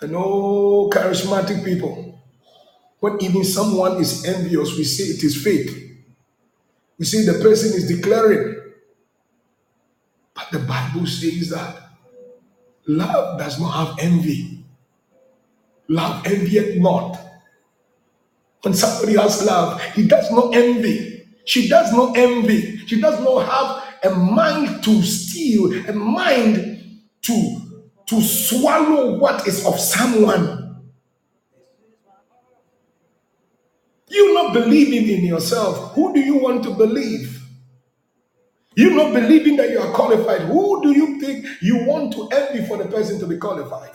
And 0.00 0.14
oh, 0.16 0.90
charismatic 0.92 1.64
people, 1.64 2.11
when 3.02 3.20
even 3.20 3.42
someone 3.42 4.00
is 4.00 4.24
envious, 4.24 4.76
we 4.78 4.84
say 4.84 5.02
it 5.02 5.24
is 5.24 5.42
fake. 5.42 5.98
We 6.98 7.04
say 7.04 7.24
the 7.24 7.42
person 7.42 7.76
is 7.76 7.88
declaring. 7.88 8.62
But 10.32 10.52
the 10.52 10.60
Bible 10.60 11.08
says 11.08 11.50
that 11.50 11.82
love 12.86 13.40
does 13.40 13.58
not 13.58 13.70
have 13.70 13.98
envy. 13.98 14.64
Love 15.88 16.24
envieth 16.28 16.80
not. 16.80 17.18
When 18.60 18.72
somebody 18.72 19.16
has 19.18 19.44
love, 19.44 19.82
he 19.96 20.06
does 20.06 20.30
not 20.30 20.54
envy. 20.54 21.26
She 21.44 21.68
does 21.68 21.92
not 21.92 22.16
envy. 22.16 22.76
She 22.86 23.00
does 23.00 23.18
not 23.18 23.48
have 23.48 24.12
a 24.12 24.14
mind 24.14 24.84
to 24.84 25.02
steal, 25.02 25.72
a 25.88 25.92
mind 25.92 27.00
to, 27.22 27.62
to 28.06 28.20
swallow 28.20 29.18
what 29.18 29.44
is 29.48 29.66
of 29.66 29.80
someone. 29.80 30.61
You 34.12 34.34
not 34.34 34.52
believing 34.52 35.08
in 35.08 35.24
yourself. 35.24 35.94
Who 35.94 36.12
do 36.12 36.20
you 36.20 36.36
want 36.36 36.62
to 36.64 36.70
believe? 36.74 37.42
You 38.76 38.90
not 38.94 39.14
believing 39.14 39.56
that 39.56 39.70
you 39.70 39.80
are 39.80 39.92
qualified. 39.94 40.42
Who 40.42 40.82
do 40.82 40.92
you 40.92 41.18
think 41.18 41.46
you 41.62 41.86
want 41.86 42.12
to 42.14 42.28
envy 42.28 42.66
for 42.66 42.76
the 42.76 42.86
person 42.86 43.18
to 43.20 43.26
be 43.26 43.38
qualified? 43.38 43.90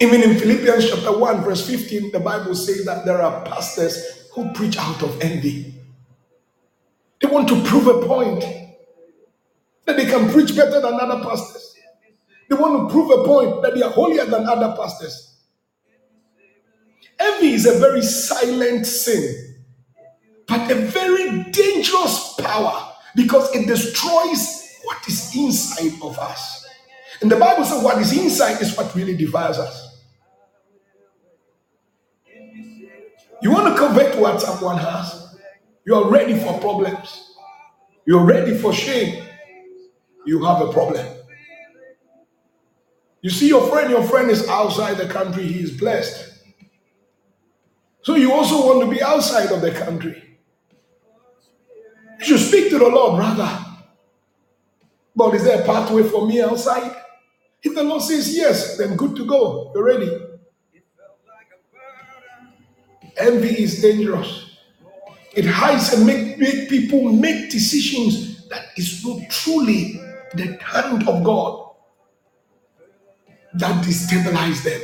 Even 0.00 0.22
in 0.22 0.36
Philippians 0.38 0.90
chapter 0.90 1.16
1, 1.16 1.44
verse 1.44 1.64
15, 1.64 2.10
the 2.10 2.20
Bible 2.20 2.56
says 2.56 2.84
that 2.86 3.04
there 3.04 3.22
are 3.22 3.44
pastors 3.44 4.28
who 4.34 4.52
preach 4.52 4.76
out 4.78 5.00
of 5.02 5.20
envy. 5.20 5.74
They 7.20 7.28
want 7.28 7.48
to 7.48 7.62
prove 7.62 7.86
a 7.86 8.04
point 8.06 8.44
that 9.86 9.96
they 9.96 10.06
can 10.06 10.28
preach 10.30 10.56
better 10.56 10.80
than 10.80 10.94
other 10.94 11.22
pastors. 11.22 11.76
They 12.50 12.56
want 12.56 12.88
to 12.88 12.92
prove 12.92 13.10
a 13.10 13.24
point 13.24 13.62
that 13.62 13.74
they 13.74 13.82
are 13.82 13.90
holier 13.92 14.24
than 14.24 14.48
other 14.48 14.74
pastors. 14.76 15.31
Envy 17.22 17.52
is 17.54 17.66
a 17.66 17.78
very 17.78 18.02
silent 18.02 18.86
sin, 18.86 19.56
but 20.48 20.70
a 20.70 20.74
very 20.74 21.44
dangerous 21.50 22.34
power 22.38 22.92
because 23.14 23.54
it 23.54 23.66
destroys 23.66 24.68
what 24.82 24.98
is 25.06 25.34
inside 25.36 25.92
of 26.02 26.18
us. 26.18 26.66
And 27.20 27.30
the 27.30 27.36
Bible 27.36 27.64
says 27.64 27.82
what 27.82 27.98
is 27.98 28.16
inside 28.16 28.60
is 28.60 28.76
what 28.76 28.92
really 28.96 29.16
defiles 29.16 29.58
us. 29.58 30.00
You 33.40 33.50
want 33.50 33.74
to 33.74 33.78
covet 33.78 34.18
what 34.18 34.40
someone 34.40 34.78
has, 34.78 35.36
you 35.84 35.94
are 35.94 36.08
ready 36.10 36.38
for 36.38 36.58
problems, 36.60 37.34
you're 38.06 38.24
ready 38.24 38.56
for 38.56 38.72
shame, 38.72 39.24
you 40.26 40.44
have 40.44 40.60
a 40.60 40.72
problem. 40.72 41.06
You 43.20 43.30
see 43.30 43.48
your 43.48 43.68
friend, 43.68 43.90
your 43.90 44.02
friend 44.02 44.30
is 44.30 44.48
outside 44.48 44.96
the 44.96 45.06
country, 45.06 45.46
he 45.46 45.60
is 45.60 45.70
blessed. 45.76 46.31
So 48.02 48.16
you 48.16 48.32
also 48.32 48.66
want 48.66 48.84
to 48.84 48.90
be 48.90 49.02
outside 49.02 49.50
of 49.52 49.60
the 49.60 49.70
country. 49.70 50.38
You 52.18 52.24
should 52.24 52.40
speak 52.40 52.70
to 52.70 52.78
the 52.78 52.88
Lord, 52.88 53.16
brother. 53.16 53.58
But 55.14 55.34
is 55.34 55.44
there 55.44 55.62
a 55.62 55.64
pathway 55.64 56.02
for 56.02 56.26
me 56.26 56.40
outside? 56.40 56.96
If 57.62 57.74
the 57.74 57.82
Lord 57.82 58.02
says 58.02 58.36
yes, 58.36 58.76
then 58.76 58.96
good 58.96 59.14
to 59.16 59.26
go. 59.26 59.70
You're 59.74 59.84
ready. 59.84 60.10
Envy 63.18 63.62
is 63.62 63.80
dangerous. 63.82 64.56
It 65.34 65.46
hides 65.46 65.92
and 65.92 66.06
make, 66.06 66.38
make 66.38 66.68
people 66.68 67.12
make 67.12 67.50
decisions 67.50 68.48
that 68.48 68.66
is 68.76 69.04
not 69.04 69.30
truly 69.30 70.00
the 70.34 70.58
hand 70.62 71.08
of 71.08 71.22
God 71.22 71.70
that 73.54 73.84
destabilize 73.84 74.64
them. 74.64 74.80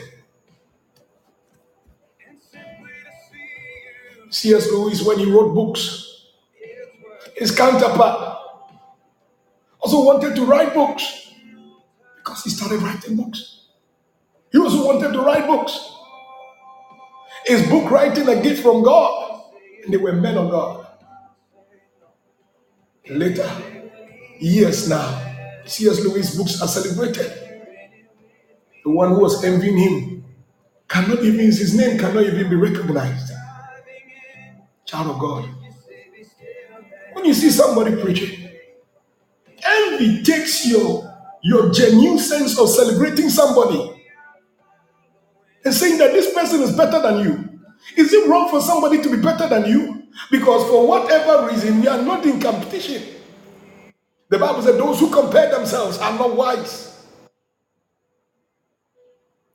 C.S. 4.30 4.70
Lewis, 4.72 5.02
when 5.02 5.18
he 5.18 5.26
wrote 5.30 5.54
books, 5.54 6.26
his 7.36 7.50
counterpart 7.50 8.38
also 9.80 10.04
wanted 10.04 10.36
to 10.36 10.44
write 10.44 10.74
books 10.74 11.32
because 12.16 12.44
he 12.44 12.50
started 12.50 12.82
writing 12.82 13.16
books. 13.16 13.66
He 14.52 14.58
also 14.58 14.86
wanted 14.86 15.12
to 15.12 15.20
write 15.20 15.46
books. 15.46 15.92
Is 17.48 17.68
book 17.68 17.90
writing 17.90 18.28
a 18.28 18.42
gift 18.42 18.62
from 18.62 18.82
God? 18.82 19.42
And 19.84 19.92
they 19.92 19.98
were 19.98 20.12
men 20.12 20.38
of 20.38 20.50
God. 20.50 20.86
Later, 23.08 23.50
years 24.40 24.88
now, 24.88 25.62
C.S. 25.66 26.00
Lewis' 26.04 26.36
books 26.36 26.60
are 26.62 26.68
celebrated. 26.68 27.32
The 28.84 28.90
one 28.90 29.10
who 29.10 29.20
was 29.20 29.44
envying 29.44 29.78
him 29.78 30.24
cannot 30.88 31.22
even, 31.24 31.40
his 31.40 31.74
name 31.74 31.98
cannot 31.98 32.24
even 32.24 32.50
be 32.50 32.56
recognized. 32.56 33.27
Child 34.88 35.08
of 35.10 35.20
God. 35.20 35.50
When 37.12 37.26
you 37.26 37.34
see 37.34 37.50
somebody 37.50 38.00
preaching, 38.02 38.50
envy 39.64 40.22
takes 40.22 40.66
your, 40.66 41.14
your 41.42 41.70
genuine 41.72 42.18
sense 42.18 42.58
of 42.58 42.70
celebrating 42.70 43.30
somebody 43.30 44.06
and 45.64 45.74
saying 45.74 45.98
that 45.98 46.12
this 46.12 46.34
person 46.34 46.62
is 46.62 46.76
better 46.76 47.02
than 47.02 47.20
you. 47.20 47.60
Is 47.96 48.12
it 48.14 48.28
wrong 48.28 48.50
for 48.50 48.62
somebody 48.62 49.02
to 49.02 49.10
be 49.10 49.22
better 49.22 49.48
than 49.48 49.66
you? 49.66 50.04
Because 50.30 50.68
for 50.70 50.88
whatever 50.88 51.48
reason, 51.48 51.82
we 51.82 51.88
are 51.88 52.02
not 52.02 52.24
in 52.26 52.40
competition. 52.40 53.02
The 54.30 54.38
Bible 54.38 54.62
said 54.62 54.76
those 54.78 55.00
who 55.00 55.10
compare 55.10 55.50
themselves 55.50 55.98
are 55.98 56.12
not 56.18 56.36
wise. 56.36 57.06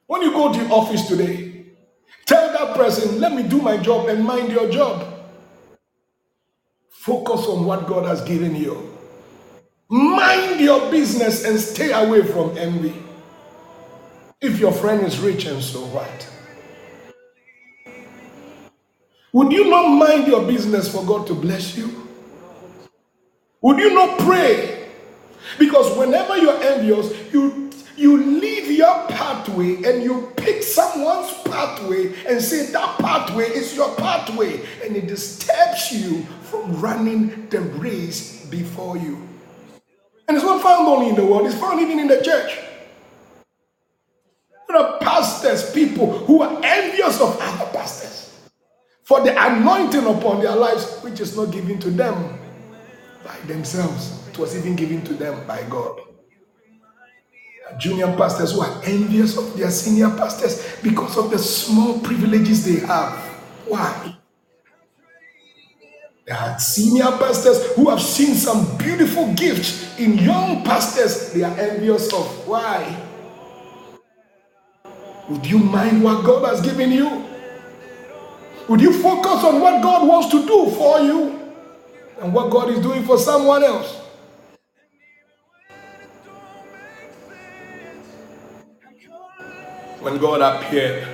When 0.08 0.22
you 0.24 0.32
go 0.32 0.54
to 0.54 0.60
your 0.60 0.74
office 0.74 1.08
today, 1.08 1.66
tell 2.26 2.52
that 2.54 2.76
person, 2.78 3.20
let 3.22 3.34
me 3.34 3.44
do 3.44 3.62
my 3.62 3.78
job 3.78 4.10
and 4.10 4.24
mind 4.26 4.52
your 4.52 4.70
job. 4.72 5.13
Focus 7.04 7.48
on 7.48 7.66
what 7.66 7.86
God 7.86 8.06
has 8.08 8.22
given 8.22 8.56
you. 8.56 8.98
Mind 9.90 10.62
your 10.62 10.90
business 10.90 11.44
and 11.44 11.60
stay 11.60 11.92
away 11.92 12.24
from 12.26 12.58
envy. 12.58 12.94
If 14.42 14.60
your 14.60 14.72
friend 14.72 15.06
is 15.06 15.20
rich 15.20 15.46
and 15.46 15.62
so 15.62 15.82
what? 15.88 16.30
Would 19.34 19.52
you 19.52 19.70
not 19.70 19.90
mind 19.90 20.28
your 20.28 20.48
business 20.48 20.92
for 20.94 21.06
God 21.06 21.28
to 21.28 21.36
bless 21.36 21.78
you? 21.78 22.08
Would 23.62 23.80
you 23.80 23.94
not 23.94 24.20
pray? 24.20 24.90
Because 25.60 25.98
whenever 25.98 26.38
you're 26.38 26.62
envious, 26.64 27.14
you 27.34 27.72
you 27.98 28.18
leave 28.40 28.72
your 28.72 29.08
pathway 29.10 29.76
and 29.84 30.04
you 30.04 30.32
pick 30.38 30.64
someone's 30.64 31.34
pathway 31.44 32.14
and 32.28 32.42
say 32.42 32.68
that 32.72 32.98
pathway 33.00 33.46
is 33.46 33.76
your 33.76 33.94
pathway 33.98 34.62
and 34.86 34.96
it 34.96 35.08
disturbs 35.08 35.92
you 35.92 36.26
from 36.54 36.80
running 36.80 37.50
the 37.50 37.62
race 37.82 38.46
before 38.46 38.96
you. 38.96 39.28
And 40.28 40.38
it's 40.38 40.46
not 40.46 40.62
found 40.62 40.88
only 40.88 41.10
in 41.10 41.16
the 41.16 41.26
world, 41.26 41.48
it's 41.48 41.56
found 41.56 41.82
even 41.82 41.98
in 41.98 42.08
the 42.08 42.22
church. 42.22 42.60
There 44.68 44.78
are 44.78 45.00
pastors, 45.00 45.72
people 45.74 46.12
who 46.12 46.44
are 46.44 46.62
envious 46.64 47.20
of 47.20 47.36
other 47.42 47.72
pastors 47.72 48.40
for 49.02 49.22
the 49.22 49.32
anointing 49.36 50.06
upon 50.06 50.44
their 50.44 50.56
lives, 50.56 51.00
which 51.02 51.20
is 51.20 51.36
not 51.36 51.52
given 51.52 51.80
to 51.80 51.90
them 51.90 52.38
by 53.26 53.36
themselves. 53.48 54.28
It 54.30 54.38
was 54.38 54.56
even 54.56 54.76
given 54.76 55.04
to 55.06 55.16
them 55.16 55.46
by 55.48 55.64
God. 55.64 56.02
Junior 57.80 58.16
pastors 58.16 58.52
who 58.52 58.62
are 58.62 58.82
envious 58.84 59.38
of 59.38 59.58
their 59.58 59.72
senior 59.72 60.10
pastors 60.12 60.64
because 60.84 61.18
of 61.18 61.32
the 61.32 61.40
small 61.40 62.00
privileges 62.00 62.64
they 62.64 62.86
have. 62.86 63.18
Why? 63.66 64.18
There 66.26 66.38
are 66.38 66.58
senior 66.58 67.12
pastors 67.20 67.74
who 67.76 67.90
have 67.90 68.02
seen 68.02 68.36
some 68.36 68.78
beautiful 68.78 69.34
gifts 69.34 70.00
in 70.00 70.18
young 70.18 70.64
pastors 70.64 71.34
they 71.34 71.44
are 71.44 71.58
envious 71.60 72.14
of. 72.14 72.26
Why? 72.48 72.98
Would 75.30 75.46
you 75.46 75.60
mind 75.60 76.04
what 76.04 76.26
God 76.26 76.48
has 76.48 76.62
given 76.62 76.92
you? 76.92 77.26
Would 78.70 78.82
you 78.82 78.94
focus 78.94 79.44
on 79.44 79.60
what 79.60 79.84
God 79.84 80.08
wants 80.08 80.30
to 80.30 80.46
do 80.46 80.72
for 80.72 81.02
you 81.02 81.40
and 82.22 82.34
what 82.34 82.50
God 82.52 82.70
is 82.70 82.80
doing 82.80 83.04
for 83.04 83.18
someone 83.18 83.64
else? 83.64 84.00
When 90.02 90.18
God 90.18 90.42
appeared 90.42 91.08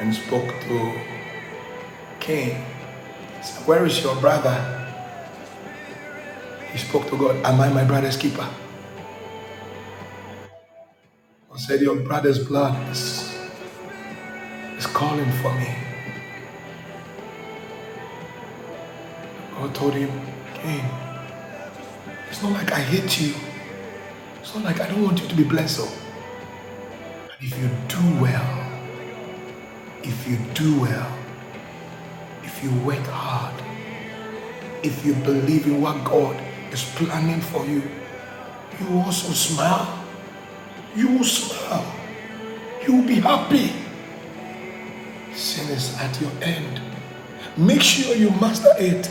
and 0.00 0.14
spoke 0.14 0.48
to 0.68 1.00
Cain, 2.20 2.56
said, 3.46 3.66
Where 3.68 3.86
is 3.86 4.02
your 4.02 4.16
brother? 4.16 4.86
He 6.72 6.78
spoke 6.78 7.08
to 7.10 7.18
God, 7.18 7.36
Am 7.46 7.60
I 7.60 7.70
my 7.72 7.84
brother's 7.84 8.16
keeper? 8.16 8.48
God 11.50 11.60
said, 11.60 11.80
Your 11.80 11.96
brother's 11.96 12.46
blood 12.46 12.76
is, 12.90 13.34
is 14.78 14.86
calling 14.86 15.30
for 15.42 15.54
me. 15.54 15.74
God 19.54 19.74
told 19.74 19.94
him, 19.94 20.10
Cain, 20.54 20.84
it's 22.30 22.42
not 22.42 22.52
like 22.52 22.72
I 22.72 22.80
hate 22.80 23.20
you. 23.20 23.34
It's 24.40 24.54
not 24.54 24.64
like 24.64 24.80
I 24.80 24.88
don't 24.88 25.02
want 25.04 25.20
you 25.22 25.28
to 25.28 25.34
be 25.36 25.44
blessed. 25.44 25.80
Oh. 25.82 25.92
If 27.40 27.58
you 27.58 27.68
do 27.88 28.20
well, 28.22 28.80
if 30.02 30.28
you 30.28 30.38
do 30.54 30.80
well, 30.80 31.15
if 32.56 32.64
you 32.64 32.70
work 32.86 33.04
hard, 33.06 33.54
if 34.82 35.04
you 35.04 35.14
believe 35.14 35.66
in 35.66 35.80
what 35.82 36.02
God 36.04 36.40
is 36.72 36.84
planning 36.94 37.40
for 37.40 37.66
you, 37.66 37.82
you 38.80 38.98
also 38.98 39.32
smile. 39.32 40.02
You 40.94 41.08
will 41.08 41.24
smile. 41.24 41.84
You 42.86 42.96
will 42.96 43.06
be 43.06 43.16
happy. 43.16 43.72
Sin 45.34 45.68
is 45.68 45.94
at 45.98 46.18
your 46.18 46.30
end. 46.40 46.80
Make 47.58 47.82
sure 47.82 48.16
you 48.16 48.30
master 48.30 48.72
it, 48.78 49.10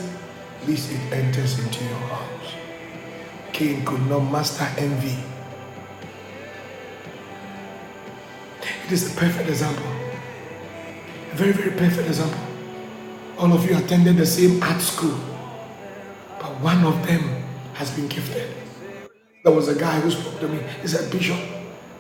lest 0.67 0.91
it 0.91 1.13
enters 1.13 1.59
into 1.59 1.83
your 1.83 1.99
house. 1.99 2.53
Cain 3.53 3.85
could 3.85 4.07
not 4.07 4.21
master 4.21 4.67
envy. 4.77 5.17
It 8.85 8.91
is 8.91 9.15
a 9.15 9.19
perfect 9.19 9.49
example. 9.49 9.85
A 11.31 11.35
very, 11.35 11.51
very 11.51 11.71
perfect 11.71 12.07
example. 12.07 12.44
All 13.37 13.51
of 13.51 13.69
you 13.69 13.77
attended 13.77 14.15
the 14.15 14.25
same 14.25 14.63
art 14.63 14.79
school, 14.81 15.19
but 16.39 16.51
one 16.61 16.85
of 16.85 17.05
them 17.05 17.43
has 17.73 17.91
been 17.91 18.07
gifted. 18.07 18.47
There 19.43 19.53
was 19.53 19.67
a 19.67 19.75
guy 19.75 19.99
who 19.99 20.09
spoke 20.09 20.39
to 20.39 20.47
me. 20.47 20.59
He 20.81 20.87
said, 20.87 21.11
Bishop, 21.11 21.37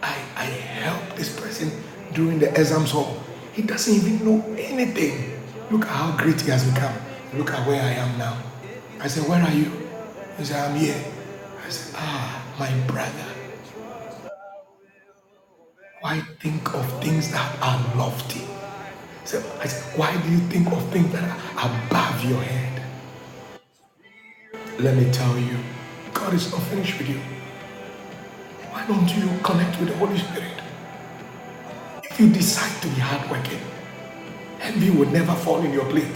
I, 0.01 0.15
I 0.37 0.45
helped 0.45 1.17
this 1.17 1.37
person 1.37 1.71
during 2.13 2.39
the 2.39 2.49
exams 2.57 2.91
hall. 2.91 3.17
He 3.51 3.61
doesn't 3.63 3.93
even 3.93 4.23
know 4.23 4.43
anything. 4.57 5.37
Look 5.69 5.83
at 5.83 5.91
how 5.91 6.15
great 6.15 6.39
he 6.39 6.51
has 6.51 6.63
become. 6.71 6.95
Look 7.33 7.51
at 7.51 7.67
where 7.67 7.81
I 7.81 7.91
am 7.99 8.17
now. 8.17 8.41
I 9.01 9.07
said, 9.07 9.27
Where 9.27 9.41
are 9.43 9.51
you? 9.51 9.71
He 10.37 10.45
said, 10.45 10.71
I'm 10.71 10.77
here. 10.77 11.03
I 11.65 11.69
said, 11.69 11.95
Ah, 11.99 12.45
my 12.57 12.71
brother. 12.87 13.27
Why 15.99 16.21
think 16.39 16.73
of 16.73 17.03
things 17.03 17.31
that 17.31 17.59
are 17.61 17.97
lofty? 17.97 18.54
Said, 19.25 19.43
Why 19.97 20.15
do 20.21 20.31
you 20.31 20.39
think 20.49 20.67
of 20.71 20.87
things 20.91 21.11
that 21.13 21.23
are 21.23 21.65
above 21.87 22.25
your 22.25 22.41
head? 22.41 22.83
Let 24.79 24.97
me 24.97 25.11
tell 25.11 25.37
you, 25.39 25.57
God 26.13 26.33
is 26.33 26.51
not 26.51 26.61
finished 26.63 26.97
with 26.99 27.09
you. 27.09 27.21
Why 28.71 28.85
don't 28.87 29.09
you 29.17 29.29
connect 29.43 29.79
with 29.79 29.89
the 29.89 29.97
Holy 29.97 30.17
Spirit? 30.19 30.61
If 32.03 32.19
you 32.19 32.29
decide 32.31 32.81
to 32.83 32.87
be 32.89 33.01
hardworking, 33.01 33.61
envy 34.61 34.91
will 34.91 35.09
never 35.09 35.33
fall 35.35 35.61
in 35.63 35.73
your 35.73 35.85
plate. 35.85 36.07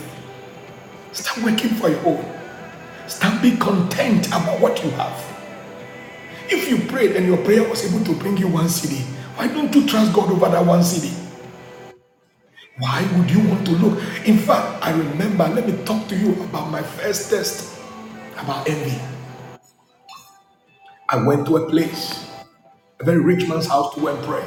Start 1.14 1.44
working 1.44 1.72
for 1.72 1.90
your 1.90 2.06
own. 2.08 2.26
Start 3.08 3.42
being 3.42 3.58
content 3.58 4.28
about 4.28 4.62
what 4.62 4.84
you 4.84 4.92
have. 4.92 5.26
If 6.50 6.70
you 6.70 6.80
prayed 6.90 7.16
and 7.16 7.28
your 7.28 7.38
prayer 7.46 7.68
was 7.68 7.86
able 7.86 8.06
to 8.06 8.16
bring 8.16 8.38
you 8.38 8.48
one 8.48 8.70
city, 8.70 9.04
why 9.36 9.48
don't 9.48 9.74
you 9.76 9.88
trust 9.88 10.14
God 10.14 10.32
over 10.32 10.50
that 10.50 10.66
one 10.66 10.84
city? 10.84 11.19
Why 12.80 13.08
would 13.18 13.32
you 13.32 13.42
want 13.50 13.66
to 13.68 13.74
look? 13.74 14.00
In 14.28 14.38
fact, 14.40 14.84
I 14.86 14.92
remember, 14.92 15.48
let 15.50 15.68
me 15.68 15.78
talk 15.86 16.08
to 16.10 16.18
you 16.18 16.34
about 16.44 16.72
my 16.72 16.82
first 16.84 17.30
test 17.32 17.80
about 18.38 18.70
envy. 18.70 19.00
I 21.10 21.24
went 21.26 21.48
to 21.48 21.58
a 21.58 21.70
place, 21.70 22.30
a 23.00 23.06
very 23.06 23.22
rich 23.22 23.48
man's 23.50 23.68
house 23.68 23.96
to 23.96 24.02
go 24.02 24.10
and 24.10 24.24
pray. 24.26 24.46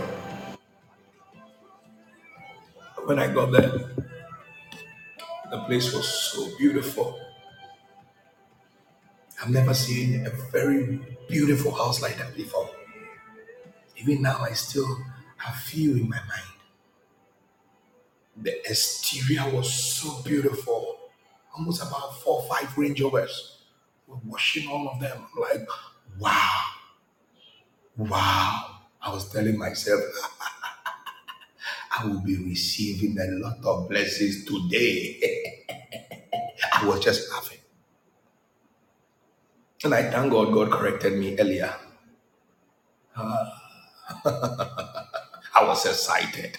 When 3.07 3.19
I 3.19 3.33
got 3.33 3.53
there, 3.53 3.73
the 5.51 5.59
place 5.67 5.95
was 5.95 6.09
so 6.09 6.57
beautiful. 6.59 7.19
I've 9.43 9.51
never 9.51 9.75
seen 9.75 10.27
a 10.27 10.31
very 10.53 11.01
beautiful 11.29 11.73
house 11.73 12.03
like 12.03 12.19
that 12.19 12.37
before. 12.37 12.71
Even 13.97 14.23
now, 14.23 14.39
I 14.41 14.53
still 14.55 14.89
have 15.39 15.57
few 15.57 15.93
in 15.93 16.09
my 16.09 16.19
mind. 16.29 16.52
The 18.37 18.59
exterior 18.69 19.49
was 19.55 19.73
so 19.73 20.23
beautiful. 20.23 20.99
Almost 21.57 21.83
about 21.83 22.21
four 22.23 22.43
or 22.43 22.49
five 22.49 22.77
Range 22.79 23.01
Rovers. 23.01 23.59
We're 24.07 24.17
washing 24.27 24.69
all 24.71 24.89
of 24.89 25.01
them. 25.01 25.27
Like, 25.39 25.67
wow, 26.19 26.63
wow. 27.97 28.77
I 29.03 29.13
was 29.13 29.31
telling 29.33 29.59
myself, 29.59 30.03
I 31.99 32.07
will 32.07 32.21
be 32.21 32.37
receiving 32.37 33.17
a 33.19 33.27
lot 33.39 33.59
of 33.65 33.89
blessings 33.89 34.45
today. 34.45 35.65
I 36.73 36.87
was 36.87 37.01
just 37.01 37.31
laughing. 37.33 37.59
And 39.85 39.95
I 39.95 40.11
thank 40.11 40.33
God, 40.33 40.53
God 40.53 40.71
corrected 40.73 41.19
me 41.19 41.39
earlier. 41.39 41.75
I 43.17 43.51
was 45.63 45.87
excited. 45.87 46.59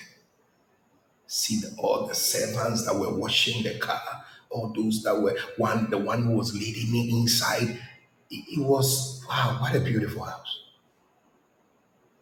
See 1.36 1.56
the, 1.62 1.74
all 1.80 2.06
the 2.06 2.14
servants 2.14 2.86
that 2.86 2.94
were 2.96 3.12
washing 3.12 3.64
the 3.64 3.80
car, 3.80 4.00
all 4.52 4.72
those 4.72 5.02
that 5.02 5.20
were 5.20 5.36
one, 5.58 5.90
the 5.90 5.98
one 5.98 6.22
who 6.22 6.34
was 6.34 6.54
leading 6.54 6.92
me 6.92 7.10
inside. 7.10 7.70
It, 8.30 8.60
it 8.60 8.60
was 8.60 9.26
wow, 9.28 9.58
what 9.60 9.74
a 9.76 9.80
beautiful 9.80 10.26
house. 10.26 10.66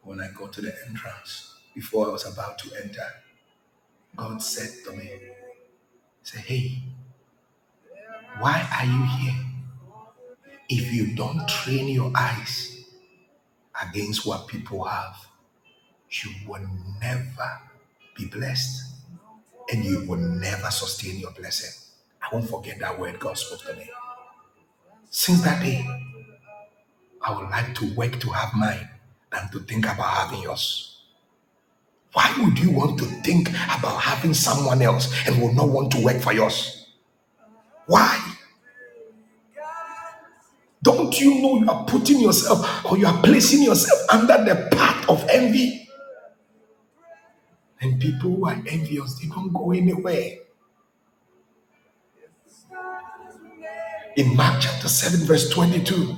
When 0.04 0.22
I 0.22 0.30
got 0.34 0.54
to 0.54 0.62
the 0.62 0.74
entrance, 0.88 1.56
before 1.76 2.08
I 2.08 2.12
was 2.14 2.26
about 2.26 2.58
to 2.60 2.72
enter, 2.82 3.06
God 4.16 4.42
said 4.42 4.70
to 4.86 4.94
me, 4.94 5.12
Say, 6.24 6.40
Hey, 6.40 6.84
why 8.40 8.66
are 8.80 8.86
you 8.86 9.06
here? 9.18 9.46
If 10.70 10.94
you 10.94 11.18
don't 11.18 11.46
train 11.50 11.90
your 11.90 12.14
eyes 12.16 12.86
against 13.90 14.26
what 14.26 14.48
people 14.48 14.86
have, 14.86 15.18
you 16.10 16.32
will 16.48 16.66
never 17.02 17.60
be 18.16 18.28
blessed 18.28 19.01
and 19.72 19.86
you 19.86 20.06
will 20.06 20.18
never 20.18 20.70
sustain 20.70 21.20
your 21.20 21.32
blessing. 21.32 21.72
I 22.22 22.34
won't 22.34 22.50
forget 22.50 22.80
that 22.80 23.00
word 23.00 23.20
God 23.20 23.38
spoke 23.38 23.62
to 23.66 23.74
me. 23.76 23.90
Since 25.10 25.42
that 25.44 25.62
day, 25.64 25.86
I 27.22 27.36
would 27.36 27.50
like 27.50 27.74
to 27.76 27.94
work 27.96 28.20
to 28.20 28.30
have 28.30 28.54
mine 28.54 28.90
than 29.32 29.50
to 29.52 29.60
think 29.60 29.86
about 29.86 30.10
having 30.10 30.42
yours. 30.42 31.04
Why 32.14 32.34
would 32.40 32.60
you 32.60 32.72
want 32.72 33.00
to 33.00 33.06
think 33.06 33.50
about 33.50 34.02
having 34.02 34.34
someone 34.34 34.82
else 34.82 35.14
and 35.26 35.42
will 35.42 35.54
not 35.54 35.70
want 35.70 35.92
to 35.94 36.04
work 36.04 36.22
for 36.22 36.34
yours? 36.34 36.88
Why? 37.86 38.20
Don't 40.84 41.18
you 41.20 41.42
know 41.42 41.58
you 41.58 41.70
are 41.70 41.86
putting 41.86 42.20
yourself 42.20 42.86
or 42.86 42.98
you 42.98 43.06
are 43.06 43.22
placing 43.22 43.64
yourself 43.64 44.00
under 44.12 44.44
the 44.44 44.68
path 44.72 45.08
of 45.10 45.26
envy? 45.30 45.88
And 47.82 48.00
people 48.00 48.36
who 48.36 48.46
are 48.46 48.62
envious, 48.68 49.20
they 49.20 49.28
don't 49.28 49.52
go 49.52 49.72
anywhere. 49.72 50.38
In 54.18 54.36
Mark 54.36 54.62
chapter 54.62 54.88
7, 54.88 55.26
verse 55.26 55.50
22, 55.50 56.16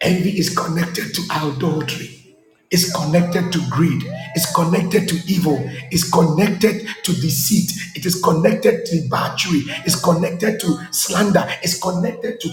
envy 0.00 0.38
is 0.38 0.56
connected 0.56 1.14
to 1.14 1.22
adultery. 1.32 2.36
It's 2.70 2.92
connected 2.92 3.52
to 3.52 3.60
greed. 3.70 4.02
It's 4.34 4.52
connected 4.54 5.08
to 5.08 5.16
evil. 5.26 5.58
It's 5.90 6.10
connected 6.10 6.86
to 7.04 7.12
deceit. 7.12 7.72
It 7.94 8.04
is 8.04 8.20
connected 8.22 8.84
to 8.86 9.02
debauchery. 9.02 9.62
It's 9.86 10.02
connected 10.02 10.60
to 10.60 10.78
slander. 10.90 11.46
It's 11.62 11.78
connected 11.80 12.40
to 12.40 12.48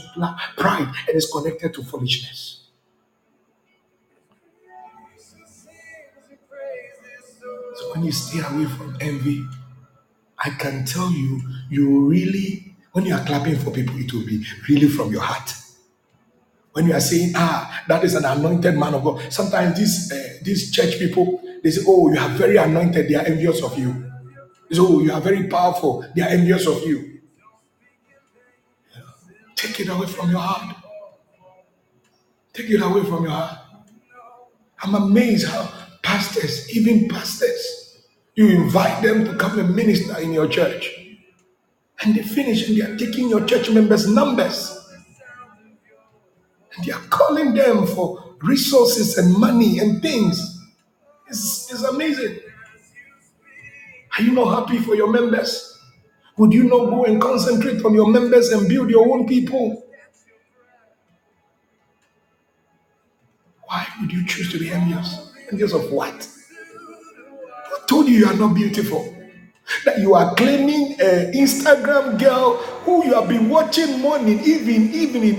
pride. 0.58 0.88
And 1.08 1.18
it's 1.18 1.32
connected 1.32 1.74
to 1.74 1.84
foolishness. 1.84 2.65
When 7.96 8.04
you 8.04 8.12
stay 8.12 8.40
away 8.40 8.66
from 8.66 8.98
envy, 9.00 9.46
I 10.38 10.50
can 10.50 10.86
tell 10.86 11.10
you, 11.12 11.42
you 11.70 12.06
really, 12.08 12.76
when 12.92 13.06
you 13.06 13.16
are 13.16 13.24
clapping 13.26 13.58
for 13.58 13.72
people, 13.72 13.96
it 13.98 14.12
will 14.12 14.26
be 14.26 14.46
really 14.68 14.90
from 14.90 15.14
your 15.14 15.22
heart. 15.22 15.54
When 16.74 16.88
you 16.88 16.94
are 16.94 17.00
saying, 17.00 17.32
ah, 17.36 17.84
that 17.88 18.04
is 18.04 18.16
an 18.16 18.26
anointed 18.26 18.78
man 18.78 18.96
of 18.96 19.04
God. 19.06 19.32
Sometimes 19.32 19.78
these 19.78 20.12
uh, 20.12 20.44
these 20.44 20.74
church 20.74 21.00
people, 21.00 21.42
they 21.64 21.72
say, 21.72 21.84
oh, 21.88 22.12
you 22.12 22.20
are 22.20 22.28
very 22.30 22.58
anointed. 22.58 23.08
They 23.08 23.16
are 23.16 23.26
envious 23.26 23.64
of 23.64 23.80
you. 23.80 24.12
They 24.70 24.76
say, 24.76 24.82
oh, 24.82 25.00
you 25.00 25.14
are 25.14 25.22
very 25.22 25.48
powerful. 25.48 26.06
They 26.14 26.22
are 26.22 26.28
envious 26.30 26.68
of 26.68 26.84
you. 26.84 27.22
Take 29.56 29.80
it 29.80 29.88
away 29.88 30.08
from 30.08 30.32
your 30.32 30.42
heart. 30.42 30.76
Take 32.52 32.70
it 32.72 32.82
away 32.82 33.04
from 33.06 33.24
your 33.24 33.32
heart. 33.32 33.58
I'm 34.84 34.96
amazed 34.96 35.48
how 35.48 35.72
pastors, 36.04 36.70
even 36.76 37.08
pastors, 37.08 37.85
you 38.36 38.50
invite 38.50 39.02
them 39.02 39.26
to 39.26 39.36
come 39.36 39.58
and 39.60 39.76
minister 39.76 40.18
in 40.20 40.34
your 40.34 40.48
church. 40.48 40.92
And 42.02 42.14
they 42.14 42.22
finish 42.22 42.68
and 42.68 42.78
they 42.78 42.82
are 42.82 42.98
taking 42.98 43.30
your 43.30 43.46
church 43.46 43.70
members' 43.70 44.08
numbers. 44.08 44.78
And 46.76 46.86
they 46.86 46.92
are 46.92 47.02
calling 47.10 47.54
them 47.54 47.88
for 47.88 48.36
resources 48.42 49.18
and 49.18 49.34
money 49.38 49.80
and 49.80 50.02
things. 50.02 50.62
It's, 51.30 51.72
it's 51.72 51.84
amazing. 51.84 52.40
Are 54.18 54.24
you 54.24 54.34
not 54.34 54.62
happy 54.62 54.80
for 54.80 54.96
your 54.96 55.12
members? 55.12 55.72
Would 56.38 56.54
you 56.54 56.66
not 56.66 56.90
go 56.90 57.06
and 57.06 57.22
concentrate 57.22 57.84
on 57.86 57.94
your 57.94 58.10
members 58.10 58.50
and 58.50 58.68
build 58.68 58.90
your 58.90 59.08
own 59.08 59.26
people? 59.26 59.86
Why 63.64 63.88
would 64.02 64.12
you 64.12 64.26
choose 64.26 64.52
to 64.52 64.60
be 64.60 64.70
envious? 64.70 65.34
Envious 65.50 65.74
of 65.74 65.92
what? 65.92 66.28
Told 67.88 68.08
you 68.08 68.18
you 68.18 68.28
are 68.28 68.36
not 68.36 68.56
beautiful? 68.56 69.12
That 69.84 70.00
you 70.00 70.14
are 70.14 70.36
claiming 70.36 70.94
an 71.00 71.34
Instagram 71.34 72.20
girl 72.20 72.58
who 72.86 73.06
you 73.06 73.14
have 73.16 73.28
been 73.28 73.50
watching 73.50 74.00
morning, 74.00 74.40
evening, 74.42 74.94
evening, 74.94 75.36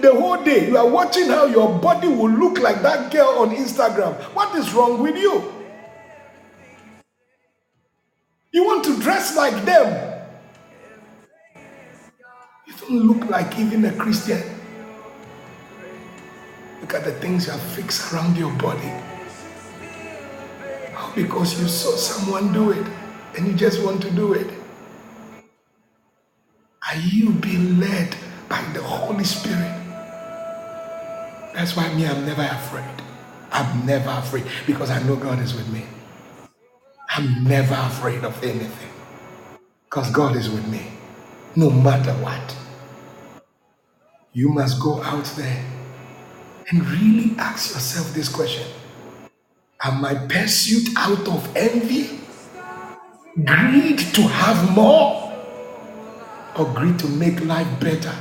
the 0.00 0.12
whole 0.14 0.42
day. 0.42 0.68
You 0.68 0.76
are 0.76 0.88
watching 0.88 1.28
how 1.28 1.46
your 1.46 1.78
body 1.78 2.08
will 2.08 2.30
look 2.30 2.58
like 2.58 2.82
that 2.82 3.12
girl 3.12 3.38
on 3.38 3.50
Instagram. 3.54 4.14
What 4.34 4.54
is 4.56 4.72
wrong 4.72 5.02
with 5.02 5.16
you? 5.16 5.52
You 8.52 8.64
want 8.64 8.84
to 8.84 9.00
dress 9.00 9.36
like 9.36 9.64
them. 9.64 10.22
You 12.66 12.74
don't 12.80 13.06
look 13.06 13.30
like 13.30 13.58
even 13.58 13.84
a 13.84 13.92
Christian. 13.92 14.42
Look 16.80 16.94
at 16.94 17.04
the 17.04 17.12
things 17.12 17.46
you 17.46 17.52
have 17.52 17.62
fixed 17.62 18.12
around 18.12 18.36
your 18.36 18.52
body. 18.54 19.09
Because 21.16 21.60
you 21.60 21.68
saw 21.68 21.96
someone 21.96 22.52
do 22.52 22.72
it 22.72 22.86
and 23.36 23.46
you 23.48 23.54
just 23.54 23.82
want 23.84 24.02
to 24.02 24.10
do 24.12 24.34
it. 24.34 24.48
Are 26.90 26.96
you 26.98 27.30
being 27.32 27.80
led 27.80 28.16
by 28.48 28.62
the 28.74 28.82
Holy 28.82 29.24
Spirit? 29.24 29.74
That's 31.54 31.76
why 31.76 31.92
me, 31.94 32.06
I'm 32.06 32.26
never 32.26 32.42
afraid. 32.42 33.02
I'm 33.52 33.86
never 33.86 34.10
afraid 34.10 34.44
because 34.66 34.90
I 34.90 35.02
know 35.04 35.16
God 35.16 35.40
is 35.40 35.54
with 35.54 35.68
me. 35.72 35.84
I'm 37.10 37.44
never 37.44 37.74
afraid 37.74 38.24
of 38.24 38.42
anything 38.44 38.90
because 39.84 40.10
God 40.12 40.36
is 40.36 40.50
with 40.50 40.66
me. 40.68 40.82
No 41.56 41.70
matter 41.70 42.12
what, 42.14 42.56
you 44.32 44.50
must 44.50 44.80
go 44.80 45.02
out 45.02 45.26
there 45.36 45.64
and 46.70 46.86
really 46.88 47.36
ask 47.38 47.74
yourself 47.74 48.14
this 48.14 48.28
question 48.28 48.66
Am 49.84 50.04
I 50.04 50.14
pursued 50.28 50.88
out 50.96 51.28
of 51.28 51.56
envy, 51.56 52.20
greed 53.44 53.98
to 54.14 54.22
have 54.22 54.72
more, 54.74 55.32
or 56.58 56.66
greed 56.74 56.98
to 57.00 57.08
make 57.08 57.40
life 57.44 57.68
better, 57.80 58.14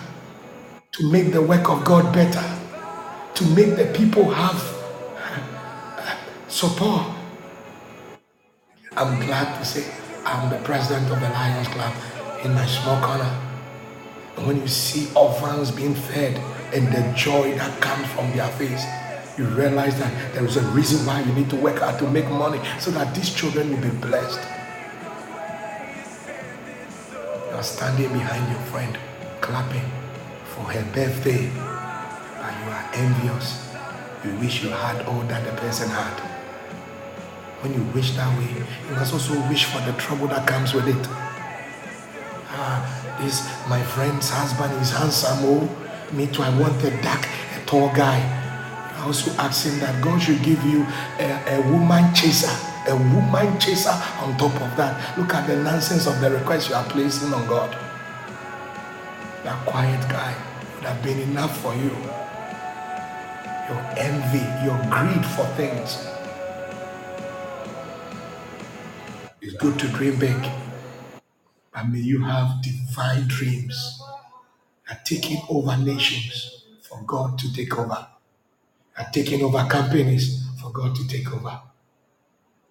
to 0.93 1.11
make 1.11 1.33
the 1.33 1.41
work 1.41 1.69
of 1.69 1.85
God 1.85 2.13
better, 2.13 2.43
to 3.35 3.45
make 3.55 3.75
the 3.77 3.85
people 3.97 4.31
have 4.31 4.61
support? 6.49 7.07
I'm 8.97 9.19
glad 9.25 9.57
to 9.59 9.65
say 9.65 9.85
I'm 10.25 10.49
the 10.51 10.59
president 10.65 11.11
of 11.11 11.19
the 11.21 11.29
Lions 11.29 11.67
Club 11.69 11.93
in 12.45 12.53
my 12.53 12.65
small 12.67 13.01
corner. 13.01 13.37
And 14.37 14.47
when 14.47 14.61
you 14.61 14.67
see 14.67 15.09
orphans 15.15 15.71
being 15.71 15.95
fed 15.95 16.37
and 16.73 16.87
the 16.93 17.13
joy 17.17 17.55
that 17.57 17.81
comes 17.81 18.07
from 18.09 18.31
their 18.37 18.49
face, 18.49 18.85
you 19.39 19.45
realize 19.45 19.97
that 19.97 20.33
there 20.33 20.43
is 20.43 20.57
a 20.57 20.61
reason 20.71 21.05
why 21.07 21.21
you 21.21 21.31
need 21.31 21.49
to 21.49 21.55
work 21.55 21.79
hard 21.79 21.97
to 21.97 22.09
make 22.09 22.27
money 22.29 22.59
so 22.77 22.91
that 22.91 23.15
these 23.15 23.33
children 23.33 23.71
will 23.71 23.81
be 23.81 23.95
blessed. 23.97 24.41
You 27.47 27.55
are 27.55 27.63
standing 27.63 28.11
behind 28.11 28.51
your 28.51 28.59
friend, 28.67 28.97
clapping 29.39 29.89
for 30.43 30.65
her 30.65 30.83
birthday, 30.93 31.47
and 31.47 32.53
you 32.65 32.69
are 32.69 32.89
envious. 32.95 33.65
You 34.25 34.31
wish 34.39 34.61
you 34.61 34.71
had 34.71 35.05
all 35.05 35.21
that 35.31 35.45
the 35.45 35.53
person 35.61 35.87
had. 35.87 36.19
When 37.61 37.73
you 37.73 37.83
wish 37.95 38.17
that 38.17 38.37
way, 38.37 38.51
you 38.89 38.95
must 38.95 39.13
also 39.13 39.39
wish 39.47 39.63
for 39.65 39.79
the 39.89 39.93
trouble 39.93 40.27
that 40.27 40.45
comes 40.45 40.73
with 40.73 40.89
it. 40.89 41.07
Ah, 42.51 42.83
this 43.21 43.47
my 43.69 43.81
friend's 43.83 44.29
husband 44.29 44.73
is 44.81 44.91
handsome. 44.91 45.39
Oh, 45.43 45.69
me 46.11 46.27
too. 46.27 46.43
I 46.43 46.49
want 46.59 46.83
a 46.83 46.91
dark, 47.01 47.25
a 47.55 47.65
tall 47.65 47.87
guy. 47.95 48.48
You 48.99 49.05
also 49.05 49.31
asking 49.39 49.79
that 49.79 50.03
God 50.03 50.21
should 50.21 50.43
give 50.43 50.63
you 50.65 50.85
a, 51.19 51.57
a 51.57 51.61
woman 51.71 52.13
chaser, 52.15 52.51
a 52.89 52.95
woman 52.95 53.59
chaser 53.59 53.91
on 54.21 54.37
top 54.37 54.55
of 54.61 54.77
that. 54.77 55.17
Look 55.17 55.33
at 55.33 55.47
the 55.47 55.57
nonsense 55.63 56.07
of 56.07 56.21
the 56.21 56.31
request 56.31 56.69
you 56.69 56.75
are 56.75 56.85
placing 56.85 57.33
on 57.33 57.47
God. 57.47 57.77
That 59.43 59.65
quiet 59.65 60.01
guy 60.09 60.35
would 60.75 60.85
have 60.85 61.03
been 61.03 61.19
enough 61.19 61.59
for 61.61 61.75
you. 61.75 61.91
Your 63.69 63.81
envy, 63.97 64.45
your 64.65 64.77
greed 64.91 65.25
for 65.25 65.45
things. 65.57 66.07
It's 69.41 69.55
good 69.55 69.79
to 69.79 69.87
dream 69.89 70.19
big, 70.19 70.37
but 71.73 71.85
may 71.89 71.99
you 71.99 72.23
have 72.23 72.61
divine 72.63 73.27
dreams 73.27 74.01
are 74.89 74.99
taking 75.05 75.41
over 75.49 75.77
nations 75.77 76.65
for 76.83 77.01
God 77.05 77.39
to 77.39 77.53
take 77.53 77.77
over, 77.79 78.07
taking 79.13 79.43
over 79.43 79.65
companies 79.69 80.45
for 80.61 80.71
God 80.71 80.95
to 80.95 81.07
take 81.07 81.31
over. 81.33 81.61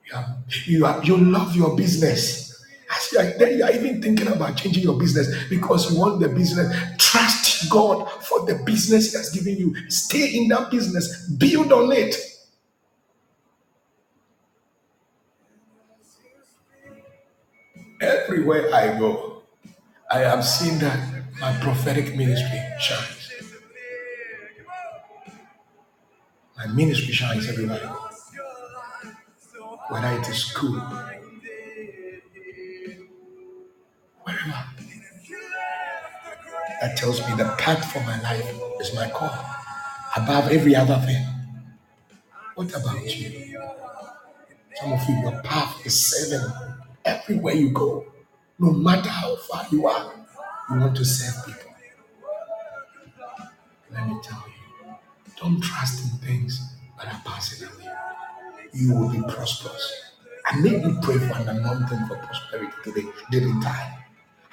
You, 0.06 0.16
are, 0.16 0.36
you, 0.66 0.86
are, 0.86 1.04
you 1.04 1.16
love 1.18 1.56
your 1.56 1.76
business. 1.76 2.48
As 2.90 3.12
you 3.12 3.20
are, 3.20 3.38
then 3.38 3.58
you 3.58 3.64
are 3.64 3.72
even 3.72 4.02
thinking 4.02 4.28
about 4.28 4.56
changing 4.56 4.84
your 4.84 4.98
business 4.98 5.28
because 5.50 5.92
you 5.92 6.00
want 6.00 6.20
the 6.20 6.28
business. 6.28 6.74
Trust 6.98 7.70
God 7.70 8.10
for 8.22 8.46
the 8.46 8.62
business 8.66 9.12
He 9.12 9.18
has 9.18 9.30
given 9.30 9.56
you. 9.58 9.74
Stay 9.90 10.36
in 10.38 10.48
that 10.48 10.70
business, 10.70 11.28
build 11.30 11.72
on 11.72 11.92
it. 11.92 12.16
Everywhere 18.00 18.74
I 18.74 18.98
go, 18.98 19.42
I 20.10 20.20
have 20.20 20.44
seen 20.44 20.78
that 20.80 21.24
my 21.40 21.52
prophetic 21.60 22.16
ministry 22.16 22.60
shines. 22.80 23.17
My 26.58 26.66
ministry 26.66 27.12
shines 27.14 27.48
everywhere 27.48 27.88
whether 29.88 30.08
it 30.08 30.28
is 30.28 30.44
school, 30.44 30.80
wherever. 34.22 34.64
That 36.80 36.96
tells 36.96 37.20
me 37.28 37.36
the 37.36 37.54
path 37.58 37.92
for 37.92 38.00
my 38.00 38.20
life 38.22 38.52
is 38.80 38.92
my 38.94 39.08
call 39.10 39.30
above 40.16 40.50
every 40.50 40.74
other 40.74 40.96
thing. 41.06 41.24
What 42.56 42.74
about 42.74 43.04
you? 43.04 43.60
Some 44.74 44.92
of 44.92 45.08
you, 45.08 45.14
your 45.22 45.40
path 45.42 45.86
is 45.86 46.06
serving 46.06 46.52
everywhere 47.04 47.54
you 47.54 47.70
go. 47.70 48.04
No 48.58 48.72
matter 48.72 49.08
how 49.08 49.36
far 49.36 49.64
you 49.70 49.86
are, 49.86 50.12
you 50.70 50.80
want 50.80 50.96
to 50.96 51.04
serve 51.04 51.46
people. 51.46 51.70
Don't 55.40 55.60
trust 55.62 56.04
in 56.04 56.18
things 56.28 56.60
that 56.98 57.12
are 57.14 57.22
passing 57.24 57.68
away. 57.68 57.92
You 58.74 58.94
will 58.94 59.10
be 59.10 59.22
prosperous. 59.32 60.02
I 60.46 60.58
made 60.60 60.82
you 60.84 60.98
pray 61.02 61.18
for 61.18 61.38
an 61.38 61.48
anointing 61.48 62.06
for 62.08 62.16
prosperity 62.16 62.72
today, 62.84 63.06
didn't 63.30 63.64
I? 63.66 63.98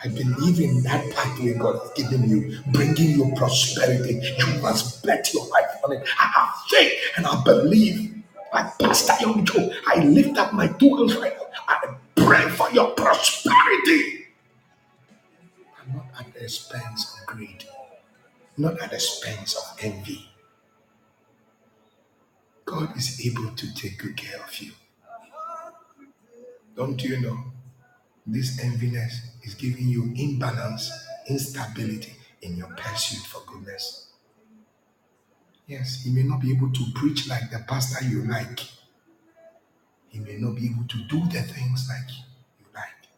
I 0.03 0.09
believe 0.09 0.59
in 0.61 0.83
that 0.83 1.03
pathway 1.15 1.53
God 1.55 1.79
has 1.81 1.91
given 1.93 2.29
you, 2.29 2.59
bringing 2.71 3.11
you 3.11 3.33
prosperity. 3.38 4.21
You 4.38 4.61
must 4.61 5.03
bet 5.05 5.33
your 5.33 5.47
life 5.49 5.71
on 5.86 5.93
it. 5.93 6.07
I 6.19 6.25
have 6.27 6.55
faith 6.69 6.93
and 7.17 7.27
I 7.27 7.43
believe. 7.43 8.13
Like 8.53 8.79
Pastor 8.79 9.13
Young 9.21 9.45
Joe, 9.45 9.71
I 9.88 9.97
lift 10.05 10.38
up 10.38 10.53
my 10.53 10.67
two 10.67 10.95
hands 10.97 11.15
right 11.17 11.33
now. 11.38 11.47
I 11.67 11.95
pray 12.15 12.49
for 12.49 12.71
your 12.71 12.91
prosperity. 12.91 14.27
Not 15.93 16.05
at 16.19 16.33
the 16.33 16.43
expense 16.43 17.17
of 17.19 17.27
greed, 17.27 17.65
not 18.57 18.79
at 18.81 18.89
the 18.91 18.95
expense 18.97 19.55
of 19.55 19.77
envy. 19.83 20.29
God 22.66 22.97
is 22.97 23.26
able 23.26 23.51
to 23.51 23.76
take 23.76 23.99
good 23.99 24.18
care 24.18 24.41
of 24.41 24.59
you. 24.59 24.72
Don't 26.76 27.01
you 27.03 27.22
know? 27.22 27.38
This 28.26 28.59
enviness 28.59 29.13
is 29.43 29.53
giving 29.53 29.88
you 29.88 30.11
imbalance, 30.16 30.91
instability 31.30 32.13
in 32.41 32.57
your 32.57 32.70
pursuit 32.76 33.24
for 33.28 33.41
goodness. 33.45 34.07
Yes, 35.68 36.03
he 36.03 36.11
may 36.11 36.24
not 36.24 36.41
be 36.41 36.51
able 36.51 36.72
to 36.72 36.86
preach 36.95 37.30
like 37.30 37.51
the 37.51 37.59
pastor 37.68 38.03
you 38.03 38.24
like. 38.24 38.61
He 40.09 40.20
may 40.20 40.38
not 40.38 40.55
be 40.55 40.66
able 40.66 40.88
to 40.88 40.97
do 41.03 41.20
the 41.26 41.41
things 41.43 41.88
like 41.88 42.09
you 42.59 42.66
like. 42.74 43.09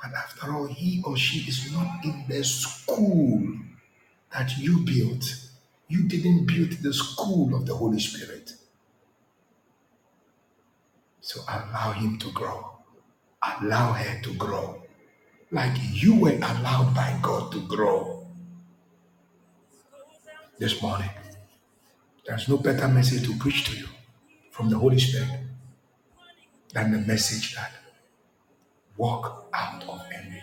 But 0.00 0.12
after 0.14 0.52
all, 0.52 0.66
he 0.66 1.02
or 1.06 1.16
she 1.16 1.48
is 1.48 1.72
not 1.72 2.04
in 2.04 2.24
the 2.28 2.44
school 2.44 3.54
that 4.32 4.58
you 4.58 4.84
built. 4.84 5.24
You 5.88 6.06
didn't 6.06 6.46
build 6.46 6.72
the 6.82 6.92
school 6.92 7.54
of 7.54 7.64
the 7.64 7.74
Holy 7.74 8.00
Spirit. 8.00 8.52
So 11.28 11.42
allow 11.46 11.92
him 11.92 12.16
to 12.20 12.32
grow. 12.32 12.70
Allow 13.42 13.92
her 13.92 14.18
to 14.22 14.32
grow. 14.36 14.82
Like 15.50 15.76
you 15.92 16.14
were 16.18 16.32
allowed 16.32 16.94
by 16.94 17.18
God 17.20 17.52
to 17.52 17.60
grow 17.68 18.26
this 20.58 20.80
morning. 20.80 21.10
There's 22.26 22.48
no 22.48 22.56
better 22.56 22.88
message 22.88 23.26
to 23.26 23.36
preach 23.36 23.66
to 23.66 23.76
you 23.76 23.88
from 24.50 24.70
the 24.70 24.78
Holy 24.78 24.98
Spirit 24.98 25.40
than 26.72 26.92
the 26.92 26.98
message 27.00 27.54
that 27.56 27.72
walk 28.96 29.50
out 29.52 29.84
of 29.86 30.00
envy. 30.10 30.42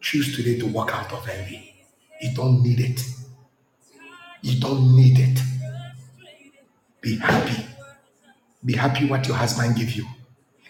Choose 0.00 0.34
today 0.34 0.58
to 0.58 0.66
walk 0.66 0.90
out 0.92 1.12
of 1.12 1.28
envy. 1.28 1.76
You 2.20 2.34
don't 2.34 2.60
need 2.60 2.80
it. 2.80 3.00
You 4.42 4.58
don't 4.58 4.96
need 4.96 5.20
it. 5.20 5.38
Be 7.00 7.18
happy. 7.18 7.67
Be 8.64 8.74
happy 8.74 9.06
what 9.06 9.26
your 9.26 9.36
husband 9.36 9.76
gives 9.76 9.96
you. 9.96 10.06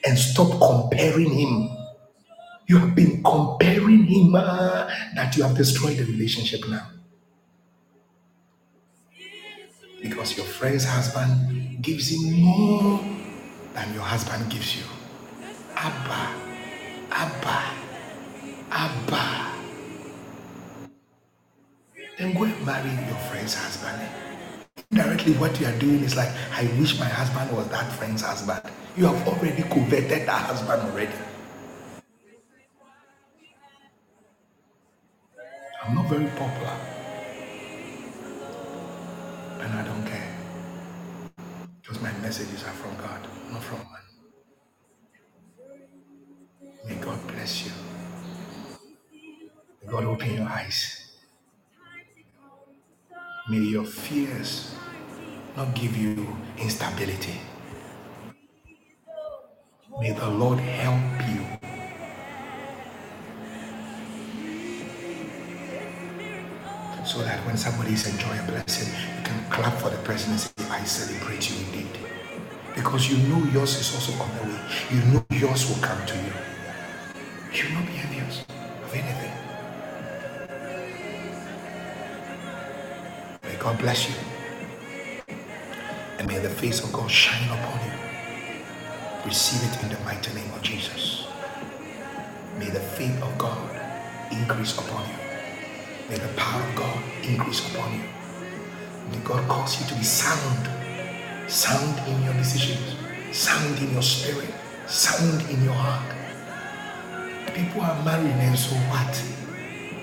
And 0.05 0.19
stop 0.19 0.59
comparing 0.59 1.33
him. 1.33 1.71
You 2.67 2.79
have 2.79 2.95
been 2.95 3.23
comparing 3.23 4.05
him 4.05 4.33
that 4.33 5.35
you 5.37 5.43
have 5.43 5.57
destroyed 5.57 5.97
the 5.97 6.05
relationship 6.05 6.61
now. 6.69 6.87
Because 10.01 10.37
your 10.37 10.47
friend's 10.47 10.85
husband 10.85 11.83
gives 11.83 12.11
him 12.11 12.41
more 12.41 13.01
than 13.75 13.95
your 13.95 14.03
husband 14.03 14.51
gives 14.51 14.77
you. 14.77 14.85
Abba, 15.75 16.35
Abba, 17.11 17.63
Abba. 18.71 19.55
Then 22.19 22.35
go 22.35 22.45
and 22.45 22.67
marry 22.67 22.91
your 22.91 23.19
friend's 23.31 23.55
husband. 23.55 24.28
Indirectly, 24.93 25.35
what 25.35 25.61
you 25.61 25.67
are 25.67 25.79
doing 25.79 26.03
is 26.03 26.17
like, 26.17 26.31
I 26.53 26.65
wish 26.81 26.99
my 26.99 27.07
husband 27.07 27.57
was 27.57 27.69
that 27.69 27.93
friend's 27.93 28.23
husband. 28.23 28.63
You 28.97 29.07
have 29.07 29.29
already 29.29 29.63
coveted 29.65 30.27
that 30.29 30.47
husband 30.47 30.83
already. 30.83 31.15
I'm 35.85 35.95
not 35.95 36.09
very 36.09 36.27
popular, 36.31 36.77
and 39.45 39.73
I 39.75 39.85
don't 39.85 40.07
care. 40.07 40.37
Because 41.83 42.03
my 42.03 42.13
messages 42.21 42.65
are 42.65 42.73
from 42.83 42.97
God, 42.97 43.27
not 43.53 43.63
from 43.63 43.79
man. 43.79 44.03
May 46.87 46.97
God 46.97 47.19
bless 47.29 47.67
you. 47.67 47.73
May 49.83 49.93
God 49.93 50.05
open 50.05 50.35
your 50.35 50.49
eyes. 50.49 50.98
May 53.51 53.61
your 53.61 53.85
fears 53.87 54.75
not 55.57 55.75
give 55.75 55.97
you 55.97 56.37
instability. 56.59 57.41
May 59.99 60.13
the 60.13 60.29
Lord 60.29 60.59
help 60.61 61.01
you 61.25 61.41
so 67.07 67.23
that 67.23 67.41
when 67.47 67.57
somebody 67.57 67.95
is 67.95 68.07
enjoying 68.07 68.39
a 68.41 68.43
blessing, 68.53 68.93
you 69.17 69.25
can 69.25 69.51
clap 69.51 69.73
for 69.81 69.89
the 69.89 69.97
person 70.05 70.33
and 70.33 70.41
say, 70.41 70.53
I 70.69 70.85
celebrate 70.85 71.49
you 71.49 71.57
indeed. 71.65 71.99
Because 72.75 73.11
you 73.11 73.17
know 73.29 73.43
yours 73.51 73.81
is 73.81 73.95
also 73.95 74.13
on 74.23 74.29
the 74.37 74.43
way. 74.45 74.61
You 74.93 75.01
know 75.11 75.25
yours 75.33 75.71
will 75.71 75.83
come 75.83 76.05
to 76.05 76.17
you. 76.17 76.33
You 77.49 77.55
should 77.57 77.73
not 77.73 77.87
be 77.87 77.97
envious 77.97 78.45
of 78.85 78.93
anything. 78.93 79.48
God 83.59 83.79
bless 83.79 84.09
you. 84.09 84.15
And 86.19 86.29
may 86.29 86.39
the 86.39 86.51
face 86.51 86.83
of 86.85 86.93
God 86.93 87.11
shine 87.11 87.49
upon 87.51 87.81
you. 87.87 87.93
Receive 89.25 89.63
it 89.71 89.83
in 89.83 89.89
the 89.91 90.01
mighty 90.05 90.33
name 90.35 90.53
of 90.55 90.63
Jesus. 90.63 91.27
May 92.59 92.71
the 92.71 92.81
faith 92.81 93.21
of 93.23 93.39
God 93.39 93.71
increase 94.33 94.79
upon 94.79 95.09
you. 95.09 95.17
May 96.09 96.19
the 96.19 96.29
power 96.37 96.63
of 96.63 96.77
God 96.77 97.03
increase 97.25 97.75
upon 97.75 97.95
you. 97.95 98.05
May 99.11 99.19
God 99.25 99.49
cause 99.49 99.81
you 99.81 99.87
to 99.89 99.95
be 99.97 100.05
sound. 100.05 100.69
Sound 101.51 102.09
in 102.09 102.23
your 102.25 102.35
decisions. 102.35 102.97
Sound 103.37 103.79
in 103.79 103.93
your 103.93 104.03
spirit. 104.03 104.51
Sound 104.87 105.43
in 105.51 105.65
your 105.65 105.75
heart. 105.75 106.17
People 107.55 107.83
are 107.83 108.03
marrying 108.05 108.33
and 108.41 108.59
so 108.59 108.77
what? 108.91 109.23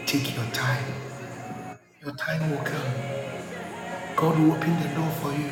Take 0.07 0.35
your 0.35 0.45
time. 0.53 0.85
Your 2.03 2.15
time 2.15 2.51
will 2.51 2.63
come. 2.63 3.24
God 4.15 4.39
will 4.39 4.53
open 4.53 4.79
the 4.81 4.87
door 4.95 5.09
for 5.21 5.31
you. 5.33 5.51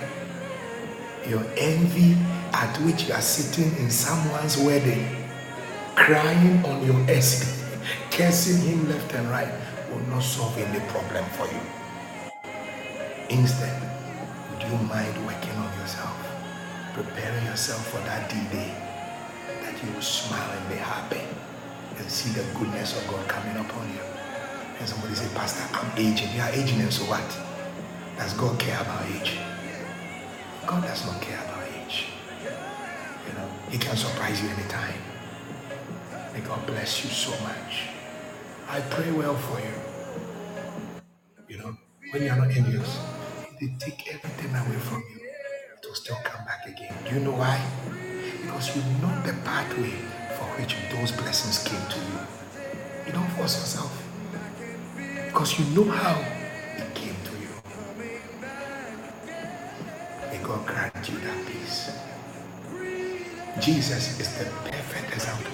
Your 1.29 1.45
envy 1.57 2.15
at 2.53 2.77
which 2.81 3.07
you 3.07 3.13
are 3.13 3.21
sitting 3.21 3.75
in 3.77 3.89
someone's 3.89 4.57
wedding, 4.57 5.05
crying 5.95 6.63
on 6.65 6.85
your 6.85 6.99
ex, 7.09 7.61
cursing 8.11 8.61
him 8.65 8.87
left 8.89 9.13
and 9.13 9.29
right, 9.29 9.51
will 9.91 9.99
not 10.07 10.23
solve 10.23 10.57
any 10.57 10.79
problem 10.89 11.25
for 11.31 11.45
you. 11.47 11.59
Instead, 13.29 13.81
would 14.51 14.63
you 14.63 14.77
mind 14.87 15.25
working 15.25 15.55
on 15.55 15.79
yourself, 15.79 16.15
preparing 16.93 17.45
yourself 17.45 17.85
for 17.89 17.97
that 17.99 18.29
D-Day, 18.29 18.73
that 19.61 19.83
you 19.83 19.91
will 19.93 20.01
smile 20.01 20.51
and 20.57 20.69
be 20.69 20.75
happy 20.75 21.21
and 21.97 22.09
see 22.09 22.31
the 22.31 22.45
goodness 22.57 22.95
of 22.97 23.07
God 23.11 23.27
coming 23.27 23.57
upon 23.57 23.89
you. 23.89 23.99
And 24.79 24.87
somebody 24.87 25.15
say, 25.15 25.27
Pastor, 25.35 25.67
I'm 25.75 25.91
aging. 25.97 26.33
You 26.33 26.41
are 26.41 26.49
aging, 26.49 26.79
and 26.81 26.93
so 26.93 27.03
what? 27.03 27.52
Does 28.17 28.33
God 28.35 28.59
care 28.59 28.81
about 28.81 29.05
age? 29.07 29.37
God 30.67 30.83
does 30.83 31.05
not 31.05 31.21
care 31.21 31.39
about 31.39 31.63
age. 31.85 32.07
You 33.27 33.33
know, 33.33 33.49
He 33.69 33.77
can 33.79 33.97
surprise 33.97 34.41
you 34.43 34.49
anytime. 34.49 35.01
May 36.33 36.41
God 36.41 36.65
bless 36.67 37.03
you 37.05 37.11
so 37.11 37.31
much. 37.43 37.89
I 38.69 38.81
pray 38.81 39.11
well 39.11 39.35
for 39.35 39.59
you. 39.59 39.73
You 41.49 41.57
know, 41.59 41.77
when 42.11 42.23
you're 42.23 42.35
not 42.37 42.51
envious, 42.55 42.99
they 43.61 43.75
take 43.79 44.13
everything 44.15 44.55
away 44.55 44.79
from 44.79 45.03
you, 45.11 45.21
it 45.21 45.85
will 45.87 45.95
still 45.95 46.17
come 46.23 46.45
back 46.45 46.67
again. 46.67 46.95
Do 47.09 47.15
you 47.15 47.21
know 47.21 47.33
why? 47.33 47.59
Because 48.43 48.75
you 48.75 48.83
know 49.01 49.13
the 49.25 49.33
pathway 49.45 49.91
for 50.37 50.45
which 50.61 50.75
those 50.91 51.11
blessings 51.13 51.63
came 51.63 51.81
to 51.89 51.99
you. 51.99 52.19
You 53.07 53.13
don't 53.13 53.29
force 53.31 53.55
yourself. 53.57 54.07
Because 55.17 55.59
you 55.59 55.65
know 55.75 55.91
how 55.91 56.19
it 56.77 56.95
came 56.95 57.12
that 61.21 61.45
peace. 61.47 61.91
Jesus 63.59 64.19
is 64.19 64.37
the 64.39 64.45
perfect 64.69 65.13
example 65.13 65.53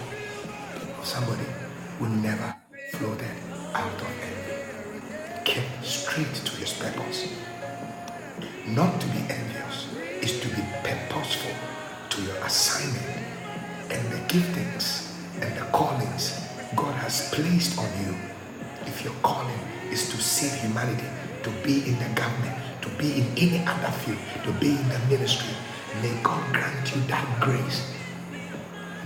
of 0.98 1.06
somebody 1.06 1.46
who 2.00 2.10
never 2.10 2.56
floated 2.94 3.36
out 3.74 3.94
of 4.02 4.08
envy, 4.24 5.44
kept 5.46 5.86
straight 5.86 6.34
to 6.34 6.52
his 6.58 6.74
purpose. 6.74 7.28
Not 8.68 9.02
to 9.02 9.08
be 9.08 9.20
envious 9.30 9.88
is 10.22 10.40
to 10.42 10.48
be 10.50 10.64
purposeful 10.84 11.56
to 12.10 12.22
your 12.24 12.38
assignment 12.46 13.26
and 13.92 14.12
the 14.12 14.18
giftings 14.34 15.14
and 15.42 15.56
the 15.58 15.66
callings 15.72 16.40
God 16.76 16.94
has 16.96 17.30
placed 17.34 17.78
on 17.80 17.90
you. 18.06 18.16
If 18.86 19.04
your 19.04 19.14
calling 19.24 19.60
is 19.92 20.10
to 20.10 20.18
save 20.18 20.54
humanity, 20.62 21.08
to 21.44 21.50
be 21.64 21.88
in 21.90 22.00
the 22.00 22.10
government, 22.16 22.58
be 23.00 23.22
in 23.22 23.28
any 23.38 23.66
other 23.66 23.92
field, 24.04 24.20
to 24.44 24.52
be 24.60 24.72
in 24.76 24.90
the 24.90 25.00
ministry. 25.10 25.56
May 26.04 26.14
God 26.22 26.54
grant 26.54 26.94
you 26.94 27.02
that 27.08 27.26
grace 27.40 27.94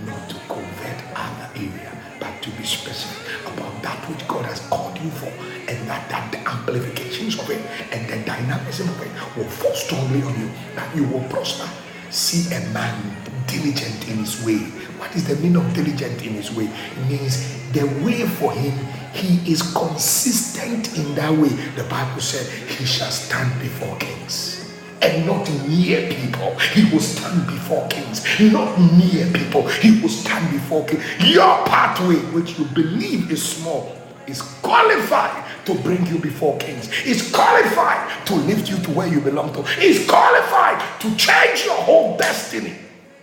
not 0.04 0.28
to 0.28 0.34
convert 0.48 0.98
other 1.14 1.48
area, 1.54 1.92
but 2.20 2.42
to 2.42 2.50
be 2.50 2.64
specific 2.64 3.46
about 3.46 3.82
that 3.82 3.98
which 4.10 4.26
God 4.26 4.44
has 4.44 4.60
called 4.68 4.98
you 4.98 5.08
for, 5.10 5.32
and 5.70 5.78
that, 5.88 6.10
that 6.10 6.32
the 6.32 6.38
amplifications 6.46 7.38
of 7.38 7.48
it 7.48 7.62
and 7.92 8.06
the 8.08 8.18
dynamism 8.26 8.88
of 8.88 9.00
it 9.00 9.12
will 9.36 9.48
fall 9.48 9.72
strongly 9.74 10.22
on 10.22 10.38
you, 10.40 10.50
that 10.74 10.94
you 10.94 11.06
will 11.06 11.22
prosper. 11.28 11.68
See 12.10 12.52
a 12.54 12.60
man 12.70 13.16
diligent 13.46 14.08
in 14.08 14.18
his 14.18 14.44
way. 14.44 14.58
What 14.98 15.14
is 15.14 15.26
the 15.26 15.36
meaning 15.36 15.56
of 15.56 15.72
diligent 15.72 16.22
in 16.22 16.34
his 16.34 16.52
way? 16.52 16.66
It 16.66 17.08
means 17.08 17.38
the 17.72 17.86
way 18.04 18.26
for 18.26 18.52
him, 18.52 18.74
he 19.14 19.50
is 19.50 19.62
consistent 19.74 20.96
in 20.98 21.14
that 21.14 21.32
way. 21.32 21.48
The 21.76 21.84
Bible 21.84 22.20
said 22.20 22.46
he 22.68 22.84
shall 22.84 23.10
stand 23.10 23.60
before 23.60 23.96
kings 23.98 24.54
and 25.02 25.26
not 25.26 25.48
near 25.68 26.08
people. 26.12 26.58
He 26.58 26.90
will 26.92 27.00
stand 27.00 27.46
before 27.46 27.86
kings, 27.88 28.24
not 28.40 28.78
near 28.78 29.30
people. 29.32 29.68
He 29.68 30.00
will 30.00 30.08
stand 30.08 30.50
before 30.50 30.84
kings. 30.86 31.04
Your 31.20 31.64
pathway, 31.66 32.16
which 32.32 32.58
you 32.58 32.64
believe 32.66 33.30
is 33.30 33.42
small, 33.42 33.96
is 34.26 34.42
qualified 34.62 35.44
to 35.66 35.74
bring 35.76 36.04
you 36.06 36.18
before 36.18 36.56
kings. 36.58 36.88
Is 37.04 37.30
qualified 37.30 38.26
to 38.26 38.34
lift 38.34 38.68
you 38.68 38.78
to 38.78 38.90
where 38.90 39.06
you 39.06 39.20
belong 39.20 39.52
to. 39.54 39.60
Is 39.80 40.06
qualified 40.08 40.82
to 41.00 41.14
change 41.16 41.64
your 41.64 41.76
whole 41.76 42.16
destiny 42.16 42.74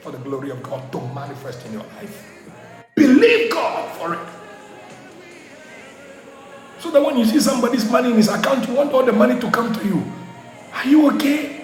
for 0.02 0.12
the 0.12 0.20
glory 0.20 0.52
of 0.52 0.62
God 0.64 0.92
to 0.92 1.02
manifest 1.14 1.66
in 1.66 1.74
your 1.74 1.86
life. 1.98 2.28
Believe 2.96 3.52
God 3.52 3.98
for 3.98 4.14
it. 4.14 4.41
So 6.82 6.90
that 6.92 7.02
when 7.02 7.18
you 7.18 7.26
see 7.26 7.40
somebody's 7.40 7.90
money 7.90 8.10
in 8.10 8.18
his 8.18 8.28
account, 8.28 8.68
you 8.68 8.74
want 8.74 8.92
all 8.92 9.04
the 9.04 9.14
money 9.14 9.40
to 9.40 9.52
come 9.52 9.72
to 9.74 9.86
you. 9.86 10.04
Are 10.74 10.88
you 10.88 11.12
okay? 11.12 11.62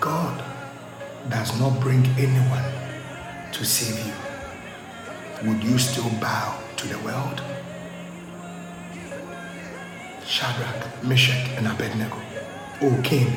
God 0.00 0.42
does 1.28 1.60
not 1.60 1.78
bring 1.80 2.04
anyone 2.18 2.64
to 3.52 3.64
save 3.64 4.04
you, 4.06 4.14
would 5.48 5.62
you 5.62 5.78
still 5.78 6.08
bow 6.20 6.58
to 6.76 6.88
the 6.88 6.98
world? 7.00 7.42
Shadrach, 10.26 11.04
Meshach, 11.04 11.50
and 11.58 11.68
Abednego. 11.68 12.16
O 12.80 13.00
King, 13.04 13.28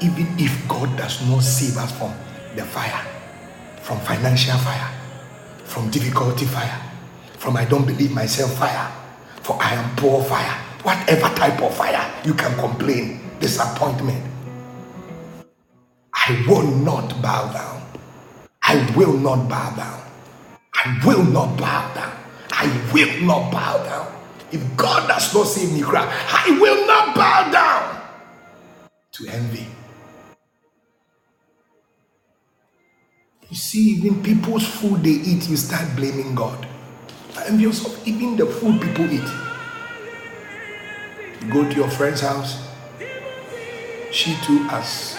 even 0.00 0.26
if 0.38 0.68
God 0.68 0.96
does 0.96 1.20
not 1.28 1.42
save 1.42 1.76
us 1.76 1.92
from 1.98 2.14
the 2.54 2.64
fire, 2.64 3.13
from 3.84 4.00
financial 4.00 4.56
fire, 4.58 4.90
from 5.64 5.90
difficulty 5.90 6.46
fire, 6.46 6.80
from 7.38 7.56
I 7.58 7.66
don't 7.66 7.86
believe 7.86 8.12
myself 8.12 8.56
fire, 8.58 8.90
for 9.42 9.58
I 9.62 9.74
am 9.74 9.94
poor 9.96 10.24
fire, 10.24 10.56
whatever 10.84 11.28
type 11.36 11.60
of 11.62 11.76
fire 11.76 12.10
you 12.24 12.32
can 12.32 12.56
complain, 12.58 13.20
disappointment, 13.40 14.24
I 16.14 16.44
will 16.48 16.66
not 16.66 17.20
bow 17.22 17.52
down. 17.52 17.82
I 18.62 18.76
will 18.96 19.12
not 19.12 19.48
bow 19.50 19.76
down. 19.76 20.00
I 20.74 21.00
will 21.04 21.22
not 21.24 21.58
bow 21.58 21.92
down. 21.94 22.16
I 22.52 22.66
will 22.94 23.20
not 23.26 23.52
bow 23.52 23.84
down. 23.84 24.12
If 24.50 24.62
God 24.78 25.08
does 25.08 25.34
not 25.34 25.44
save 25.46 25.72
me, 25.74 25.82
cry, 25.82 26.08
I 26.08 26.58
will 26.58 26.86
not 26.86 27.14
bow 27.14 27.50
down 27.52 28.02
to 29.12 29.26
envy. 29.28 29.66
You 33.54 33.60
see, 33.60 33.90
even 33.90 34.20
people's 34.20 34.66
food 34.66 35.04
they 35.04 35.10
eat, 35.10 35.48
you 35.48 35.56
start 35.56 35.94
blaming 35.94 36.34
God. 36.34 36.66
I'm 37.36 37.52
envious 37.52 37.86
of 37.86 38.04
even 38.04 38.34
the 38.36 38.46
food 38.46 38.82
people 38.82 39.04
eat. 39.04 39.30
You 41.40 41.52
go 41.52 41.62
to 41.62 41.76
your 41.76 41.88
friend's 41.88 42.20
house, 42.20 42.60
she 44.10 44.34
too 44.42 44.66
as 44.72 45.16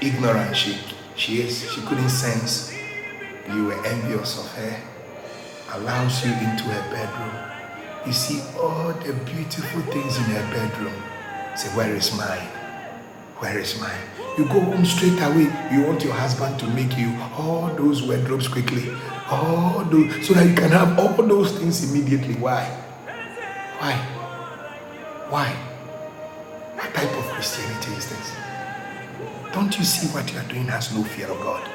ignorant 0.00 0.56
she 0.56 0.78
she 1.16 1.40
is, 1.40 1.68
she 1.72 1.80
couldn't 1.80 2.10
sense 2.10 2.72
you 3.48 3.64
were 3.64 3.84
envious 3.84 4.38
of 4.38 4.48
her, 4.52 4.80
allows 5.72 6.24
you 6.24 6.30
into 6.34 6.70
her 6.70 6.90
bedroom. 6.94 7.34
You 8.06 8.12
see 8.12 8.42
all 8.60 8.92
the 8.92 9.12
beautiful 9.24 9.82
things 9.90 10.16
in 10.18 10.22
her 10.22 10.46
bedroom. 10.54 11.02
Say, 11.56 11.68
where 11.76 11.92
is 11.96 12.16
mine? 12.16 12.46
Where 13.40 13.58
is 13.58 13.80
mine? 13.80 14.25
You 14.36 14.44
go 14.44 14.60
home 14.60 14.84
straight 14.84 15.18
away. 15.22 15.48
You 15.72 15.86
want 15.86 16.04
your 16.04 16.12
husband 16.12 16.58
to 16.60 16.66
make 16.68 16.98
you 16.98 17.16
all 17.38 17.68
those 17.74 18.02
wardrobes 18.02 18.48
quickly. 18.48 18.90
All 19.30 19.82
those 19.84 20.26
so 20.26 20.34
that 20.34 20.46
you 20.46 20.54
can 20.54 20.70
have 20.70 20.98
all 20.98 21.22
those 21.26 21.52
things 21.58 21.90
immediately. 21.90 22.34
Why? 22.34 22.64
Why? 23.78 23.94
Why? 25.30 25.48
What 26.74 26.94
type 26.94 27.16
of 27.16 27.24
Christianity 27.32 27.92
is 27.92 28.10
this? 28.10 28.32
Don't 29.54 29.76
you 29.78 29.84
see 29.84 30.06
what 30.08 30.30
you 30.30 30.38
are 30.38 30.44
doing 30.44 30.66
has 30.66 30.94
no 30.94 31.02
fear 31.02 31.28
of 31.28 31.38
God? 31.40 31.66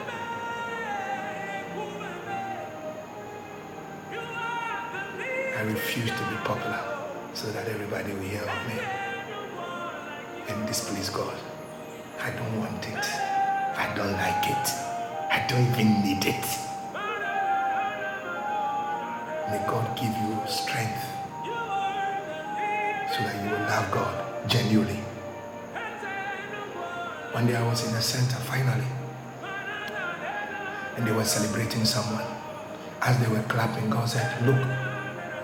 I 5.57 5.63
refuse 5.63 6.09
to 6.11 6.23
be 6.29 6.35
popular 6.43 6.79
so 7.33 7.51
that 7.51 7.67
everybody 7.67 8.13
will 8.13 8.21
hear 8.21 8.43
of 8.43 8.67
me 8.67 8.79
and 10.47 10.67
displease 10.67 11.09
God. 11.09 11.37
I 12.23 12.29
don't 12.29 12.59
want 12.59 12.87
it. 12.87 13.05
I 13.77 13.91
don't 13.95 14.11
like 14.13 14.45
it. 14.47 14.67
I 15.31 15.43
don't 15.49 15.65
even 15.73 16.03
need 16.03 16.23
it. 16.23 16.45
May 19.49 19.57
God 19.65 19.97
give 19.97 20.13
you 20.15 20.37
strength 20.47 21.01
so 23.11 23.23
that 23.23 23.43
you 23.43 23.49
will 23.49 23.65
love 23.65 23.89
God 23.91 24.47
genuinely. 24.47 24.99
One 27.33 27.47
day 27.47 27.55
I 27.55 27.67
was 27.67 27.89
in 27.89 27.95
a 27.95 28.01
center 28.01 28.37
finally, 28.37 28.85
and 30.97 31.07
they 31.07 31.11
were 31.11 31.25
celebrating 31.25 31.85
someone. 31.85 32.23
As 33.01 33.17
they 33.17 33.33
were 33.33 33.41
clapping, 33.49 33.89
God 33.89 34.07
said, 34.07 34.45
Look, 34.45 34.61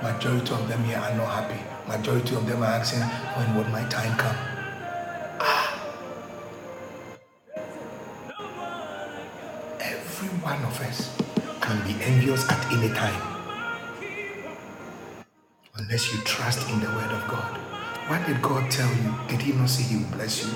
majority 0.03 0.53
of 0.53 0.67
them 0.69 0.83
here 0.83 0.99
are 0.99 1.15
not 1.15 1.27
happy. 1.41 1.59
Majority 1.87 2.35
of 2.35 2.45
them 2.45 2.61
are 2.61 2.65
asking, 2.65 3.01
When 3.01 3.55
would 3.57 3.69
my 3.71 3.83
time 3.89 4.15
come? 4.15 4.56
One 10.57 10.65
of 10.71 10.81
us 10.81 11.15
can 11.61 11.77
be 11.85 11.93
envious 12.03 12.49
at 12.49 12.73
any 12.73 12.89
time 12.89 13.21
unless 15.77 16.11
you 16.11 16.19
trust 16.21 16.67
in 16.71 16.79
the 16.79 16.87
word 16.87 17.11
of 17.11 17.27
God. 17.27 17.57
What 18.09 18.25
did 18.25 18.41
God 18.41 18.71
tell 18.71 18.89
you? 18.89 19.13
Did 19.27 19.41
He 19.41 19.51
not 19.53 19.69
say 19.69 19.83
He 19.83 19.97
will 19.97 20.11
bless 20.17 20.43
you? 20.43 20.51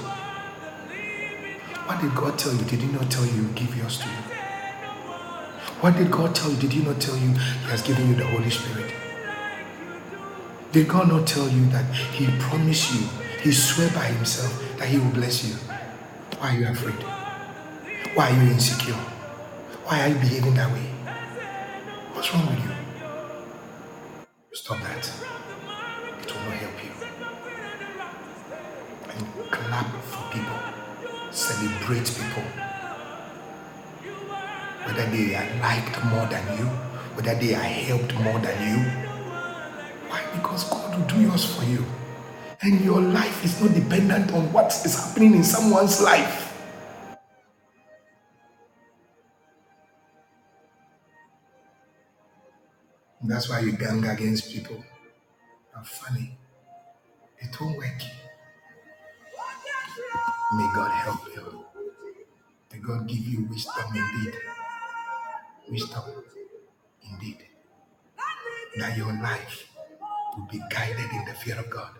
What 1.86 2.02
did 2.02 2.16
God 2.16 2.40
tell 2.40 2.52
you? 2.54 2.64
Did 2.66 2.82
He 2.82 2.88
not 2.92 3.12
tell 3.12 3.26
you 3.26 3.32
He 3.34 3.42
will 3.42 3.54
give 3.54 3.76
yours 3.78 4.00
to 4.00 4.08
you? 4.08 4.24
What 5.82 5.96
did 5.98 6.10
God 6.10 6.34
tell 6.34 6.50
you? 6.50 6.58
Did 6.58 6.74
He 6.74 6.84
not 6.84 7.00
tell 7.00 7.16
you 7.18 7.30
He 7.30 7.70
has 7.70 7.84
given 7.84 8.10
you 8.10 8.16
the 8.16 8.26
Holy 8.26 8.50
Spirit? 8.50 8.92
Did 10.72 10.88
God 10.88 11.10
not 11.10 11.28
tell 11.28 11.48
you 11.48 11.66
that 11.68 11.86
He 11.94 12.26
promised 12.40 12.96
you, 12.96 13.08
He 13.44 13.52
swore 13.52 13.90
by 13.90 14.06
Himself 14.06 14.52
that 14.80 14.88
He 14.88 14.98
will 14.98 15.12
bless 15.12 15.46
you? 15.46 15.54
Why 16.40 16.56
are 16.56 16.60
you 16.60 16.68
afraid? 16.70 17.04
Why 18.16 18.32
are 18.32 18.44
you 18.44 18.52
insecure? 18.52 19.11
Why 19.92 20.04
are 20.04 20.08
you 20.08 20.16
behaving 20.16 20.54
that 20.54 20.72
way? 20.72 20.88
What's 22.14 22.34
wrong 22.34 22.48
with 22.48 22.64
you? 22.64 22.72
Stop 24.54 24.80
that. 24.84 25.04
It 26.22 26.34
will 26.34 26.44
not 26.44 26.54
help 26.64 26.78
you. 26.82 26.92
And 29.10 29.52
clap 29.52 29.92
for 30.04 30.24
people. 30.32 30.60
Celebrate 31.30 32.08
people. 32.08 32.44
Whether 34.86 35.12
they 35.12 35.36
are 35.36 35.60
liked 35.60 36.06
more 36.06 36.26
than 36.28 36.58
you, 36.58 36.68
whether 37.18 37.36
they 37.36 37.54
are 37.54 37.60
helped 37.62 38.16
more 38.16 38.40
than 38.40 38.58
you. 38.64 38.80
Why? 40.08 40.22
Because 40.34 40.70
God 40.70 40.98
will 40.98 41.06
do 41.06 41.20
yours 41.20 41.44
for 41.54 41.66
you. 41.66 41.84
And 42.62 42.80
your 42.80 43.02
life 43.02 43.44
is 43.44 43.60
not 43.62 43.74
dependent 43.74 44.32
on 44.32 44.54
what 44.54 44.68
is 44.86 44.96
happening 44.96 45.36
in 45.36 45.44
someone's 45.44 46.02
life. 46.02 46.51
That's 53.24 53.50
why 53.50 53.60
you 53.60 53.74
gang 53.74 54.04
against 54.06 54.52
people. 54.52 54.84
Are 55.76 55.84
funny. 55.84 56.38
It 57.40 57.62
won't 57.62 57.78
work. 57.78 58.02
May 60.54 60.72
God 60.76 60.92
help 60.92 61.20
you. 61.36 61.66
May 62.74 62.80
God 62.80 63.08
give 63.08 63.20
you 63.20 63.46
wisdom 63.50 63.86
indeed. 63.96 64.34
Wisdom 65.70 66.04
indeed. 67.12 67.38
That 68.78 68.98
your 68.98 69.14
life 69.14 69.68
will 70.38 70.48
be 70.52 70.62
guided 70.72 71.12
in 71.12 71.26
the 71.26 71.34
fear 71.36 71.60
of 71.60 71.70
God. 71.70 71.92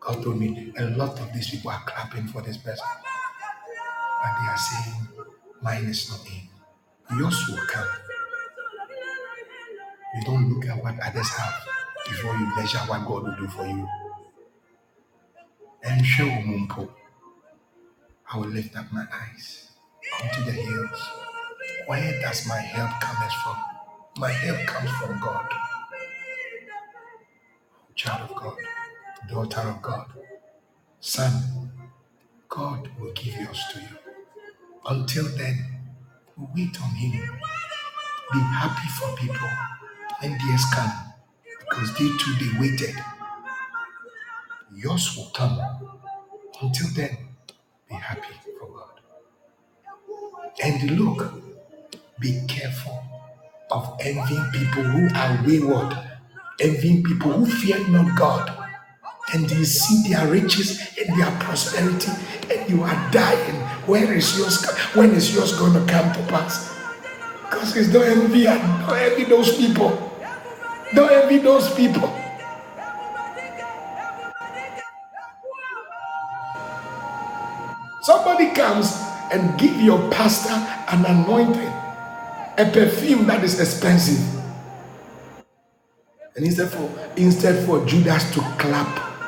God 0.00 0.22
told 0.22 0.38
me 0.38 0.72
a 0.78 0.84
lot 0.84 1.18
of 1.20 1.32
these 1.32 1.50
people 1.50 1.70
are 1.70 1.82
clapping 1.86 2.26
for 2.28 2.42
this 2.42 2.56
person, 2.56 2.86
but 4.06 4.32
they 4.40 4.48
are 4.48 4.58
saying, 4.58 5.08
Mine 5.62 5.84
is 5.86 6.10
not 6.10 6.26
in. 6.26 7.18
Yours 7.18 7.46
will 7.48 7.58
come. 7.66 8.09
You 10.16 10.22
don't 10.24 10.52
look 10.52 10.66
at 10.66 10.82
what 10.82 10.98
others 11.00 11.28
have 11.28 11.54
before 12.06 12.34
you 12.36 12.56
measure 12.56 12.78
what 12.78 13.06
God 13.06 13.22
will 13.24 13.36
do 13.36 13.46
for 13.48 13.66
you. 13.66 13.88
And 15.84 16.04
show 16.04 16.26
mumpo. 16.26 16.90
I 18.32 18.38
will 18.38 18.48
lift 18.48 18.76
up 18.76 18.92
my 18.92 19.06
eyes 19.12 19.70
unto 20.22 20.44
the 20.44 20.52
hills. 20.52 21.00
Where 21.86 22.20
does 22.22 22.46
my 22.48 22.58
help 22.58 23.00
come 23.00 23.28
from? 23.44 23.56
My 24.18 24.32
help 24.32 24.66
comes 24.66 24.90
from 24.90 25.20
God, 25.20 25.46
child 27.94 28.30
of 28.30 28.36
God, 28.36 28.56
daughter 29.28 29.60
of 29.68 29.82
God, 29.82 30.06
son. 31.00 31.70
God 32.48 32.88
will 32.98 33.12
give 33.12 33.34
yours 33.36 33.62
to 33.72 33.80
you. 33.80 33.96
Until 34.86 35.24
then, 35.36 35.58
wait 36.54 36.80
on 36.82 36.90
Him. 36.90 37.12
Be 38.32 38.38
happy 38.40 38.88
for 38.88 39.16
people 39.16 39.48
theirs 40.22 40.64
come, 40.74 40.92
because 41.58 41.92
they 41.94 42.08
too 42.18 42.34
they 42.38 42.58
waited. 42.60 42.94
Yours 44.74 45.16
will 45.16 45.30
come. 45.34 45.60
Until 46.62 46.88
then, 46.94 47.16
be 47.88 47.94
happy 47.94 48.34
for 48.58 48.68
God. 48.68 49.00
And 50.62 50.98
look, 50.98 51.32
be 52.20 52.42
careful 52.46 53.02
of 53.70 53.96
envying 54.00 54.44
people 54.52 54.82
who 54.82 55.08
are 55.14 55.42
wayward, 55.46 55.96
envying 56.60 57.02
people 57.02 57.32
who 57.32 57.46
fear 57.46 57.78
not 57.88 58.16
God. 58.18 58.52
And 59.32 59.50
you 59.50 59.64
see 59.64 60.10
their 60.10 60.26
riches 60.28 60.80
and 60.98 61.18
their 61.18 61.30
prosperity, 61.40 62.10
and 62.50 62.68
you 62.68 62.82
are 62.82 63.10
dying. 63.10 63.56
Where 63.86 64.12
is 64.12 64.36
yours? 64.38 64.66
When 64.94 65.12
is 65.12 65.34
yours 65.34 65.58
going 65.58 65.72
to 65.72 65.92
come 65.92 66.12
to 66.12 66.22
pass? 66.30 66.76
Because 67.44 67.76
it's 67.76 67.92
don't 67.92 68.06
envy, 68.06 68.44
don't 68.44 68.90
envy 68.90 69.24
those 69.24 69.56
people. 69.56 70.09
Don't 70.94 71.10
envy 71.12 71.38
those 71.38 71.72
people. 71.74 72.08
Somebody 78.02 78.50
comes 78.52 78.92
and 79.32 79.58
give 79.58 79.80
your 79.80 80.10
pastor 80.10 80.54
an 80.94 81.04
anointing, 81.06 81.72
a 82.58 82.70
perfume 82.72 83.26
that 83.28 83.44
is 83.44 83.60
expensive. 83.60 84.20
And 86.36 86.44
instead 86.46 86.70
for 86.70 86.90
instead 87.16 87.66
for 87.66 87.84
Judas 87.86 88.32
to 88.34 88.40
clap, 88.58 89.20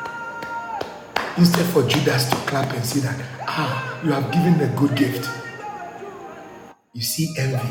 instead 1.38 1.66
for 1.66 1.82
Judas 1.88 2.28
to 2.30 2.36
clap 2.46 2.72
and 2.74 2.84
say 2.84 3.00
that, 3.00 3.20
ah, 3.46 4.00
you 4.04 4.12
have 4.12 4.32
given 4.32 4.60
a 4.60 4.74
good 4.76 4.96
gift. 4.96 5.28
You 6.92 7.02
see 7.02 7.34
envy. 7.38 7.68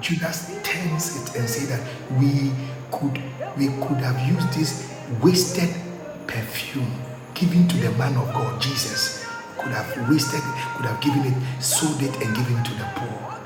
Judas 0.00 0.48
turns 0.62 1.16
it 1.22 1.36
and 1.36 1.48
say 1.48 1.66
that 1.66 1.80
we 2.20 2.52
could 2.92 3.22
we 3.56 3.68
could 3.68 3.98
have 3.98 4.18
used 4.28 4.52
this 4.52 4.90
wasted 5.22 5.70
perfume 6.26 6.90
given 7.34 7.68
to 7.68 7.76
the 7.78 7.90
man 7.92 8.16
of 8.16 8.32
God, 8.34 8.60
Jesus. 8.60 9.24
Could 9.58 9.72
have 9.72 10.08
wasted 10.10 10.40
it, 10.40 10.76
could 10.76 10.86
have 10.86 11.00
given 11.00 11.22
it, 11.26 11.62
sold 11.62 12.02
it, 12.02 12.14
and 12.22 12.34
given 12.36 12.62
to 12.64 12.74
the 12.74 12.88
poor. 12.96 13.38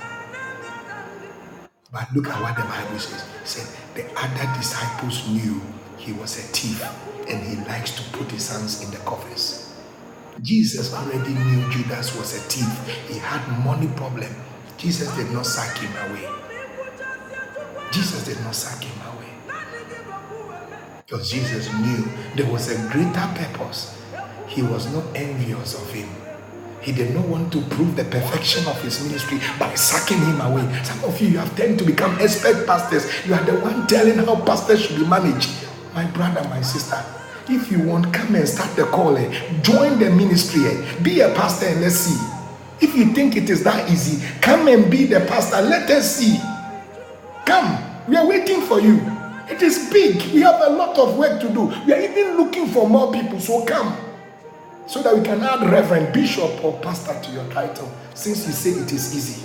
But 1.93 2.09
look 2.15 2.29
at 2.29 2.41
what 2.43 2.57
the 2.57 2.63
Bible 2.63 2.99
says. 2.99 3.25
It 3.43 3.49
said 3.49 3.69
the 3.95 4.05
other 4.21 4.59
disciples 4.59 5.29
knew 5.29 5.61
he 5.99 6.13
was 6.13 6.39
a 6.39 6.43
thief 6.43 6.83
and 7.29 7.43
he 7.43 7.57
likes 7.69 7.93
to 7.97 8.19
put 8.19 8.31
his 8.31 8.51
hands 8.51 8.83
in 8.83 8.91
the 8.91 8.99
coffers. 8.99 9.75
Jesus 10.43 10.93
already 10.95 11.35
knew 11.35 11.71
Judas 11.71 12.17
was 12.17 12.35
a 12.37 12.41
thief. 12.41 13.09
He 13.09 13.19
had 13.19 13.47
money 13.65 13.89
problem. 13.97 14.35
Jesus 14.79 15.15
did 15.17 15.31
not 15.33 15.47
sack 15.47 15.79
him 15.79 15.93
away. 16.11 16.29
Jesus 17.93 18.25
did 18.27 18.41
not 18.41 18.55
sack 18.55 18.83
him 18.83 19.01
away. 19.07 19.14
Because 21.07 21.31
Jesus 21.31 21.71
knew 21.75 22.09
there 22.35 22.51
was 22.51 22.71
a 22.71 22.89
greater 22.91 23.29
purpose. 23.35 24.03
He 24.47 24.63
was 24.63 24.91
not 24.91 25.05
envious 25.15 25.75
of 25.75 25.93
him. 25.93 26.09
He 26.81 26.93
did 26.93 27.15
not 27.15 27.27
want 27.29 27.53
to 27.53 27.61
prove 27.63 27.95
the 27.95 28.05
perfection 28.05 28.67
of 28.67 28.81
his 28.83 29.05
ministry 29.05 29.39
by 29.59 29.75
sucking 29.75 30.19
him 30.19 30.41
away. 30.41 30.65
Some 30.83 31.05
of 31.05 31.21
you, 31.21 31.29
you 31.29 31.39
have 31.39 31.55
tended 31.57 31.79
to 31.81 31.85
become 31.85 32.17
expert 32.21 32.67
pastors. 32.67 33.05
You 33.27 33.35
are 33.35 33.45
the 33.45 33.61
one 33.61 33.87
telling 33.87 34.17
how 34.17 34.41
pastors 34.47 34.81
should 34.87 34.97
be 34.97 35.07
managed. 35.07 35.51
My 35.95 36.07
brother, 36.07 36.43
my 36.49 36.63
sister, 36.63 37.03
if 37.51 37.71
you 37.71 37.83
want, 37.83 38.13
come 38.13 38.35
and 38.35 38.49
start 38.49 38.75
the 38.75 38.85
call. 38.85 39.17
Eh? 39.19 39.61
Join 39.61 39.99
the 39.99 40.09
ministry. 40.09 40.65
Eh? 40.65 41.03
Be 41.03 41.21
a 41.21 41.29
pastor 41.35 41.67
and 41.67 41.83
let's 41.83 41.97
see. 41.97 42.19
If 42.81 42.95
you 42.97 43.13
think 43.13 43.37
it 43.37 43.51
is 43.51 43.63
that 43.65 43.91
easy, 43.91 44.27
come 44.41 44.69
and 44.69 44.91
be 44.91 45.05
the 45.05 45.21
pastor. 45.21 45.61
Let 45.61 45.91
us 45.91 46.17
see. 46.17 46.39
Come. 47.45 47.79
We 48.09 48.17
are 48.17 48.27
waiting 48.27 48.63
for 48.63 48.81
you. 48.81 49.14
It 49.55 49.63
is 49.63 49.91
big. 49.93 50.17
We 50.35 50.43
have 50.43 50.61
a 50.63 50.71
lot 50.71 50.99
of 50.99 51.17
work 51.19 51.41
to 51.43 51.49
do. 51.51 51.67
We 51.87 51.95
are 51.95 52.01
even 52.01 52.37
looking 52.39 52.69
for 52.69 52.89
more 52.89 53.13
people. 53.13 53.41
So 53.41 53.65
come. 53.65 53.97
So 54.87 55.03
that 55.03 55.17
we 55.17 55.23
can 55.25 55.43
add 55.43 55.71
reverend, 55.71 56.15
bishop, 56.15 56.65
or 56.65 56.79
pastor 56.81 57.21
to 57.23 57.33
your 57.33 57.49
title. 57.53 57.91
Since 58.15 58.47
you 58.47 58.53
say 58.53 58.71
it 58.73 58.93
is 58.93 59.17
easy. 59.17 59.45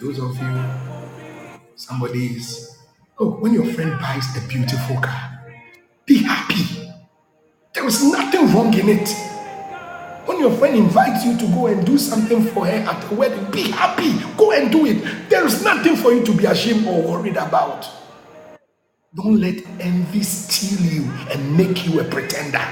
Those 0.00 0.18
of 0.20 0.38
you, 0.40 0.64
somebody 1.76 2.26
is. 2.36 2.78
Oh, 3.18 3.32
when 3.40 3.54
your 3.54 3.66
friend 3.66 3.98
buys 4.00 4.26
a 4.36 4.48
beautiful 4.48 4.96
car, 5.00 5.46
be 6.06 6.22
happy. 6.24 6.92
There 7.74 7.86
is 7.86 8.04
nothing 8.04 8.52
wrong 8.54 8.74
in 8.74 8.88
it. 8.90 9.29
Your 10.40 10.52
friend 10.52 10.74
invites 10.74 11.24
you 11.26 11.36
to 11.38 11.46
go 11.54 11.66
and 11.66 11.84
do 11.86 11.98
something 11.98 12.42
for 12.46 12.66
her 12.66 12.72
at 12.72 13.12
a 13.12 13.14
wedding, 13.14 13.50
be 13.50 13.70
happy. 13.70 14.18
Go 14.38 14.52
and 14.52 14.72
do 14.72 14.86
it. 14.86 15.28
There 15.28 15.46
is 15.46 15.62
nothing 15.62 15.96
for 15.96 16.12
you 16.14 16.24
to 16.24 16.32
be 16.32 16.46
ashamed 16.46 16.86
or 16.86 17.02
worried 17.02 17.36
about. 17.36 17.86
Don't 19.14 19.40
let 19.40 19.62
envy 19.80 20.22
steal 20.22 20.80
you 20.80 21.10
and 21.30 21.56
make 21.58 21.86
you 21.86 22.00
a 22.00 22.04
pretender. 22.04 22.64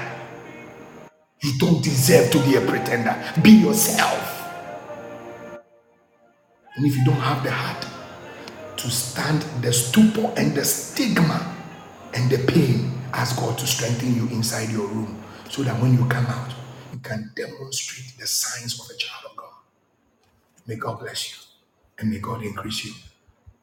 You 1.43 1.57
don't 1.59 1.83
deserve 1.83 2.31
to 2.31 2.39
be 2.43 2.55
a 2.55 2.61
pretender. 2.61 3.15
Be 3.43 3.51
yourself. 3.51 4.51
And 6.75 6.85
if 6.87 6.97
you 6.97 7.05
don't 7.05 7.15
have 7.21 7.43
the 7.43 7.51
heart 7.51 7.85
to 8.77 8.89
stand 8.91 9.43
the 9.63 9.73
stupor 9.73 10.33
and 10.37 10.55
the 10.55 10.65
stigma 10.65 11.55
and 12.15 12.31
the 12.31 12.39
pain, 12.51 12.91
ask 13.13 13.37
God 13.39 13.57
to 13.59 13.67
strengthen 13.67 14.15
you 14.15 14.27
inside 14.29 14.69
your 14.71 14.87
room 14.87 15.23
so 15.49 15.63
that 15.63 15.79
when 15.81 15.93
you 15.97 16.05
come 16.07 16.25
out, 16.27 16.53
you 16.99 17.09
can 17.09 17.31
demonstrate 17.35 18.17
the 18.19 18.27
signs 18.27 18.77
of 18.79 18.85
a 18.93 18.97
child 18.97 19.31
of 19.31 19.37
God. 19.37 19.53
May 20.67 20.75
God 20.75 20.99
bless 20.99 21.31
you 21.31 21.37
and 21.97 22.11
may 22.11 22.19
God 22.19 22.43
increase 22.43 22.83
you. 22.83 22.93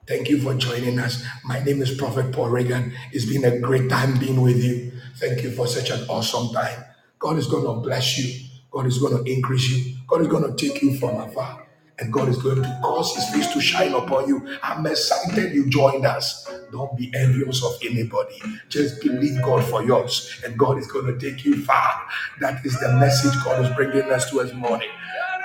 Thank 0.06 0.30
you 0.30 0.40
for 0.40 0.54
joining 0.54 0.98
us. 0.98 1.22
My 1.44 1.62
name 1.62 1.82
is 1.82 1.94
Prophet 1.96 2.32
Paul 2.32 2.48
Reagan. 2.48 2.94
It's 3.12 3.26
been 3.26 3.44
a 3.44 3.58
great 3.58 3.90
time 3.90 4.18
being 4.18 4.40
with 4.40 4.62
you. 4.62 4.92
Thank 5.18 5.42
you 5.42 5.50
for 5.52 5.66
such 5.66 5.90
an 5.90 6.08
awesome 6.08 6.54
time. 6.54 6.84
God 7.18 7.36
is 7.36 7.46
going 7.46 7.64
to 7.64 7.74
bless 7.86 8.18
you. 8.18 8.48
God 8.70 8.86
is 8.86 8.98
going 8.98 9.22
to 9.22 9.30
increase 9.30 9.68
you. 9.70 9.96
God 10.06 10.22
is 10.22 10.28
going 10.28 10.44
to 10.44 10.56
take 10.56 10.82
you 10.82 10.96
from 10.98 11.16
afar. 11.20 11.65
And 11.98 12.12
God 12.12 12.28
is 12.28 12.36
going 12.42 12.62
to 12.62 12.80
cause 12.82 13.14
his 13.14 13.28
face 13.30 13.52
to 13.54 13.60
shine 13.60 13.94
upon 13.94 14.28
you. 14.28 14.46
I'm 14.62 14.86
excited 14.86 15.54
you 15.54 15.70
joined 15.70 16.04
us. 16.04 16.46
Don't 16.70 16.94
be 16.96 17.10
envious 17.14 17.64
of 17.64 17.78
anybody. 17.82 18.36
Just 18.68 19.00
believe 19.00 19.40
God 19.42 19.64
for 19.64 19.82
yours. 19.82 20.42
And 20.44 20.58
God 20.58 20.78
is 20.78 20.86
going 20.86 21.06
to 21.06 21.18
take 21.18 21.44
you 21.44 21.64
far. 21.64 22.02
That 22.40 22.64
is 22.66 22.78
the 22.80 22.92
message 22.94 23.32
God 23.44 23.64
is 23.64 23.74
bringing 23.76 24.10
us 24.12 24.28
to 24.30 24.42
this 24.42 24.52
morning. 24.52 24.90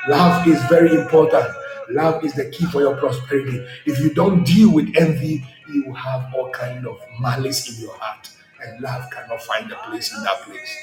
Love 0.09 0.45
is 0.47 0.61
very 0.65 0.99
important. 0.99 1.45
Love 1.89 2.23
is 2.25 2.33
the 2.33 2.49
key 2.49 2.65
for 2.65 2.81
your 2.81 2.97
prosperity. 2.97 3.65
If 3.85 3.99
you 3.99 4.13
don't 4.13 4.43
deal 4.43 4.73
with 4.73 4.93
envy, 4.97 5.45
you 5.71 5.93
have 5.93 6.33
all 6.35 6.49
kind 6.51 6.85
of 6.85 6.99
malice 7.19 7.69
in 7.69 7.85
your 7.85 7.95
heart. 7.97 8.29
And 8.63 8.81
love 8.81 9.09
cannot 9.11 9.41
find 9.43 9.71
a 9.71 9.75
place 9.87 10.13
in 10.15 10.23
that 10.23 10.41
place. 10.41 10.77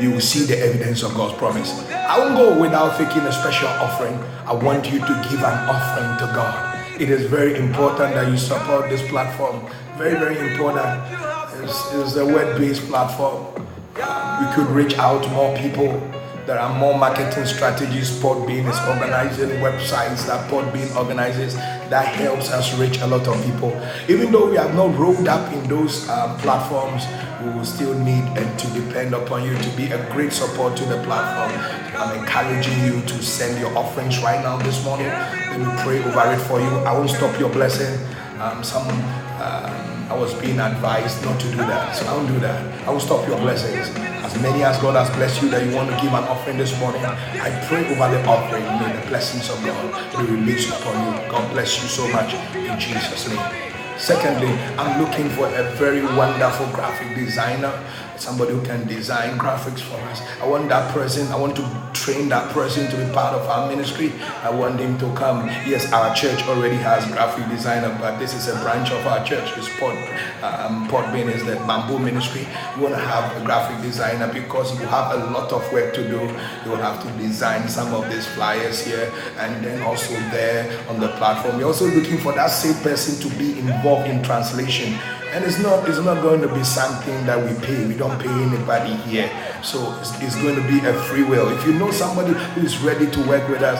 You 0.00 0.10
will 0.10 0.20
see 0.20 0.44
the 0.44 0.58
evidence 0.58 1.02
of 1.02 1.14
God's 1.14 1.36
promise. 1.38 1.72
I 1.90 2.18
won't 2.18 2.36
go 2.36 2.60
without 2.60 2.98
taking 2.98 3.22
a 3.22 3.32
special 3.32 3.68
offering. 3.68 4.14
I 4.46 4.52
want 4.52 4.92
you 4.92 5.00
to 5.00 5.26
give 5.28 5.40
an 5.40 5.68
offering 5.68 6.18
to 6.18 6.34
God. 6.34 7.00
It 7.00 7.10
is 7.10 7.26
very 7.26 7.56
important 7.56 8.14
that 8.14 8.30
you 8.30 8.36
support 8.36 8.88
this 8.90 9.06
platform. 9.08 9.66
Very, 9.96 10.18
very 10.18 10.52
important. 10.52 10.86
It's, 11.62 11.94
it's 11.94 12.16
a 12.16 12.24
web 12.24 12.58
based 12.58 12.82
platform. 12.88 13.46
We 13.94 14.54
could 14.54 14.68
reach 14.68 14.98
out 14.98 15.24
to 15.24 15.30
more 15.30 15.56
people. 15.56 16.00
There 16.46 16.60
are 16.60 16.78
more 16.78 16.96
marketing 16.96 17.44
strategies 17.44 18.08
Podbean 18.22 18.70
is 18.70 18.78
organizing, 18.86 19.48
websites 19.58 20.28
that 20.28 20.48
Podbean 20.48 20.94
organizes 20.94 21.56
that 21.90 22.06
helps 22.14 22.52
us 22.52 22.72
reach 22.78 23.00
a 23.00 23.06
lot 23.08 23.26
of 23.26 23.34
people. 23.44 23.74
Even 24.08 24.30
though 24.30 24.48
we 24.48 24.56
have 24.56 24.72
not 24.76 24.96
rolled 24.96 25.26
up 25.26 25.52
in 25.52 25.68
those 25.68 26.08
uh, 26.08 26.38
platforms, 26.38 27.02
we 27.42 27.50
will 27.50 27.64
still 27.64 27.98
need 27.98 28.22
and 28.38 28.58
to 28.60 28.66
depend 28.80 29.12
upon 29.12 29.42
you 29.42 29.58
to 29.58 29.70
be 29.70 29.90
a 29.90 29.98
great 30.12 30.32
support 30.32 30.76
to 30.76 30.84
the 30.84 31.02
platform. 31.02 31.50
I'm 31.98 32.20
encouraging 32.20 32.78
you 32.84 33.02
to 33.02 33.22
send 33.24 33.58
your 33.58 33.76
offerings 33.76 34.22
right 34.22 34.40
now 34.40 34.56
this 34.58 34.84
morning. 34.84 35.08
Let 35.08 35.58
me 35.58 35.66
pray 35.82 35.98
over 35.98 36.32
it 36.32 36.38
for 36.46 36.60
you. 36.60 36.70
I 36.86 36.92
won't 36.92 37.10
stop 37.10 37.36
your 37.40 37.50
blessing. 37.50 37.98
Um, 38.38 38.62
some 38.62 38.86
um, 38.86 40.06
I 40.08 40.16
was 40.16 40.32
being 40.34 40.60
advised 40.60 41.24
not 41.24 41.40
to 41.40 41.50
do 41.50 41.56
that, 41.56 41.96
so 41.96 42.06
I 42.06 42.12
won't 42.14 42.28
do 42.28 42.38
that. 42.38 42.86
I 42.86 42.90
will 42.92 43.00
stop 43.00 43.26
your 43.26 43.38
blessings 43.38 44.15
many 44.40 44.62
as 44.62 44.78
God 44.78 44.96
has 44.96 45.08
blessed 45.16 45.42
you 45.42 45.48
that 45.50 45.64
you 45.64 45.74
want 45.74 45.90
to 45.90 45.96
give 45.96 46.12
an 46.12 46.24
offering 46.24 46.58
this 46.58 46.78
morning, 46.80 47.04
I 47.04 47.50
pray 47.68 47.84
over 47.84 48.08
the 48.10 48.24
offering. 48.26 48.64
May 48.64 49.00
the 49.00 49.06
blessings 49.08 49.50
of 49.50 49.62
God 49.64 50.16
be 50.18 50.32
released 50.32 50.70
upon 50.70 50.94
you. 51.04 51.30
God 51.30 51.52
bless 51.52 51.82
you 51.82 51.88
so 51.88 52.08
much 52.08 52.34
in 52.54 52.78
Jesus' 52.78 53.28
name. 53.28 53.66
Secondly, 53.98 54.52
I'm 54.76 55.00
looking 55.00 55.28
for 55.30 55.46
a 55.46 55.62
very 55.76 56.02
wonderful 56.02 56.66
graphic 56.68 57.14
designer 57.14 57.72
somebody 58.20 58.52
who 58.52 58.62
can 58.64 58.86
design 58.86 59.38
graphics 59.38 59.80
for 59.80 59.96
us. 60.10 60.22
I 60.40 60.46
want 60.46 60.68
that 60.68 60.92
person, 60.92 61.26
I 61.28 61.36
want 61.36 61.56
to 61.56 61.86
train 61.92 62.28
that 62.28 62.52
person 62.52 62.90
to 62.90 62.96
be 62.96 63.12
part 63.12 63.34
of 63.34 63.48
our 63.48 63.68
ministry. 63.68 64.12
I 64.42 64.50
want 64.50 64.78
him 64.78 64.98
to 64.98 65.12
come. 65.14 65.46
Yes, 65.66 65.92
our 65.92 66.14
church 66.14 66.42
already 66.44 66.76
has 66.76 67.04
graphic 67.06 67.48
designer, 67.48 67.96
but 68.00 68.18
this 68.18 68.34
is 68.34 68.48
a 68.48 68.54
branch 68.62 68.90
of 68.90 69.06
our 69.06 69.24
church. 69.24 69.48
It's 69.56 69.68
Port, 69.78 69.96
um, 70.42 70.88
Podbean 70.88 71.32
is 71.34 71.44
the 71.44 71.56
bamboo 71.66 71.98
ministry. 71.98 72.46
You 72.76 72.82
want 72.82 72.94
to 72.94 73.00
have 73.00 73.40
a 73.40 73.44
graphic 73.44 73.82
designer 73.82 74.32
because 74.32 74.78
you 74.78 74.86
have 74.86 75.12
a 75.18 75.30
lot 75.32 75.52
of 75.52 75.70
work 75.72 75.94
to 75.94 76.02
do. 76.02 76.20
You 76.64 76.70
will 76.70 76.84
have 76.88 77.02
to 77.02 77.08
design 77.18 77.68
some 77.68 77.92
of 77.94 78.08
these 78.10 78.26
flyers 78.26 78.84
here 78.84 79.12
and 79.38 79.64
then 79.64 79.82
also 79.82 80.14
there 80.30 80.88
on 80.88 81.00
the 81.00 81.08
platform. 81.18 81.58
We're 81.58 81.66
also 81.66 81.86
looking 81.86 82.18
for 82.18 82.32
that 82.32 82.48
same 82.48 82.80
person 82.82 83.18
to 83.28 83.36
be 83.36 83.58
involved 83.58 84.08
in 84.08 84.22
translation 84.22 84.98
and 85.36 85.44
it's 85.44 85.58
not 85.58 85.86
it's 85.86 85.98
not 85.98 86.22
going 86.22 86.40
to 86.40 86.48
be 86.48 86.64
something 86.64 87.26
that 87.26 87.36
we 87.36 87.52
pay. 87.66 87.86
We 87.86 87.94
don't 87.94 88.18
pay 88.18 88.30
anybody 88.30 88.94
here. 89.04 89.30
So 89.62 89.94
it's, 90.00 90.18
it's 90.22 90.36
going 90.36 90.56
to 90.56 90.66
be 90.66 90.78
a 90.86 90.94
free 91.04 91.24
will. 91.24 91.48
If 91.50 91.66
you 91.66 91.74
know 91.74 91.90
somebody 91.90 92.32
who 92.32 92.62
is 92.62 92.78
ready 92.78 93.10
to 93.10 93.28
work 93.28 93.46
with 93.48 93.60
us 93.60 93.78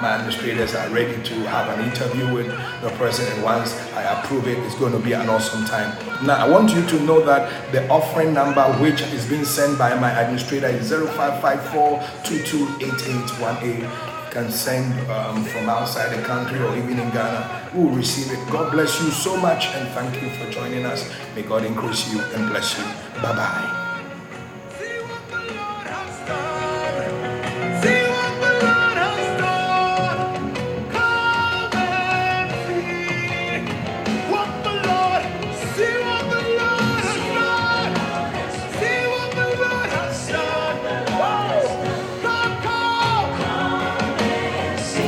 my 0.00 0.14
administrators 0.14 0.74
are 0.74 0.88
ready 0.90 1.20
to 1.22 1.34
have 1.48 1.76
an 1.76 1.84
interview 1.84 2.32
with 2.32 2.46
the 2.82 2.90
person 2.98 3.26
and 3.32 3.42
once 3.42 3.74
i 3.94 4.02
approve 4.02 4.46
it 4.46 4.56
it's 4.58 4.76
going 4.76 4.92
to 4.92 4.98
be 4.98 5.12
an 5.12 5.28
awesome 5.28 5.64
time. 5.64 5.90
Now 6.24 6.36
i 6.36 6.48
want 6.48 6.72
you 6.72 6.86
to 6.86 7.00
know 7.00 7.24
that 7.24 7.72
the 7.72 7.88
offering 7.88 8.32
number 8.32 8.62
which 8.74 9.00
is 9.00 9.28
being 9.28 9.44
sent 9.44 9.78
by 9.78 9.98
my 9.98 10.10
administrator 10.20 10.68
is 10.68 10.90
0554 10.90 11.98
228818 12.24 14.11
can 14.32 14.50
send 14.50 14.98
um, 15.10 15.44
from 15.44 15.68
outside 15.68 16.16
the 16.16 16.22
country 16.22 16.58
or 16.58 16.74
even 16.74 16.98
in 16.98 17.10
Ghana, 17.10 17.70
we 17.74 17.84
will 17.84 17.90
receive 17.90 18.32
it. 18.32 18.50
God 18.50 18.72
bless 18.72 19.00
you 19.02 19.10
so 19.10 19.36
much 19.36 19.66
and 19.66 19.86
thank 19.90 20.22
you 20.22 20.30
for 20.30 20.50
joining 20.50 20.86
us. 20.86 21.08
May 21.36 21.42
God 21.42 21.64
increase 21.64 22.10
you 22.10 22.20
and 22.20 22.48
bless 22.48 22.78
you. 22.78 22.84
Bye 23.20 23.36
bye. 23.36 23.81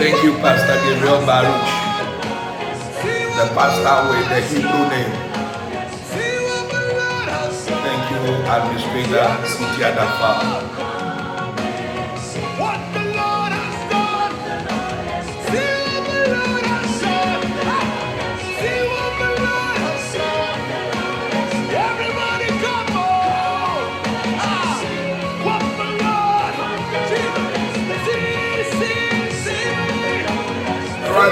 Thank 0.05 0.23
you, 0.23 0.35
Pastor 0.35 0.77
Gabriel 0.85 1.25
Baruch, 1.25 1.65
the 3.41 3.47
pastor 3.57 3.97
with 4.13 4.29
the 4.29 4.41
Hebrew 4.53 4.85
name. 4.93 5.13
Thank 7.65 8.05
you, 8.13 8.21
Administrator 8.45 9.47
Cynthia 9.49 9.97
Dafa. 9.97 10.94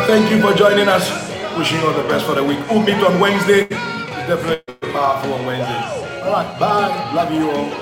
Thank 0.06 0.30
you 0.30 0.40
for 0.40 0.54
joining 0.54 0.88
us. 0.88 1.10
Wishing 1.58 1.80
you 1.80 1.86
all 1.86 1.94
the 1.94 2.08
best 2.08 2.26
for 2.26 2.34
the 2.34 2.44
week. 2.44 2.58
We'll 2.70 2.82
meet 2.82 3.02
on 3.04 3.20
Wednesday. 3.20 3.62
It's 3.62 4.28
definitely 4.28 4.92
powerful 4.92 5.34
on 5.34 5.46
Wednesday. 5.46 6.22
All 6.24 6.32
right, 6.32 6.58
bye. 6.58 7.12
Love 7.14 7.32
you 7.32 7.50
all. 7.50 7.81